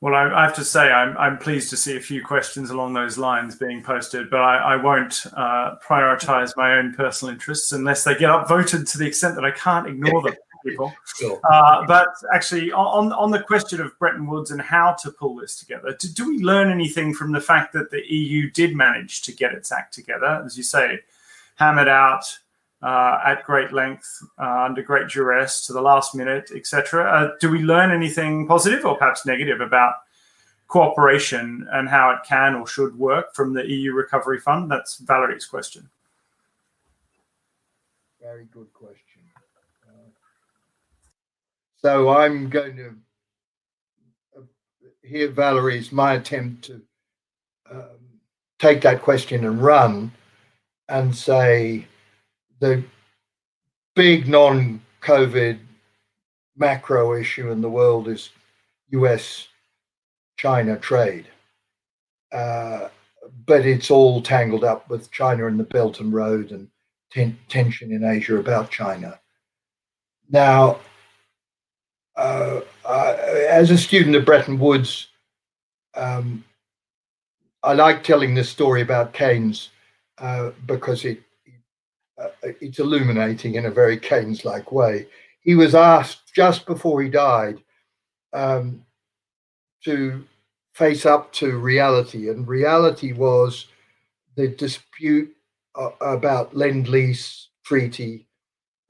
Well, 0.00 0.14
I, 0.14 0.24
I, 0.24 0.42
have 0.42 0.54
to 0.56 0.64
say, 0.64 0.90
I'm, 0.90 1.16
I'm 1.16 1.38
pleased 1.38 1.70
to 1.70 1.76
see 1.76 1.96
a 1.96 2.00
few 2.00 2.24
questions 2.24 2.70
along 2.70 2.94
those 2.94 3.18
lines 3.18 3.54
being 3.54 3.84
posted, 3.84 4.30
but 4.30 4.40
I, 4.40 4.56
I 4.56 4.76
won't 4.76 5.24
uh, 5.36 5.76
prioritize 5.86 6.56
my 6.56 6.74
own 6.74 6.92
personal 6.94 7.32
interests 7.32 7.70
unless 7.70 8.02
they 8.02 8.14
get 8.14 8.30
upvoted 8.30 8.90
to 8.90 8.98
the 8.98 9.06
extent 9.06 9.36
that 9.36 9.44
I 9.44 9.52
can't 9.52 9.86
ignore 9.86 10.22
them 10.24 10.34
people. 10.62 10.92
Sure. 11.16 11.40
Uh, 11.50 11.86
but 11.86 12.08
actually, 12.32 12.72
on 12.72 13.12
on 13.12 13.30
the 13.30 13.42
question 13.42 13.80
of 13.80 13.98
Bretton 13.98 14.26
Woods 14.26 14.50
and 14.50 14.60
how 14.60 14.92
to 15.02 15.10
pull 15.10 15.36
this 15.36 15.56
together, 15.56 15.96
do, 15.98 16.08
do, 16.08 16.28
we 16.28 16.38
learn 16.38 16.70
anything 16.70 17.14
from 17.14 17.32
the 17.32 17.40
fact 17.40 17.72
that 17.72 17.90
the 17.90 18.02
EU 18.12 18.50
did 18.50 18.74
manage 18.76 19.22
to 19.22 19.32
get 19.32 19.52
its 19.52 19.72
act 19.72 19.94
together, 19.94 20.42
as 20.44 20.56
you 20.56 20.62
say, 20.62 21.00
hammered 21.56 21.88
out 21.88 22.24
uh, 22.82 23.20
at 23.24 23.44
great 23.44 23.72
length, 23.72 24.22
uh, 24.38 24.64
under 24.64 24.82
great 24.82 25.08
duress, 25.08 25.66
to 25.66 25.72
the 25.72 25.82
last 25.82 26.14
minute, 26.14 26.50
etc. 26.54 27.04
Uh, 27.04 27.36
do 27.40 27.50
we 27.50 27.60
learn 27.60 27.90
anything 27.90 28.46
positive 28.46 28.84
or 28.84 28.96
perhaps 28.96 29.26
negative 29.26 29.60
about? 29.60 29.94
cooperation 30.72 31.68
and 31.72 31.86
how 31.86 32.10
it 32.10 32.20
can 32.26 32.54
or 32.54 32.66
should 32.66 32.98
work 32.98 33.34
from 33.34 33.52
the 33.52 33.62
EU 33.68 33.92
Recovery 33.92 34.40
Fund? 34.40 34.70
That's 34.70 34.96
Valerie's 34.96 35.44
question. 35.44 35.90
Very 38.22 38.46
good 38.46 38.72
question. 38.72 39.11
So 41.84 42.10
I'm 42.10 42.48
going 42.48 42.76
to 42.76 42.94
uh, 44.38 44.42
hear 45.02 45.28
Valerie's 45.28 45.90
my 45.90 46.14
attempt 46.14 46.66
to 46.66 46.80
um, 47.70 47.98
take 48.60 48.80
that 48.82 49.02
question 49.02 49.44
and 49.44 49.60
run 49.60 50.12
and 50.88 51.14
say 51.14 51.86
the 52.60 52.84
big 53.96 54.28
non 54.28 54.80
COVID 55.00 55.58
macro 56.56 57.14
issue 57.14 57.50
in 57.50 57.60
the 57.60 57.70
world 57.70 58.06
is 58.06 58.30
US 58.90 59.48
China 60.36 60.78
trade. 60.78 61.26
Uh, 62.30 62.88
but 63.46 63.66
it's 63.66 63.90
all 63.90 64.22
tangled 64.22 64.62
up 64.62 64.88
with 64.88 65.10
China 65.10 65.48
and 65.48 65.58
the 65.58 65.64
Belt 65.64 65.98
and 65.98 66.12
Road 66.12 66.52
and 66.52 66.68
ten- 67.10 67.38
tension 67.48 67.90
in 67.90 68.04
Asia 68.04 68.36
about 68.36 68.70
China. 68.70 69.18
Now, 70.30 70.78
uh, 72.16 72.60
as 73.48 73.70
a 73.70 73.78
student 73.78 74.16
of 74.16 74.24
Bretton 74.24 74.58
Woods, 74.58 75.08
um, 75.94 76.44
I 77.62 77.74
like 77.74 78.02
telling 78.02 78.34
this 78.34 78.48
story 78.48 78.82
about 78.82 79.12
Keynes 79.12 79.70
uh, 80.18 80.50
because 80.66 81.04
it, 81.04 81.22
uh, 82.20 82.28
it's 82.42 82.78
illuminating 82.78 83.54
in 83.54 83.66
a 83.66 83.70
very 83.70 83.98
Keynes-like 83.98 84.72
way. 84.72 85.06
He 85.40 85.54
was 85.54 85.74
asked 85.74 86.34
just 86.34 86.66
before 86.66 87.02
he 87.02 87.08
died 87.08 87.62
um, 88.32 88.84
to 89.84 90.24
face 90.74 91.04
up 91.06 91.32
to 91.34 91.58
reality, 91.58 92.30
and 92.30 92.46
reality 92.48 93.12
was 93.12 93.66
the 94.36 94.48
dispute 94.48 95.34
uh, 95.74 95.90
about 96.00 96.56
Lend 96.56 96.88
Lease 96.88 97.48
treaty 97.64 98.26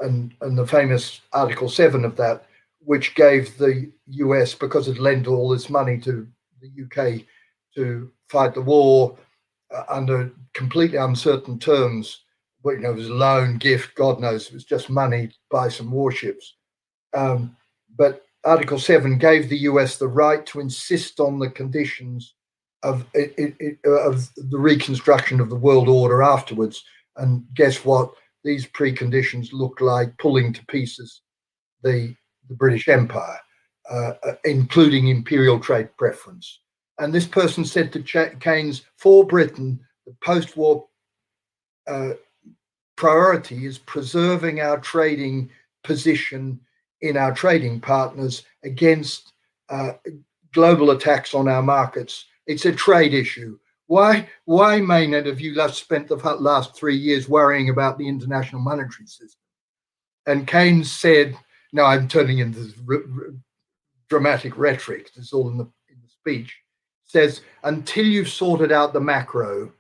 and 0.01 0.35
and 0.41 0.57
the 0.57 0.67
famous 0.67 1.21
Article 1.33 1.69
Seven 1.69 2.05
of 2.05 2.17
that 2.17 2.47
which 2.85 3.15
gave 3.15 3.57
the 3.59 3.91
US, 4.07 4.55
because 4.55 4.89
it 4.89 4.99
lent 4.99 5.27
all 5.27 5.49
this 5.49 5.71
money 5.71 5.99
to 6.01 6.27
the 6.61 6.85
UK 6.85 7.23
to 7.75 8.11
fight 8.29 8.55
the 8.55 8.61
war 8.61 9.17
uh, 9.75 9.85
under 9.89 10.33
completely 10.55 10.99
uncertain 10.99 11.59
terms. 11.59 12.25
But, 12.63 12.73
you 12.73 12.81
know, 12.81 12.91
it 12.91 12.97
was 12.97 13.09
a 13.09 13.15
loan, 13.15 13.59
gift, 13.59 13.95
God 13.97 14.21
knows, 14.21 14.47
it 14.47 14.55
was 14.55 14.65
just 14.65 14.91
money 14.91 15.29
to 15.29 15.35
buy 15.51 15.69
some 15.69 15.91
warships. 15.91 16.55
Um, 17.13 17.57
but 17.97 18.25
Article 18.45 18.79
7 18.79 19.19
gave 19.19 19.49
the 19.49 19.59
US 19.59 19.99
the 19.99 20.09
right 20.09 20.45
to 20.47 20.61
insist 20.61 21.21
on 21.21 21.39
the 21.39 21.51
conditions 21.51 22.35
of, 22.83 23.07
it, 23.15 23.35
it, 23.37 23.79
of 23.85 24.29
the 24.37 24.59
reconstruction 24.59 25.41
of 25.41 25.49
the 25.49 25.57
world 25.57 25.89
order 25.89 26.23
afterwards. 26.23 26.85
And 27.17 27.45
guess 27.55 27.85
what? 27.85 28.13
These 28.45 28.67
preconditions 28.67 29.53
look 29.53 29.81
like 29.81 30.19
pulling 30.19 30.53
to 30.53 30.67
pieces 30.67 31.23
the 31.83 32.15
the 32.49 32.55
British 32.55 32.89
Empire, 32.89 33.39
uh, 33.91 34.13
uh, 34.25 34.35
including 34.45 35.09
imperial 35.09 35.59
trade 35.59 35.89
preference. 35.97 36.61
And 36.99 37.13
this 37.13 37.27
person 37.27 37.65
said 37.65 37.93
to 37.93 38.03
Ch- 38.03 38.39
Keynes, 38.41 38.83
for 38.97 39.27
Britain, 39.27 39.81
the 40.07 40.15
post 40.25 40.57
war 40.57 40.87
uh, 41.87 42.11
priority 42.97 43.67
is 43.67 43.79
preserving 43.79 44.61
our 44.61 44.79
trading 44.79 45.51
position 45.83 46.61
in 47.01 47.17
our 47.17 47.35
trading 47.35 47.81
partners 47.81 48.45
against 48.63 49.33
uh, 49.71 49.93
global 50.53 50.91
attacks 50.91 51.35
on 51.35 51.49
our 51.49 51.63
markets. 51.63 52.27
It's 52.47 52.67
a 52.67 52.73
trade 52.73 53.15
issue. 53.15 53.59
Why, 53.87 54.29
why, 54.45 54.81
Maynard, 54.81 55.27
have 55.27 55.41
you 55.41 55.69
spent 55.69 56.09
the 56.09 56.17
last 56.17 56.77
three 56.77 56.97
years 56.97 57.29
worrying 57.29 57.71
about 57.71 57.99
the 57.99 58.09
international 58.09 58.63
monetary 58.63 59.07
system? 59.07 59.41
And 60.27 60.47
Keynes 60.47 60.91
said, 60.91 61.37
now 61.73 61.85
I'm 61.85 62.09
turning 62.09 62.39
into 62.39 62.73
dramatic 64.09 64.59
rhetoric. 64.59 65.11
It's 65.17 65.33
all 65.33 65.49
in 65.49 65.57
the, 65.57 65.65
in 65.89 65.97
the 66.03 66.09
speech. 66.09 66.57
says 67.05 67.41
until 67.65 68.05
you've 68.05 68.29
sorted 68.29 68.73
out 68.73 68.93
the 68.93 69.01
macro, 69.01 69.73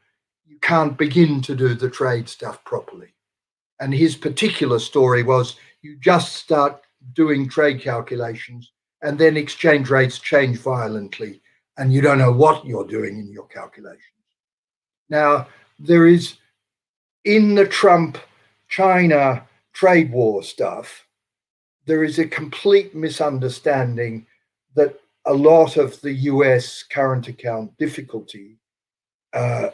you 0.47 0.59
can't 0.61 0.97
begin 0.97 1.40
to 1.43 1.55
do 1.55 1.74
the 1.74 1.90
trade 1.90 2.28
stuff 2.28 2.64
properly. 2.64 3.09
And 3.80 3.93
his 3.93 4.16
particular 4.16 4.78
story 4.78 5.22
was 5.22 5.57
you 5.82 5.97
just 5.99 6.36
start 6.36 6.82
doing 7.14 7.49
trade 7.49 7.80
calculations 7.80 8.72
and 9.03 9.18
then 9.18 9.36
exchange 9.36 9.90
rates 9.90 10.18
change 10.18 10.59
violently 10.59 11.43
and 11.78 11.93
you 11.93 12.01
don't 12.01 12.18
know 12.18 12.32
what 12.32 12.64
you're 12.64 12.86
doing 12.86 13.18
in 13.18 13.32
your 13.32 13.47
calculations. 13.47 14.03
Now, 15.09 15.49
there 15.78 16.07
is 16.07 16.36
in 17.24 17.55
the 17.55 17.66
Trump 17.66 18.18
China 18.68 19.47
trade 19.72 20.12
war 20.12 20.43
stuff, 20.43 21.07
there 21.87 22.05
is 22.05 22.18
a 22.18 22.26
complete 22.26 22.95
misunderstanding 22.95 24.26
that 24.74 24.99
a 25.26 25.35
lot 25.35 25.76
of 25.76 26.01
the 26.01 26.12
US 26.12 26.83
current 26.83 27.28
account 27.28 27.76
difficulty 27.78 28.57
uh, 29.33 29.70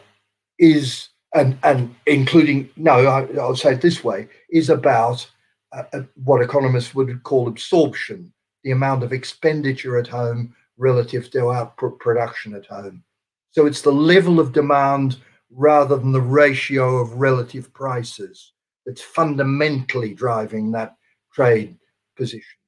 is, 0.58 1.08
and, 1.34 1.58
and 1.62 1.94
including, 2.06 2.68
no, 2.76 3.06
I, 3.06 3.22
will 3.22 3.56
say 3.56 3.72
it 3.72 3.80
this 3.80 4.04
way, 4.04 4.28
is 4.50 4.70
about 4.70 5.28
uh, 5.72 5.84
uh, 5.92 6.02
what 6.24 6.42
economists 6.42 6.94
would 6.94 7.22
call 7.22 7.48
absorption, 7.48 8.32
the 8.64 8.70
amount 8.72 9.02
of 9.02 9.12
expenditure 9.12 9.98
at 9.98 10.08
home 10.08 10.54
relative 10.76 11.30
to 11.30 11.50
output 11.50 11.98
production 11.98 12.54
at 12.54 12.66
home. 12.66 13.02
So 13.50 13.66
it's 13.66 13.82
the 13.82 13.92
level 13.92 14.38
of 14.38 14.52
demand 14.52 15.16
rather 15.50 15.96
than 15.96 16.12
the 16.12 16.20
ratio 16.20 16.98
of 16.98 17.14
relative 17.14 17.72
prices 17.72 18.52
that's 18.84 19.02
fundamentally 19.02 20.14
driving 20.14 20.70
that 20.72 20.96
trade 21.32 21.76
position. 22.18 22.58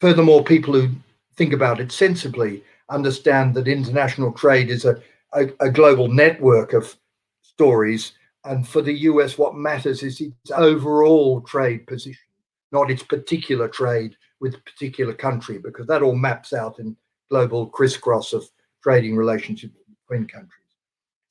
Furthermore, 0.00 0.44
people 0.44 0.74
who 0.74 0.90
think 1.36 1.54
about 1.54 1.80
it 1.80 1.90
sensibly 1.90 2.62
understand 2.90 3.54
that 3.54 3.68
international 3.68 4.32
trade 4.32 4.68
is 4.68 4.84
a, 4.84 5.00
a, 5.32 5.46
a 5.60 5.70
global 5.70 6.08
network 6.08 6.74
of 6.74 6.94
stories. 7.40 8.12
And 8.44 8.68
for 8.68 8.82
the 8.82 8.92
US, 8.92 9.38
what 9.38 9.54
matters 9.54 10.02
is 10.02 10.20
its 10.20 10.50
overall 10.54 11.40
trade 11.40 11.86
position, 11.86 12.28
not 12.72 12.90
its 12.90 13.02
particular 13.02 13.68
trade 13.68 14.16
with 14.40 14.54
a 14.54 14.60
particular 14.60 15.14
country, 15.14 15.58
because 15.58 15.86
that 15.86 16.02
all 16.02 16.14
maps 16.14 16.52
out 16.52 16.78
in 16.78 16.96
global 17.30 17.66
crisscross 17.66 18.32
of 18.32 18.48
trading 18.82 19.16
relationships 19.16 19.74
between 20.08 20.26
countries. 20.28 20.52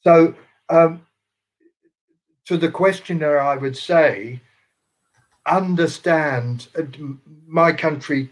So, 0.01 0.35
um, 0.69 1.01
to 2.45 2.57
the 2.57 2.71
questioner, 2.71 3.39
I 3.39 3.57
would 3.57 3.75
say, 3.75 4.41
understand 5.47 6.67
uh, 6.77 6.83
my 7.47 7.71
country, 7.71 8.29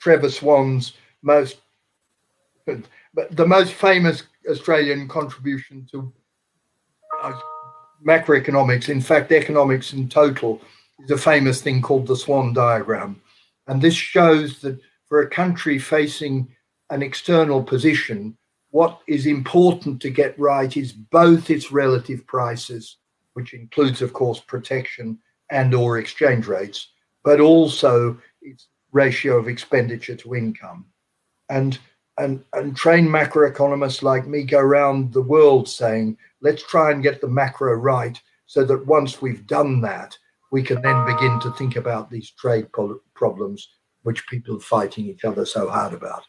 Trevor 0.00 0.30
Swan's 0.30 0.94
most, 1.22 1.58
but 2.66 3.30
the 3.30 3.46
most 3.46 3.72
famous 3.72 4.24
Australian 4.48 5.08
contribution 5.08 5.86
to 5.90 6.12
uh, 7.22 7.38
macroeconomics, 8.06 8.88
in 8.88 9.00
fact, 9.00 9.32
economics 9.32 9.92
in 9.92 10.08
total, 10.08 10.60
is 11.04 11.10
a 11.10 11.18
famous 11.18 11.60
thing 11.60 11.82
called 11.82 12.06
the 12.06 12.16
Swan 12.16 12.52
diagram. 12.52 13.20
And 13.66 13.80
this 13.80 13.94
shows 13.94 14.60
that 14.60 14.80
for 15.06 15.20
a 15.20 15.30
country 15.30 15.78
facing 15.78 16.48
an 16.90 17.02
external 17.02 17.62
position, 17.62 18.36
what 18.70 19.00
is 19.06 19.26
important 19.26 20.00
to 20.02 20.10
get 20.10 20.38
right 20.38 20.74
is 20.76 20.92
both 20.92 21.50
its 21.50 21.72
relative 21.72 22.26
prices, 22.26 22.96
which 23.32 23.54
includes, 23.54 24.02
of 24.02 24.12
course, 24.12 24.40
protection 24.40 25.18
and 25.50 25.74
or 25.74 25.98
exchange 25.98 26.46
rates, 26.46 26.88
but 27.24 27.40
also 27.40 28.18
its 28.42 28.68
ratio 28.92 29.38
of 29.38 29.48
expenditure 29.48 30.16
to 30.16 30.34
income. 30.34 30.86
And 31.48 31.78
and, 32.18 32.44
and 32.52 32.76
trained 32.76 33.08
macroeconomists 33.08 34.02
like 34.02 34.26
me 34.26 34.42
go 34.42 34.58
around 34.58 35.12
the 35.12 35.22
world 35.22 35.68
saying, 35.68 36.18
let's 36.40 36.64
try 36.64 36.90
and 36.90 37.02
get 37.02 37.20
the 37.20 37.28
macro 37.28 37.74
right 37.74 38.20
so 38.46 38.64
that 38.64 38.86
once 38.86 39.22
we've 39.22 39.46
done 39.46 39.80
that, 39.82 40.18
we 40.50 40.62
can 40.62 40.82
then 40.82 41.06
begin 41.06 41.38
to 41.40 41.52
think 41.52 41.76
about 41.76 42.10
these 42.10 42.30
trade 42.30 42.66
problems 43.14 43.68
which 44.02 44.26
people 44.26 44.56
are 44.56 44.60
fighting 44.60 45.06
each 45.06 45.24
other 45.24 45.44
so 45.44 45.68
hard 45.68 45.94
about. 45.94 46.24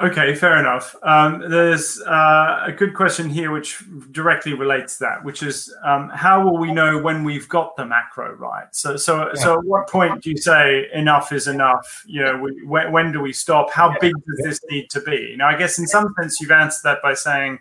Okay, 0.00 0.34
fair 0.34 0.58
enough. 0.58 0.96
Um, 1.02 1.44
there's 1.50 2.00
uh, 2.00 2.64
a 2.64 2.72
good 2.72 2.94
question 2.94 3.28
here 3.28 3.52
which 3.52 3.84
directly 4.10 4.54
relates 4.54 4.96
to 4.96 5.04
that, 5.04 5.22
which 5.22 5.42
is 5.42 5.72
um, 5.84 6.08
how 6.08 6.42
will 6.42 6.56
we 6.56 6.72
know 6.72 6.98
when 6.98 7.24
we've 7.24 7.46
got 7.46 7.76
the 7.76 7.84
macro 7.84 8.32
right? 8.36 8.74
So, 8.74 8.96
so, 8.96 9.26
yeah. 9.26 9.34
so, 9.34 9.58
at 9.58 9.64
what 9.64 9.90
point 9.90 10.22
do 10.22 10.30
you 10.30 10.38
say 10.38 10.88
enough 10.94 11.30
is 11.30 11.46
enough? 11.46 12.04
You 12.06 12.22
know, 12.22 12.38
we, 12.38 12.64
when, 12.64 12.90
when, 12.90 13.12
do 13.12 13.20
we 13.20 13.34
stop? 13.34 13.70
How 13.70 13.90
yeah. 13.90 13.96
big 14.00 14.14
does 14.14 14.40
this 14.44 14.60
need 14.70 14.88
to 14.90 15.00
be? 15.02 15.34
Now, 15.36 15.48
I 15.48 15.58
guess 15.58 15.78
in 15.78 15.86
some 15.86 16.14
sense 16.18 16.40
you've 16.40 16.52
answered 16.52 16.84
that 16.84 17.02
by 17.02 17.12
saying, 17.12 17.58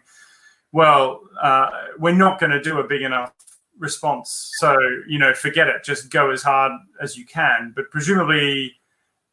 well, 0.71 1.23
uh, 1.41 1.69
we're 1.99 2.15
not 2.15 2.39
going 2.39 2.53
to 2.53 2.61
do 2.61 2.79
a 2.79 2.87
big 2.87 3.01
enough 3.01 3.33
response, 3.77 4.53
so 4.57 4.77
you 5.05 5.19
know, 5.19 5.33
forget 5.33 5.67
it. 5.67 5.83
Just 5.83 6.09
go 6.09 6.31
as 6.31 6.43
hard 6.43 6.71
as 7.01 7.17
you 7.17 7.25
can. 7.25 7.73
But 7.75 7.91
presumably 7.91 8.80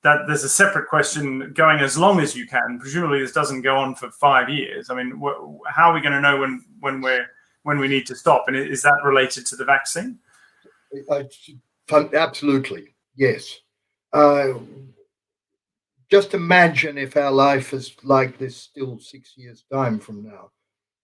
that 0.03 0.27
there's 0.27 0.45
a 0.45 0.49
separate 0.49 0.89
question 0.89 1.53
going 1.55 1.81
as 1.81 1.99
long 1.99 2.21
as 2.21 2.37
you 2.37 2.47
can. 2.47 2.79
Presumably, 2.79 3.21
this 3.21 3.33
doesn't 3.33 3.63
go 3.63 3.77
on 3.77 3.95
for 3.95 4.11
five 4.11 4.49
years. 4.49 4.91
I 4.91 4.95
mean, 4.95 5.21
wh- 5.21 5.59
how 5.69 5.91
are 5.91 5.95
we 5.95 6.01
going 6.01 6.13
to 6.13 6.21
know 6.21 6.39
when 6.39 6.65
when 6.81 7.01
we're 7.01 7.27
when 7.65 7.79
we 7.79 7.89
need 7.89 8.07
to 8.07 8.15
stop? 8.15 8.45
And 8.47 8.57
is 8.57 8.83
that 8.83 9.01
related 9.05 9.47
to 9.47 9.57
the 9.57 9.65
vaccine? 9.65 10.19
absolutely, 11.91 12.95
yes. 13.17 13.59
Uh, 14.13 14.55
just 16.11 16.33
imagine 16.33 16.97
if 16.97 17.17
our 17.17 17.31
life 17.31 17.75
is 17.75 17.95
like 18.03 18.39
this 18.39 18.57
still 18.57 18.99
six 18.99 19.35
years' 19.37 19.65
time 19.71 19.99
from 19.99 20.25
now. 20.25 20.51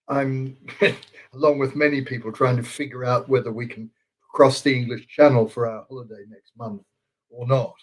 I'm, 0.09 0.57
along 1.35 1.59
with 1.59 1.77
many 1.77 2.03
people, 2.03 2.33
trying 2.33 2.57
to 2.57 2.63
figure 2.63 3.05
out 3.05 3.29
whether 3.29 3.53
we 3.53 3.67
can 3.67 3.91
cross 4.33 4.63
the 4.63 4.75
English 4.75 5.07
Channel 5.09 5.49
for 5.49 5.67
our 5.67 5.85
holiday 5.89 6.25
next 6.29 6.53
month 6.57 6.83
or 7.31 7.47
not. 7.47 7.75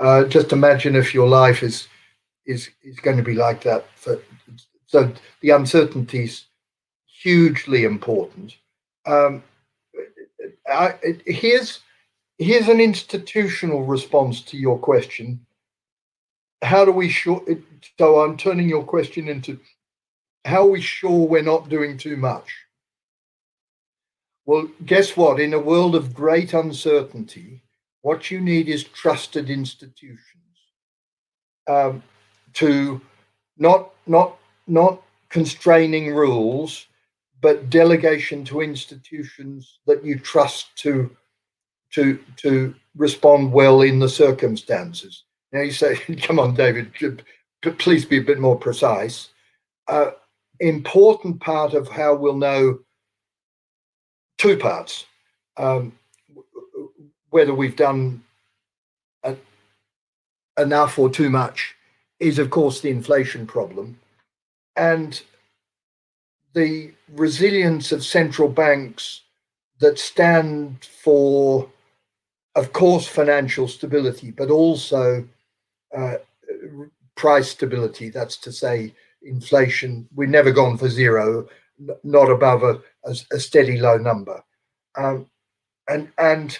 Uh, 0.00 0.24
just 0.24 0.52
imagine 0.52 0.96
if 0.96 1.14
your 1.14 1.28
life 1.28 1.62
is 1.62 1.86
is 2.46 2.70
is 2.82 2.98
going 3.00 3.18
to 3.18 3.22
be 3.22 3.34
like 3.34 3.62
that. 3.62 3.86
For, 3.96 4.18
so 4.86 5.12
the 5.42 5.50
uncertainty 5.50 6.24
is 6.24 6.46
hugely 7.06 7.84
important. 7.84 8.56
Um, 9.06 9.42
I, 10.66 10.94
here's 11.26 11.80
here's 12.38 12.68
an 12.68 12.80
institutional 12.80 13.84
response 13.84 14.40
to 14.42 14.56
your 14.56 14.78
question. 14.78 15.44
How 16.62 16.84
do 16.86 16.92
we 16.92 17.10
sure? 17.10 17.44
So 17.98 18.20
I'm 18.20 18.38
turning 18.38 18.68
your 18.68 18.84
question 18.84 19.28
into 19.28 19.60
how 20.46 20.66
are 20.66 20.70
we 20.70 20.80
sure 20.80 21.26
we're 21.28 21.42
not 21.42 21.68
doing 21.68 21.98
too 21.98 22.16
much? 22.16 22.50
Well, 24.46 24.68
guess 24.86 25.16
what? 25.16 25.38
In 25.38 25.52
a 25.52 25.58
world 25.58 25.94
of 25.94 26.14
great 26.14 26.54
uncertainty, 26.54 27.60
what 28.02 28.30
you 28.30 28.40
need 28.40 28.68
is 28.68 28.84
trusted 28.84 29.50
institutions 29.50 30.18
um, 31.68 32.02
to 32.54 33.00
not 33.58 33.92
not 34.06 34.36
not 34.66 35.02
constraining 35.28 36.14
rules, 36.14 36.86
but 37.40 37.70
delegation 37.70 38.44
to 38.44 38.60
institutions 38.60 39.78
that 39.86 40.04
you 40.04 40.18
trust 40.18 40.76
to 40.76 41.14
to 41.92 42.18
to 42.36 42.74
respond 42.96 43.52
well 43.52 43.82
in 43.82 43.98
the 43.98 44.08
circumstances. 44.08 45.24
Now 45.52 45.60
you 45.60 45.72
say, 45.72 45.96
"Come 46.22 46.38
on, 46.38 46.54
David, 46.54 46.92
please 47.78 48.04
be 48.04 48.18
a 48.18 48.22
bit 48.22 48.40
more 48.40 48.56
precise." 48.56 49.30
Uh, 49.88 50.12
important 50.60 51.40
part 51.40 51.74
of 51.74 51.88
how 51.88 52.14
we'll 52.14 52.36
know 52.36 52.78
two 54.38 54.56
parts. 54.56 55.06
Um, 55.56 55.92
whether 57.30 57.54
we've 57.54 57.76
done 57.76 58.22
a, 59.24 59.36
enough 60.58 60.98
or 60.98 61.08
too 61.08 61.30
much 61.30 61.74
is, 62.18 62.38
of 62.38 62.50
course, 62.50 62.80
the 62.80 62.90
inflation 62.90 63.46
problem. 63.46 63.98
And 64.76 65.20
the 66.52 66.92
resilience 67.14 67.92
of 67.92 68.04
central 68.04 68.48
banks 68.48 69.22
that 69.80 69.98
stand 69.98 70.84
for, 70.84 71.68
of 72.54 72.72
course, 72.72 73.06
financial 73.06 73.68
stability, 73.68 74.30
but 74.30 74.50
also 74.50 75.26
uh, 75.96 76.14
price 77.14 77.50
stability. 77.50 78.10
That's 78.10 78.36
to 78.38 78.52
say, 78.52 78.94
inflation. 79.22 80.08
We've 80.14 80.28
never 80.28 80.50
gone 80.50 80.76
for 80.76 80.88
zero, 80.88 81.48
not 82.02 82.30
above 82.30 82.62
a, 82.62 82.80
a, 83.04 83.14
a 83.32 83.40
steady 83.40 83.78
low 83.78 83.96
number. 83.96 84.42
Um, 84.96 85.26
and 85.88 86.10
and 86.18 86.58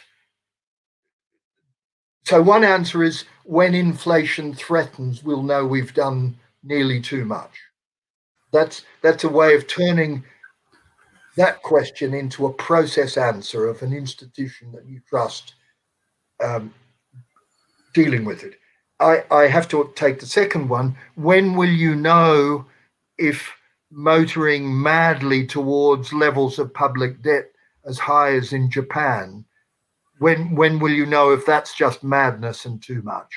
so 2.30 2.40
one 2.40 2.62
answer 2.62 3.02
is 3.02 3.24
when 3.42 3.74
inflation 3.74 4.54
threatens, 4.54 5.24
we'll 5.24 5.42
know 5.42 5.66
we've 5.66 5.92
done 5.92 6.36
nearly 6.62 7.00
too 7.00 7.24
much. 7.24 7.58
That's 8.52 8.84
that's 9.02 9.24
a 9.24 9.28
way 9.28 9.56
of 9.56 9.66
turning 9.66 10.22
that 11.36 11.60
question 11.64 12.14
into 12.14 12.46
a 12.46 12.52
process 12.52 13.16
answer 13.16 13.66
of 13.66 13.82
an 13.82 13.92
institution 13.92 14.70
that 14.70 14.86
you 14.86 15.00
trust 15.08 15.54
um, 16.40 16.72
dealing 17.94 18.24
with 18.24 18.44
it. 18.44 18.54
I, 19.00 19.24
I 19.32 19.48
have 19.48 19.66
to 19.70 19.90
take 19.96 20.20
the 20.20 20.26
second 20.26 20.68
one. 20.68 20.94
When 21.16 21.56
will 21.56 21.68
you 21.68 21.96
know 21.96 22.64
if 23.18 23.52
motoring 23.90 24.80
madly 24.80 25.48
towards 25.48 26.12
levels 26.12 26.60
of 26.60 26.72
public 26.74 27.22
debt 27.22 27.50
as 27.86 27.98
high 27.98 28.34
as 28.34 28.52
in 28.52 28.70
Japan 28.70 29.44
when 30.20 30.54
when 30.54 30.78
will 30.78 30.92
you 30.92 31.06
know 31.06 31.32
if 31.32 31.46
that's 31.46 31.74
just 31.74 32.04
madness 32.04 32.66
and 32.66 32.82
too 32.82 33.00
much? 33.02 33.32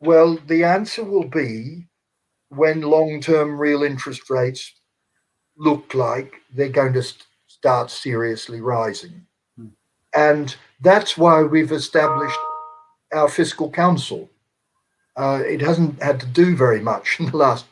Well, 0.00 0.38
the 0.46 0.62
answer 0.62 1.02
will 1.02 1.28
be 1.28 1.88
when 2.50 2.82
long-term 2.82 3.58
real 3.58 3.82
interest 3.82 4.30
rates 4.30 4.72
look 5.56 5.92
like 5.94 6.34
they're 6.54 6.68
going 6.68 6.92
to 6.92 7.02
st- 7.02 7.24
start 7.48 7.90
seriously 7.90 8.60
rising. 8.60 9.26
Hmm. 9.56 9.68
And 10.14 10.56
that's 10.80 11.18
why 11.18 11.42
we've 11.42 11.72
established 11.72 12.38
our 13.12 13.28
fiscal 13.28 13.68
council. 13.68 14.30
Uh, 15.16 15.42
it 15.44 15.60
hasn't 15.60 16.00
had 16.00 16.20
to 16.20 16.26
do 16.26 16.56
very 16.56 16.80
much 16.80 17.16
in 17.20 17.26
the 17.26 17.36
last 17.36 17.66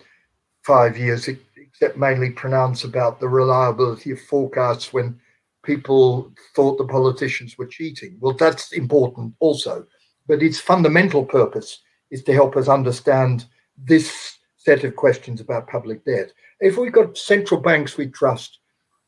five 0.64 0.98
years, 0.98 1.28
except 1.28 1.96
mainly 1.96 2.30
pronounce 2.30 2.82
about 2.82 3.20
the 3.20 3.28
reliability 3.28 4.10
of 4.10 4.20
forecasts 4.20 4.92
when 4.92 5.20
people 5.62 6.32
thought 6.54 6.78
the 6.78 6.86
politicians 6.86 7.58
were 7.58 7.66
cheating. 7.66 8.16
Well, 8.20 8.34
that's 8.34 8.72
important 8.72 9.34
also. 9.40 9.86
But 10.26 10.42
its 10.42 10.60
fundamental 10.60 11.24
purpose 11.24 11.80
is 12.10 12.22
to 12.24 12.32
help 12.32 12.56
us 12.56 12.68
understand 12.68 13.46
this 13.76 14.38
set 14.56 14.84
of 14.84 14.96
questions 14.96 15.40
about 15.40 15.68
public 15.68 16.04
debt. 16.04 16.32
If 16.60 16.76
we've 16.76 16.92
got 16.92 17.16
central 17.16 17.60
banks 17.60 17.96
we 17.96 18.06
trust 18.06 18.58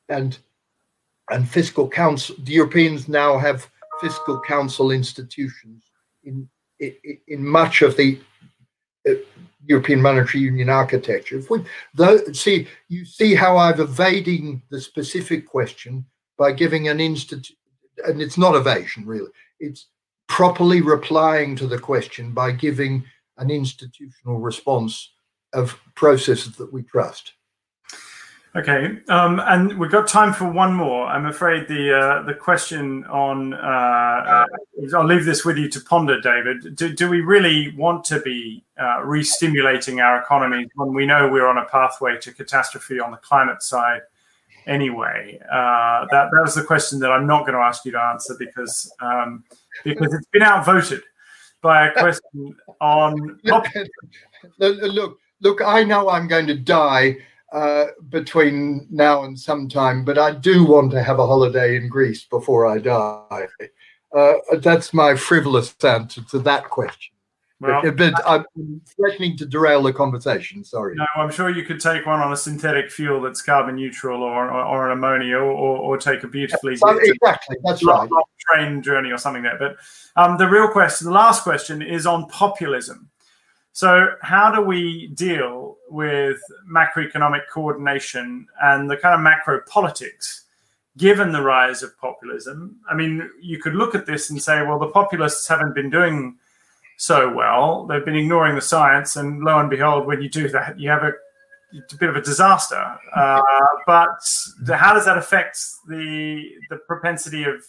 and 0.09 0.39
and 1.31 1.49
fiscal 1.49 1.89
council. 1.89 2.37
The 2.41 2.53
Europeans 2.53 3.09
now 3.09 3.39
have 3.39 3.71
fiscal 4.01 4.41
council 4.41 4.91
institutions 4.91 5.91
in 6.25 6.49
in, 6.79 6.95
in 7.29 7.47
much 7.47 7.83
of 7.83 7.97
the 7.97 8.21
uh, 9.09 9.13
European 9.65 10.03
Monetary 10.03 10.43
Union 10.43 10.69
architecture. 10.69 11.39
If 11.39 11.49
we 11.49 11.65
though, 11.95 12.19
see, 12.33 12.69
you 12.89 13.05
see 13.05 13.35
how 13.35 13.57
I've 13.57 13.81
evading 13.81 14.63
the 14.71 14.81
specific 14.81 15.47
question 15.47 16.05
by 16.43 16.51
giving 16.51 16.89
an 16.89 16.99
instant, 16.99 17.47
and 18.05 18.21
it's 18.21 18.37
not 18.37 18.57
evasion 18.57 19.07
really. 19.07 19.31
It's 19.61 19.87
properly 20.27 20.81
replying 20.81 21.55
to 21.55 21.69
the 21.69 21.79
question 21.79 22.33
by 22.33 22.51
giving 22.51 23.05
an 23.39 23.49
institutional 23.49 24.41
response 24.41 25.13
of 25.53 25.79
processes 25.95 26.57
that 26.57 26.73
we 26.73 26.83
trust. 26.83 27.35
Okay, 28.57 28.99
um, 29.09 29.41
and 29.53 29.79
we've 29.79 29.93
got 29.93 30.09
time 30.09 30.33
for 30.33 30.51
one 30.51 30.75
more. 30.75 31.07
I'm 31.07 31.27
afraid 31.27 31.69
the 31.69 31.85
uh, 31.97 32.23
the 32.25 32.35
question 32.35 33.05
on 33.05 33.55
uh, 33.55 34.45
I'll 34.97 35.07
leave 35.07 35.25
this 35.25 35.45
with 35.45 35.57
you 35.57 35.69
to 35.69 35.81
ponder, 35.81 36.21
David. 36.21 36.75
Do, 36.75 36.93
do 36.93 37.09
we 37.09 37.21
really 37.21 37.73
want 37.77 38.05
to 38.07 38.19
be 38.21 38.65
uh, 38.83 39.05
re-stimulating 39.05 40.01
our 40.01 40.21
economies 40.21 40.69
when 40.75 40.93
we 40.93 41.07
know 41.07 41.29
we're 41.29 41.47
on 41.47 41.59
a 41.59 41.67
pathway 41.67 42.19
to 42.19 42.33
catastrophe 42.33 42.99
on 42.99 43.13
the 43.13 43.17
climate 43.19 43.63
side? 43.63 44.03
Anyway, 44.67 45.39
uh, 45.53 46.07
that 46.11 46.31
that 46.33 46.41
was 46.43 46.55
the 46.55 46.63
question 46.63 46.99
that 47.01 47.11
I'm 47.11 47.27
not 47.27 47.41
going 47.41 47.55
to 47.55 47.65
ask 47.65 47.85
you 47.85 47.93
to 47.93 48.01
answer 48.01 48.37
because 48.39 48.93
um, 49.01 49.45
because 49.85 50.15
it's 50.15 50.27
been 50.29 50.43
outvoted 50.43 51.03
by 51.63 51.89
a 51.89 51.93
question 51.93 52.55
on. 52.81 53.41
look, 54.59 55.19
look, 55.41 55.63
I 55.63 55.85
know 55.85 56.09
I'm 56.09 56.29
going 56.29 56.47
to 56.47 56.57
die 56.57 57.17
uh, 57.53 57.87
between 58.09 58.87
now 58.91 59.25
and 59.25 59.39
sometime, 59.39 60.05
but 60.05 60.19
I 60.19 60.33
do 60.33 60.65
want 60.65 60.91
to 60.93 61.03
have 61.03 61.19
a 61.19 61.27
holiday 61.27 61.77
in 61.77 61.89
Greece 61.89 62.25
before 62.25 62.67
I 62.67 62.79
die. 62.79 63.49
Uh, 64.17 64.33
that's 64.59 64.93
my 64.93 65.15
frivolous 65.15 65.75
answer 65.85 66.23
to 66.31 66.39
that 66.41 66.71
question. 66.71 67.12
Well, 67.63 67.93
but, 67.93 68.15
I'm 68.27 68.45
threatening 68.97 69.37
to 69.37 69.47
derail 69.47 69.85
the 69.85 69.93
conversation. 69.93 70.65
Sorry. 70.65 70.97
No, 70.97 71.07
I'm 71.17 71.31
sure 71.31 71.49
you 71.49 71.65
could 71.65 71.81
take 71.81 72.07
one 72.07 72.19
on 72.19 72.33
a 72.33 72.37
synthetic 72.37 72.91
fuel 72.91 73.21
that's 73.21 73.41
carbon 73.41 73.77
neutral, 73.77 74.21
or 74.25 74.51
or, 74.51 74.65
or 74.65 74.87
an 74.91 74.99
ammonia, 74.99 75.37
or, 75.37 75.53
or, 75.53 75.97
take 75.97 76.25
a 76.25 76.29
beautifully 76.29 76.73
exactly. 76.73 77.57
That's 77.63 77.85
right. 77.85 78.09
Train 78.51 78.83
journey 78.83 79.13
or 79.13 79.19
something 79.19 79.45
there. 79.45 79.59
But 79.59 79.77
um, 80.17 80.39
the 80.39 80.49
real 80.49 80.67
question, 80.67 81.07
the 81.07 81.13
last 81.13 81.45
question, 81.45 81.83
is 81.83 82.05
on 82.05 82.27
populism. 82.29 83.09
So, 83.71 84.09
how 84.23 84.51
do 84.51 84.61
we 84.61 85.13
deal 85.15 85.77
with 85.89 86.41
macroeconomic 86.69 87.43
coordination 87.49 88.47
and 88.61 88.91
the 88.91 88.97
kind 88.97 89.15
of 89.15 89.21
macro 89.21 89.61
politics 89.69 90.47
given 90.99 91.31
the 91.31 91.43
rise 91.43 91.85
of 91.85 91.97
populism? 91.97 92.77
I 92.91 92.95
mean, 92.95 93.31
you 93.41 93.61
could 93.61 93.77
look 93.77 93.95
at 93.95 94.05
this 94.05 94.31
and 94.31 94.43
say, 94.43 94.63
well, 94.63 94.81
the 94.81 94.89
populists 94.89 95.47
haven't 95.47 95.77
been 95.77 95.91
doing 95.91 96.39
so 96.97 97.33
well. 97.33 97.87
They've 97.87 98.05
been 98.05 98.17
ignoring 98.17 98.55
the 98.55 98.63
science, 98.63 99.17
and 99.17 99.41
lo 99.43 99.59
and 99.59 99.71
behold, 99.71 100.07
when 100.07 100.23
you 100.23 100.29
do 100.29 100.49
that, 100.49 100.79
you 100.79 100.89
have 100.91 101.03
a, 101.03 101.13
a 101.75 101.97
bit 101.99 102.09
of 102.09 102.17
a 102.17 102.23
disaster. 102.23 102.99
Uh, 103.15 103.41
but 103.87 104.11
how 104.69 104.95
does 104.95 105.05
that 105.05 105.19
affect 105.19 105.59
the 105.89 106.49
the 106.71 106.77
propensity 106.87 107.45
of 107.45 107.65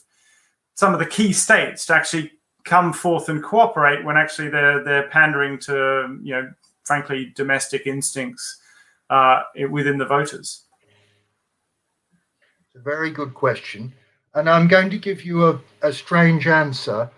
some 0.76 0.94
of 0.94 1.00
the 1.00 1.06
key 1.06 1.34
states 1.34 1.86
to 1.86 1.94
actually 1.94 2.32
come 2.64 2.94
forth 2.94 3.30
and 3.30 3.44
cooperate 3.44 4.04
when 4.06 4.18
actually 4.18 4.50
they're 4.50 4.84
they're 4.84 5.10
pandering 5.10 5.60
to 5.60 6.20
you 6.22 6.34
know 6.34 6.52
frankly 6.84 7.32
domestic 7.36 7.88
instincts 7.88 8.62
uh, 9.10 9.44
within 9.70 9.98
the 9.98 10.06
voters? 10.06 10.64
It's 12.68 12.76
a 12.76 12.80
very 12.80 13.12
good 13.12 13.34
question, 13.34 13.94
and 14.34 14.50
I'm 14.50 14.68
going 14.68 14.90
to 14.90 14.98
give 14.98 15.24
you 15.24 15.48
a, 15.48 15.60
a 15.82 15.94
strange 15.94 16.48
answer. 16.48 17.10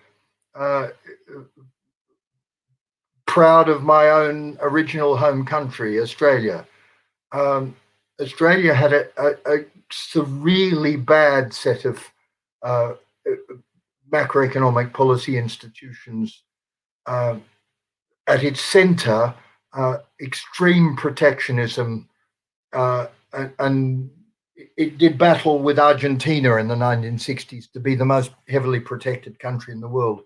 Uh, 0.53 0.89
proud 3.25 3.69
of 3.69 3.83
my 3.83 4.09
own 4.09 4.57
original 4.61 5.17
home 5.17 5.45
country, 5.45 5.99
Australia. 5.99 6.65
Um, 7.31 7.75
Australia 8.21 8.73
had 8.73 8.93
a, 8.93 9.05
a, 9.17 9.59
a, 10.15 10.21
really 10.23 10.95
bad 10.95 11.53
set 11.53 11.83
of 11.85 12.01
uh, 12.63 12.93
macroeconomic 14.11 14.93
policy 14.93 15.37
institutions. 15.37 16.43
Uh, 17.05 17.37
at 18.27 18.43
its 18.43 18.61
center, 18.61 19.33
uh, 19.73 19.97
extreme 20.21 20.95
protectionism, 20.95 22.07
uh, 22.73 23.07
and, 23.33 23.53
and, 23.59 24.09
it 24.77 24.97
did 24.97 25.17
battle 25.17 25.59
with 25.59 25.77
Argentina 25.77 26.55
in 26.55 26.69
the 26.69 26.75
1960s 26.75 27.69
to 27.73 27.79
be 27.79 27.93
the 27.93 28.05
most 28.05 28.31
heavily 28.47 28.79
protected 28.79 29.37
country 29.37 29.73
in 29.73 29.81
the 29.81 29.87
world. 29.87 30.21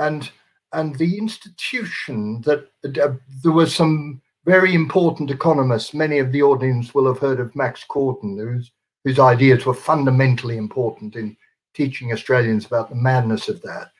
And 0.00 0.28
and 0.76 0.94
the 0.96 1.16
institution 1.16 2.42
that 2.42 2.68
uh, 2.84 3.14
there 3.42 3.52
were 3.52 3.66
some 3.66 4.20
very 4.44 4.74
important 4.74 5.30
economists. 5.30 5.94
Many 5.94 6.18
of 6.18 6.30
the 6.32 6.42
audience 6.42 6.94
will 6.94 7.06
have 7.06 7.18
heard 7.18 7.40
of 7.40 7.56
Max 7.56 7.84
Corden, 7.88 8.38
whose 8.38 8.70
whose 9.02 9.18
ideas 9.18 9.64
were 9.64 9.74
fundamentally 9.92 10.56
important 10.56 11.16
in 11.16 11.36
teaching 11.74 12.12
Australians 12.12 12.66
about 12.66 12.88
the 12.90 12.96
madness 12.96 13.48
of 13.48 13.62
that. 13.62 13.90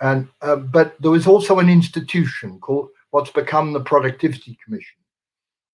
And 0.00 0.28
uh, 0.42 0.56
but 0.56 0.96
there 1.00 1.12
was 1.12 1.26
also 1.26 1.60
an 1.60 1.68
institution 1.68 2.58
called 2.58 2.88
what's 3.10 3.30
become 3.30 3.72
the 3.72 3.88
Productivity 3.92 4.58
Commission, 4.64 4.98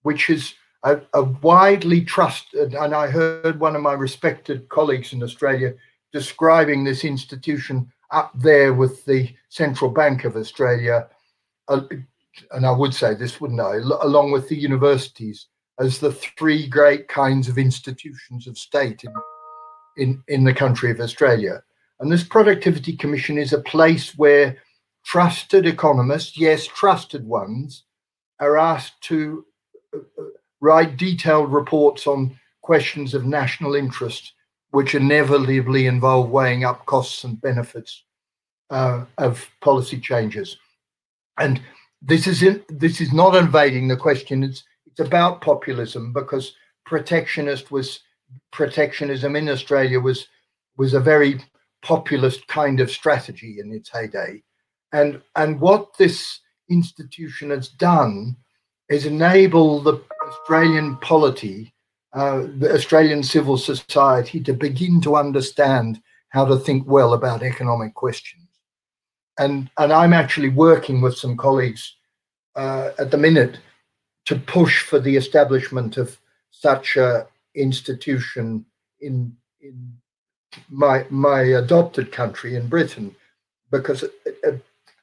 which 0.02 0.28
is 0.28 0.54
a, 0.82 1.00
a 1.14 1.22
widely 1.22 2.02
trusted. 2.02 2.74
And 2.74 2.94
I 2.94 3.06
heard 3.08 3.58
one 3.58 3.74
of 3.76 3.82
my 3.82 3.94
respected 3.94 4.68
colleagues 4.68 5.14
in 5.14 5.22
Australia 5.22 5.74
describing 6.12 6.84
this 6.84 7.02
institution 7.02 7.90
up 8.14 8.32
there 8.34 8.72
with 8.72 9.04
the 9.04 9.28
Central 9.48 9.90
Bank 9.90 10.24
of 10.24 10.36
Australia, 10.36 11.08
uh, 11.68 11.82
and 12.52 12.66
I 12.66 12.70
would 12.70 12.94
say 12.94 13.14
this, 13.14 13.40
wouldn't 13.40 13.60
I, 13.60 13.76
along 13.76 14.32
with 14.32 14.48
the 14.48 14.56
universities, 14.56 15.46
as 15.78 15.98
the 15.98 16.12
three 16.12 16.68
great 16.68 17.08
kinds 17.08 17.48
of 17.48 17.58
institutions 17.58 18.46
of 18.46 18.56
state 18.56 19.04
in 19.04 19.12
in, 19.96 20.22
in 20.28 20.44
the 20.44 20.54
country 20.54 20.90
of 20.90 21.00
Australia. 21.00 21.62
And 22.00 22.10
this 22.10 22.24
Productivity 22.24 22.96
Commission 22.96 23.38
is 23.38 23.52
a 23.52 23.60
place 23.60 24.16
where 24.16 24.58
trusted 25.04 25.66
economists, 25.66 26.38
yes, 26.38 26.66
trusted 26.66 27.26
ones, 27.26 27.84
are 28.40 28.56
asked 28.56 29.00
to 29.02 29.44
uh, 29.94 29.98
uh, 29.98 30.24
write 30.60 30.96
detailed 30.96 31.52
reports 31.52 32.06
on 32.06 32.38
questions 32.62 33.14
of 33.14 33.24
national 33.24 33.74
interest, 33.74 34.32
which 34.70 34.94
inevitably 34.94 35.86
involve 35.86 36.30
weighing 36.30 36.64
up 36.64 36.84
costs 36.86 37.24
and 37.24 37.40
benefits 37.40 38.03
uh, 38.74 39.04
of 39.18 39.48
policy 39.60 40.00
changes. 40.00 40.58
And 41.38 41.62
this 42.02 42.26
is 42.26 42.42
in, 42.42 42.62
this 42.68 43.00
is 43.00 43.12
not 43.12 43.36
invading 43.36 43.86
the 43.86 43.96
question. 43.96 44.42
It's 44.42 44.64
it's 44.86 45.00
about 45.00 45.40
populism 45.40 46.12
because 46.12 46.54
protectionist 46.84 47.70
was 47.70 48.00
protectionism 48.52 49.36
in 49.36 49.48
Australia 49.48 50.00
was 50.00 50.26
was 50.76 50.92
a 50.94 51.00
very 51.12 51.40
populist 51.82 52.46
kind 52.48 52.80
of 52.80 52.90
strategy 52.90 53.56
in 53.60 53.72
its 53.72 53.90
heyday. 53.90 54.42
And 54.92 55.22
and 55.36 55.60
what 55.60 55.96
this 55.96 56.40
institution 56.68 57.50
has 57.50 57.68
done 57.68 58.36
is 58.88 59.06
enable 59.06 59.80
the 59.80 60.02
Australian 60.26 60.96
polity, 60.96 61.72
uh, 62.12 62.46
the 62.58 62.74
Australian 62.74 63.22
civil 63.22 63.56
society 63.56 64.40
to 64.40 64.52
begin 64.52 65.00
to 65.02 65.14
understand 65.14 66.02
how 66.30 66.44
to 66.44 66.56
think 66.56 66.88
well 66.88 67.14
about 67.14 67.44
economic 67.44 67.94
questions. 67.94 68.43
And 69.38 69.70
and 69.78 69.92
I'm 69.92 70.12
actually 70.12 70.50
working 70.50 71.00
with 71.00 71.16
some 71.16 71.36
colleagues 71.36 71.96
uh, 72.54 72.90
at 72.98 73.10
the 73.10 73.18
minute 73.18 73.58
to 74.26 74.36
push 74.36 74.82
for 74.82 75.00
the 75.00 75.16
establishment 75.16 75.96
of 75.96 76.18
such 76.50 76.96
a 76.96 77.26
institution 77.54 78.64
in 79.00 79.36
in 79.60 79.92
my 80.70 81.04
my 81.10 81.40
adopted 81.40 82.12
country 82.12 82.54
in 82.54 82.68
Britain, 82.68 83.14
because 83.70 84.04
uh, 84.46 84.52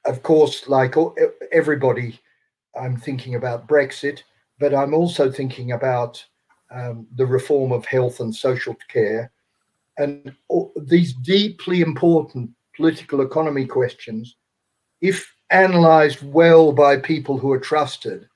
of 0.06 0.24
course, 0.24 0.68
like 0.68 0.96
everybody, 1.52 2.20
I'm 2.80 2.98
thinking 2.98 3.36
about 3.36 3.68
Brexit, 3.68 4.24
but 4.60 4.74
I'm 4.74 4.94
also 4.94 5.30
thinking 5.32 5.74
about 5.74 6.24
um, 6.72 7.06
the 7.16 7.26
reform 7.26 7.72
of 7.72 7.86
health 7.86 8.22
and 8.22 8.34
social 8.34 8.76
care, 8.88 9.32
and 9.98 10.34
these 10.76 11.14
deeply 11.14 11.82
important 11.82 12.50
political 12.82 13.22
economy 13.22 13.66
questions, 13.66 14.36
if 15.02 15.34
analysed 15.50 16.24
well 16.24 16.72
by 16.72 16.98
people 16.98 17.38
who 17.38 17.52
are 17.52 17.60
trusted, 17.60 18.28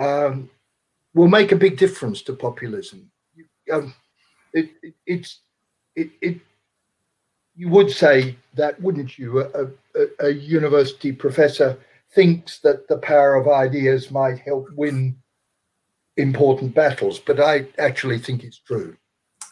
um, 0.00 0.50
will 1.14 1.28
make 1.28 1.52
a 1.52 1.56
big 1.56 1.76
difference 1.78 2.22
to 2.22 2.32
populism 2.32 3.10
um, 3.72 3.94
it, 4.52 4.70
it, 4.82 4.94
it's 5.06 5.40
it, 5.94 6.10
it 6.20 6.40
you 7.56 7.68
would 7.68 7.90
say 7.90 8.36
that, 8.54 8.80
wouldn't 8.80 9.18
you? 9.18 9.40
A, 9.40 9.64
a, 9.96 10.26
a, 10.26 10.30
university 10.30 11.10
professor 11.10 11.76
thinks 12.14 12.60
that 12.60 12.86
the 12.86 12.98
power 12.98 13.34
of 13.34 13.48
ideas 13.48 14.12
might 14.12 14.38
help 14.38 14.68
win 14.76 15.16
important 16.16 16.72
battles, 16.72 17.18
but 17.18 17.40
I 17.40 17.66
actually 17.78 18.18
think 18.18 18.44
it's 18.44 18.60
true. 18.60 18.96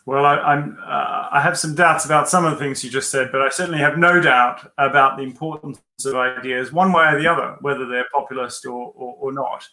Well, 0.06 0.24
I, 0.24 0.54
am 0.54 0.78
uh, 0.80 1.28
I 1.32 1.40
have 1.42 1.58
some 1.58 1.74
doubts 1.74 2.04
about 2.04 2.28
some 2.28 2.44
of 2.44 2.52
the 2.52 2.58
things 2.58 2.84
you 2.84 2.90
just 2.90 3.10
said, 3.10 3.30
but 3.32 3.42
I 3.42 3.48
certainly 3.48 3.80
have 3.80 3.98
no 3.98 4.20
doubt 4.20 4.72
about 4.78 5.16
the 5.16 5.24
importance 5.24 5.80
of 6.04 6.14
ideas, 6.14 6.72
one 6.72 6.92
way 6.92 7.06
or 7.06 7.20
the 7.20 7.26
other, 7.26 7.56
whether 7.60 7.86
they're 7.86 8.06
populist 8.14 8.64
or, 8.66 8.92
or, 8.94 9.16
or 9.18 9.32
not, 9.32 9.68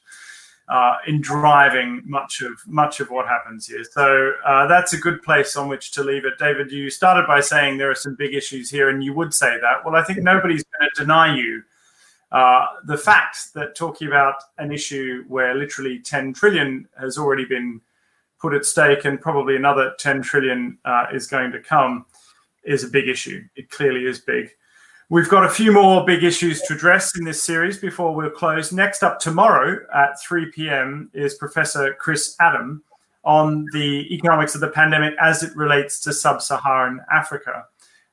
uh, 0.69 0.95
in 1.05 1.21
driving 1.21 2.01
much 2.05 2.41
of 2.41 2.53
much 2.65 2.99
of 2.99 3.11
what 3.11 3.27
happens 3.27 3.67
here. 3.67 3.83
So 3.83 4.31
uh, 4.43 4.65
that's 4.65 4.93
a 4.93 4.97
good 4.97 5.21
place 5.21 5.55
on 5.55 5.67
which 5.69 5.91
to 5.91 6.03
leave 6.03 6.25
it. 6.25 6.39
David, 6.39 6.71
you 6.71 6.89
started 6.89 7.27
by 7.27 7.39
saying 7.39 7.77
there 7.77 7.91
are 7.91 7.95
some 7.95 8.15
big 8.15 8.33
issues 8.33 8.71
here, 8.71 8.89
and 8.89 9.03
you 9.03 9.13
would 9.13 9.35
say 9.35 9.59
that. 9.61 9.85
Well, 9.85 9.95
I 9.95 10.03
think 10.03 10.23
nobody's 10.23 10.63
going 10.63 10.89
to 10.95 11.01
deny 11.03 11.35
you 11.35 11.61
uh, 12.31 12.65
the 12.85 12.97
fact 12.97 13.53
that 13.53 13.75
talking 13.75 14.07
about 14.07 14.33
an 14.57 14.71
issue 14.71 15.25
where 15.27 15.53
literally 15.53 15.99
10 15.99 16.33
trillion 16.33 16.87
has 16.99 17.19
already 17.19 17.45
been 17.45 17.79
put 18.43 18.53
at 18.53 18.65
stake 18.65 19.05
and 19.05 19.21
probably 19.21 19.55
another 19.55 19.93
10 19.99 20.21
trillion 20.21 20.77
uh, 20.83 21.05
is 21.13 21.27
going 21.27 21.49
to 21.49 21.61
come 21.61 22.05
is 22.65 22.83
a 22.83 22.89
big 22.89 23.07
issue. 23.07 23.41
It 23.55 23.69
clearly 23.69 24.05
is 24.05 24.19
big. 24.19 24.49
We've 25.09 25.29
got 25.29 25.45
a 25.45 25.49
few 25.49 25.71
more 25.71 26.05
big 26.05 26.25
issues 26.25 26.61
to 26.63 26.73
address 26.73 27.17
in 27.17 27.23
this 27.23 27.41
series 27.41 27.77
before 27.77 28.13
we'll 28.13 28.29
close. 28.29 28.73
Next 28.73 29.01
up 29.01 29.17
tomorrow 29.17 29.79
at 29.95 30.21
3 30.21 30.51
p.m. 30.51 31.09
is 31.13 31.35
Professor 31.35 31.93
Chris 31.93 32.35
Adam 32.41 32.83
on 33.23 33.65
the 33.71 34.13
economics 34.13 34.55
of 34.55 34.61
the 34.61 34.67
pandemic 34.67 35.13
as 35.21 35.41
it 35.41 35.55
relates 35.55 36.01
to 36.01 36.11
sub 36.11 36.41
Saharan 36.41 36.99
Africa. 37.09 37.63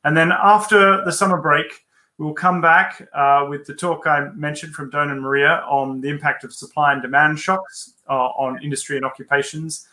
And 0.04 0.16
then 0.16 0.30
after 0.30 1.04
the 1.04 1.10
summer 1.10 1.42
break, 1.42 1.86
we'll 2.18 2.34
come 2.34 2.60
back 2.60 3.08
uh, 3.14 3.46
with 3.48 3.66
the 3.66 3.74
talk 3.74 4.06
I 4.06 4.28
mentioned 4.36 4.74
from 4.74 4.90
Doyne 4.90 5.10
and 5.10 5.20
Maria 5.20 5.64
on 5.68 6.00
the 6.00 6.08
impact 6.08 6.44
of 6.44 6.54
supply 6.54 6.92
and 6.92 7.02
demand 7.02 7.40
shocks 7.40 7.94
uh, 8.08 8.12
on 8.12 8.62
industry 8.62 8.96
and 8.96 9.04
occupations. 9.04 9.88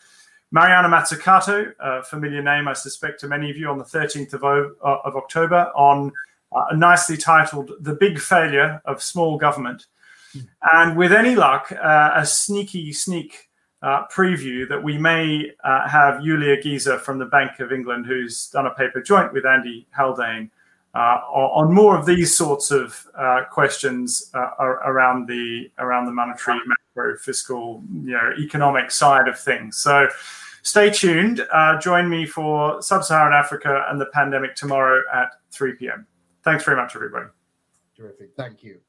Mariana 0.51 0.87
Mazzucato, 0.87 1.73
a 1.79 2.03
familiar 2.03 2.41
name, 2.41 2.67
I 2.67 2.73
suspect, 2.73 3.19
to 3.21 3.27
many 3.27 3.49
of 3.49 3.57
you, 3.57 3.67
on 3.69 3.77
the 3.77 3.83
13th 3.83 4.33
of, 4.33 4.43
uh, 4.43 4.97
of 5.03 5.15
October, 5.15 5.71
on 5.75 6.11
uh, 6.55 6.65
a 6.71 6.77
nicely 6.77 7.17
titled 7.17 7.71
The 7.81 7.93
Big 7.93 8.19
Failure 8.19 8.81
of 8.85 9.01
Small 9.01 9.37
Government. 9.37 9.87
And 10.73 10.95
with 10.95 11.11
any 11.11 11.35
luck, 11.35 11.71
uh, 11.71 12.11
a 12.15 12.25
sneaky 12.25 12.93
sneak 12.93 13.49
uh, 13.81 14.03
preview 14.07 14.67
that 14.69 14.81
we 14.81 14.97
may 14.97 15.51
uh, 15.63 15.87
have 15.87 16.23
Julia 16.23 16.61
Giese 16.61 16.99
from 17.01 17.19
the 17.19 17.25
Bank 17.25 17.59
of 17.59 17.71
England, 17.71 18.05
who's 18.05 18.47
done 18.49 18.67
a 18.67 18.73
paper 18.73 19.01
joint 19.01 19.33
with 19.33 19.45
Andy 19.45 19.87
Haldane 19.95 20.49
uh, 20.93 21.19
on 21.29 21.73
more 21.73 21.97
of 21.97 22.05
these 22.05 22.35
sorts 22.35 22.71
of 22.71 23.05
questions 23.51 24.31
around 24.33 25.27
the 25.27 25.69
around 25.77 26.05
the 26.05 26.11
monetary 26.11 26.59
macro 26.97 27.17
fiscal 27.17 27.83
you 27.93 28.11
know 28.11 28.33
economic 28.39 28.91
side 28.91 29.27
of 29.27 29.39
things. 29.39 29.77
So 29.77 30.07
stay 30.63 30.89
tuned. 30.89 31.45
Uh, 31.51 31.79
join 31.79 32.09
me 32.09 32.25
for 32.25 32.81
Sub 32.81 33.03
Saharan 33.03 33.33
Africa 33.33 33.85
and 33.89 33.99
the 33.99 34.07
pandemic 34.07 34.55
tomorrow 34.55 35.01
at 35.13 35.29
3 35.51 35.73
p.m. 35.73 36.07
Thanks 36.43 36.63
very 36.63 36.77
much, 36.77 36.95
everybody. 36.95 37.27
Terrific. 37.95 38.31
Thank 38.35 38.63
you. 38.63 38.79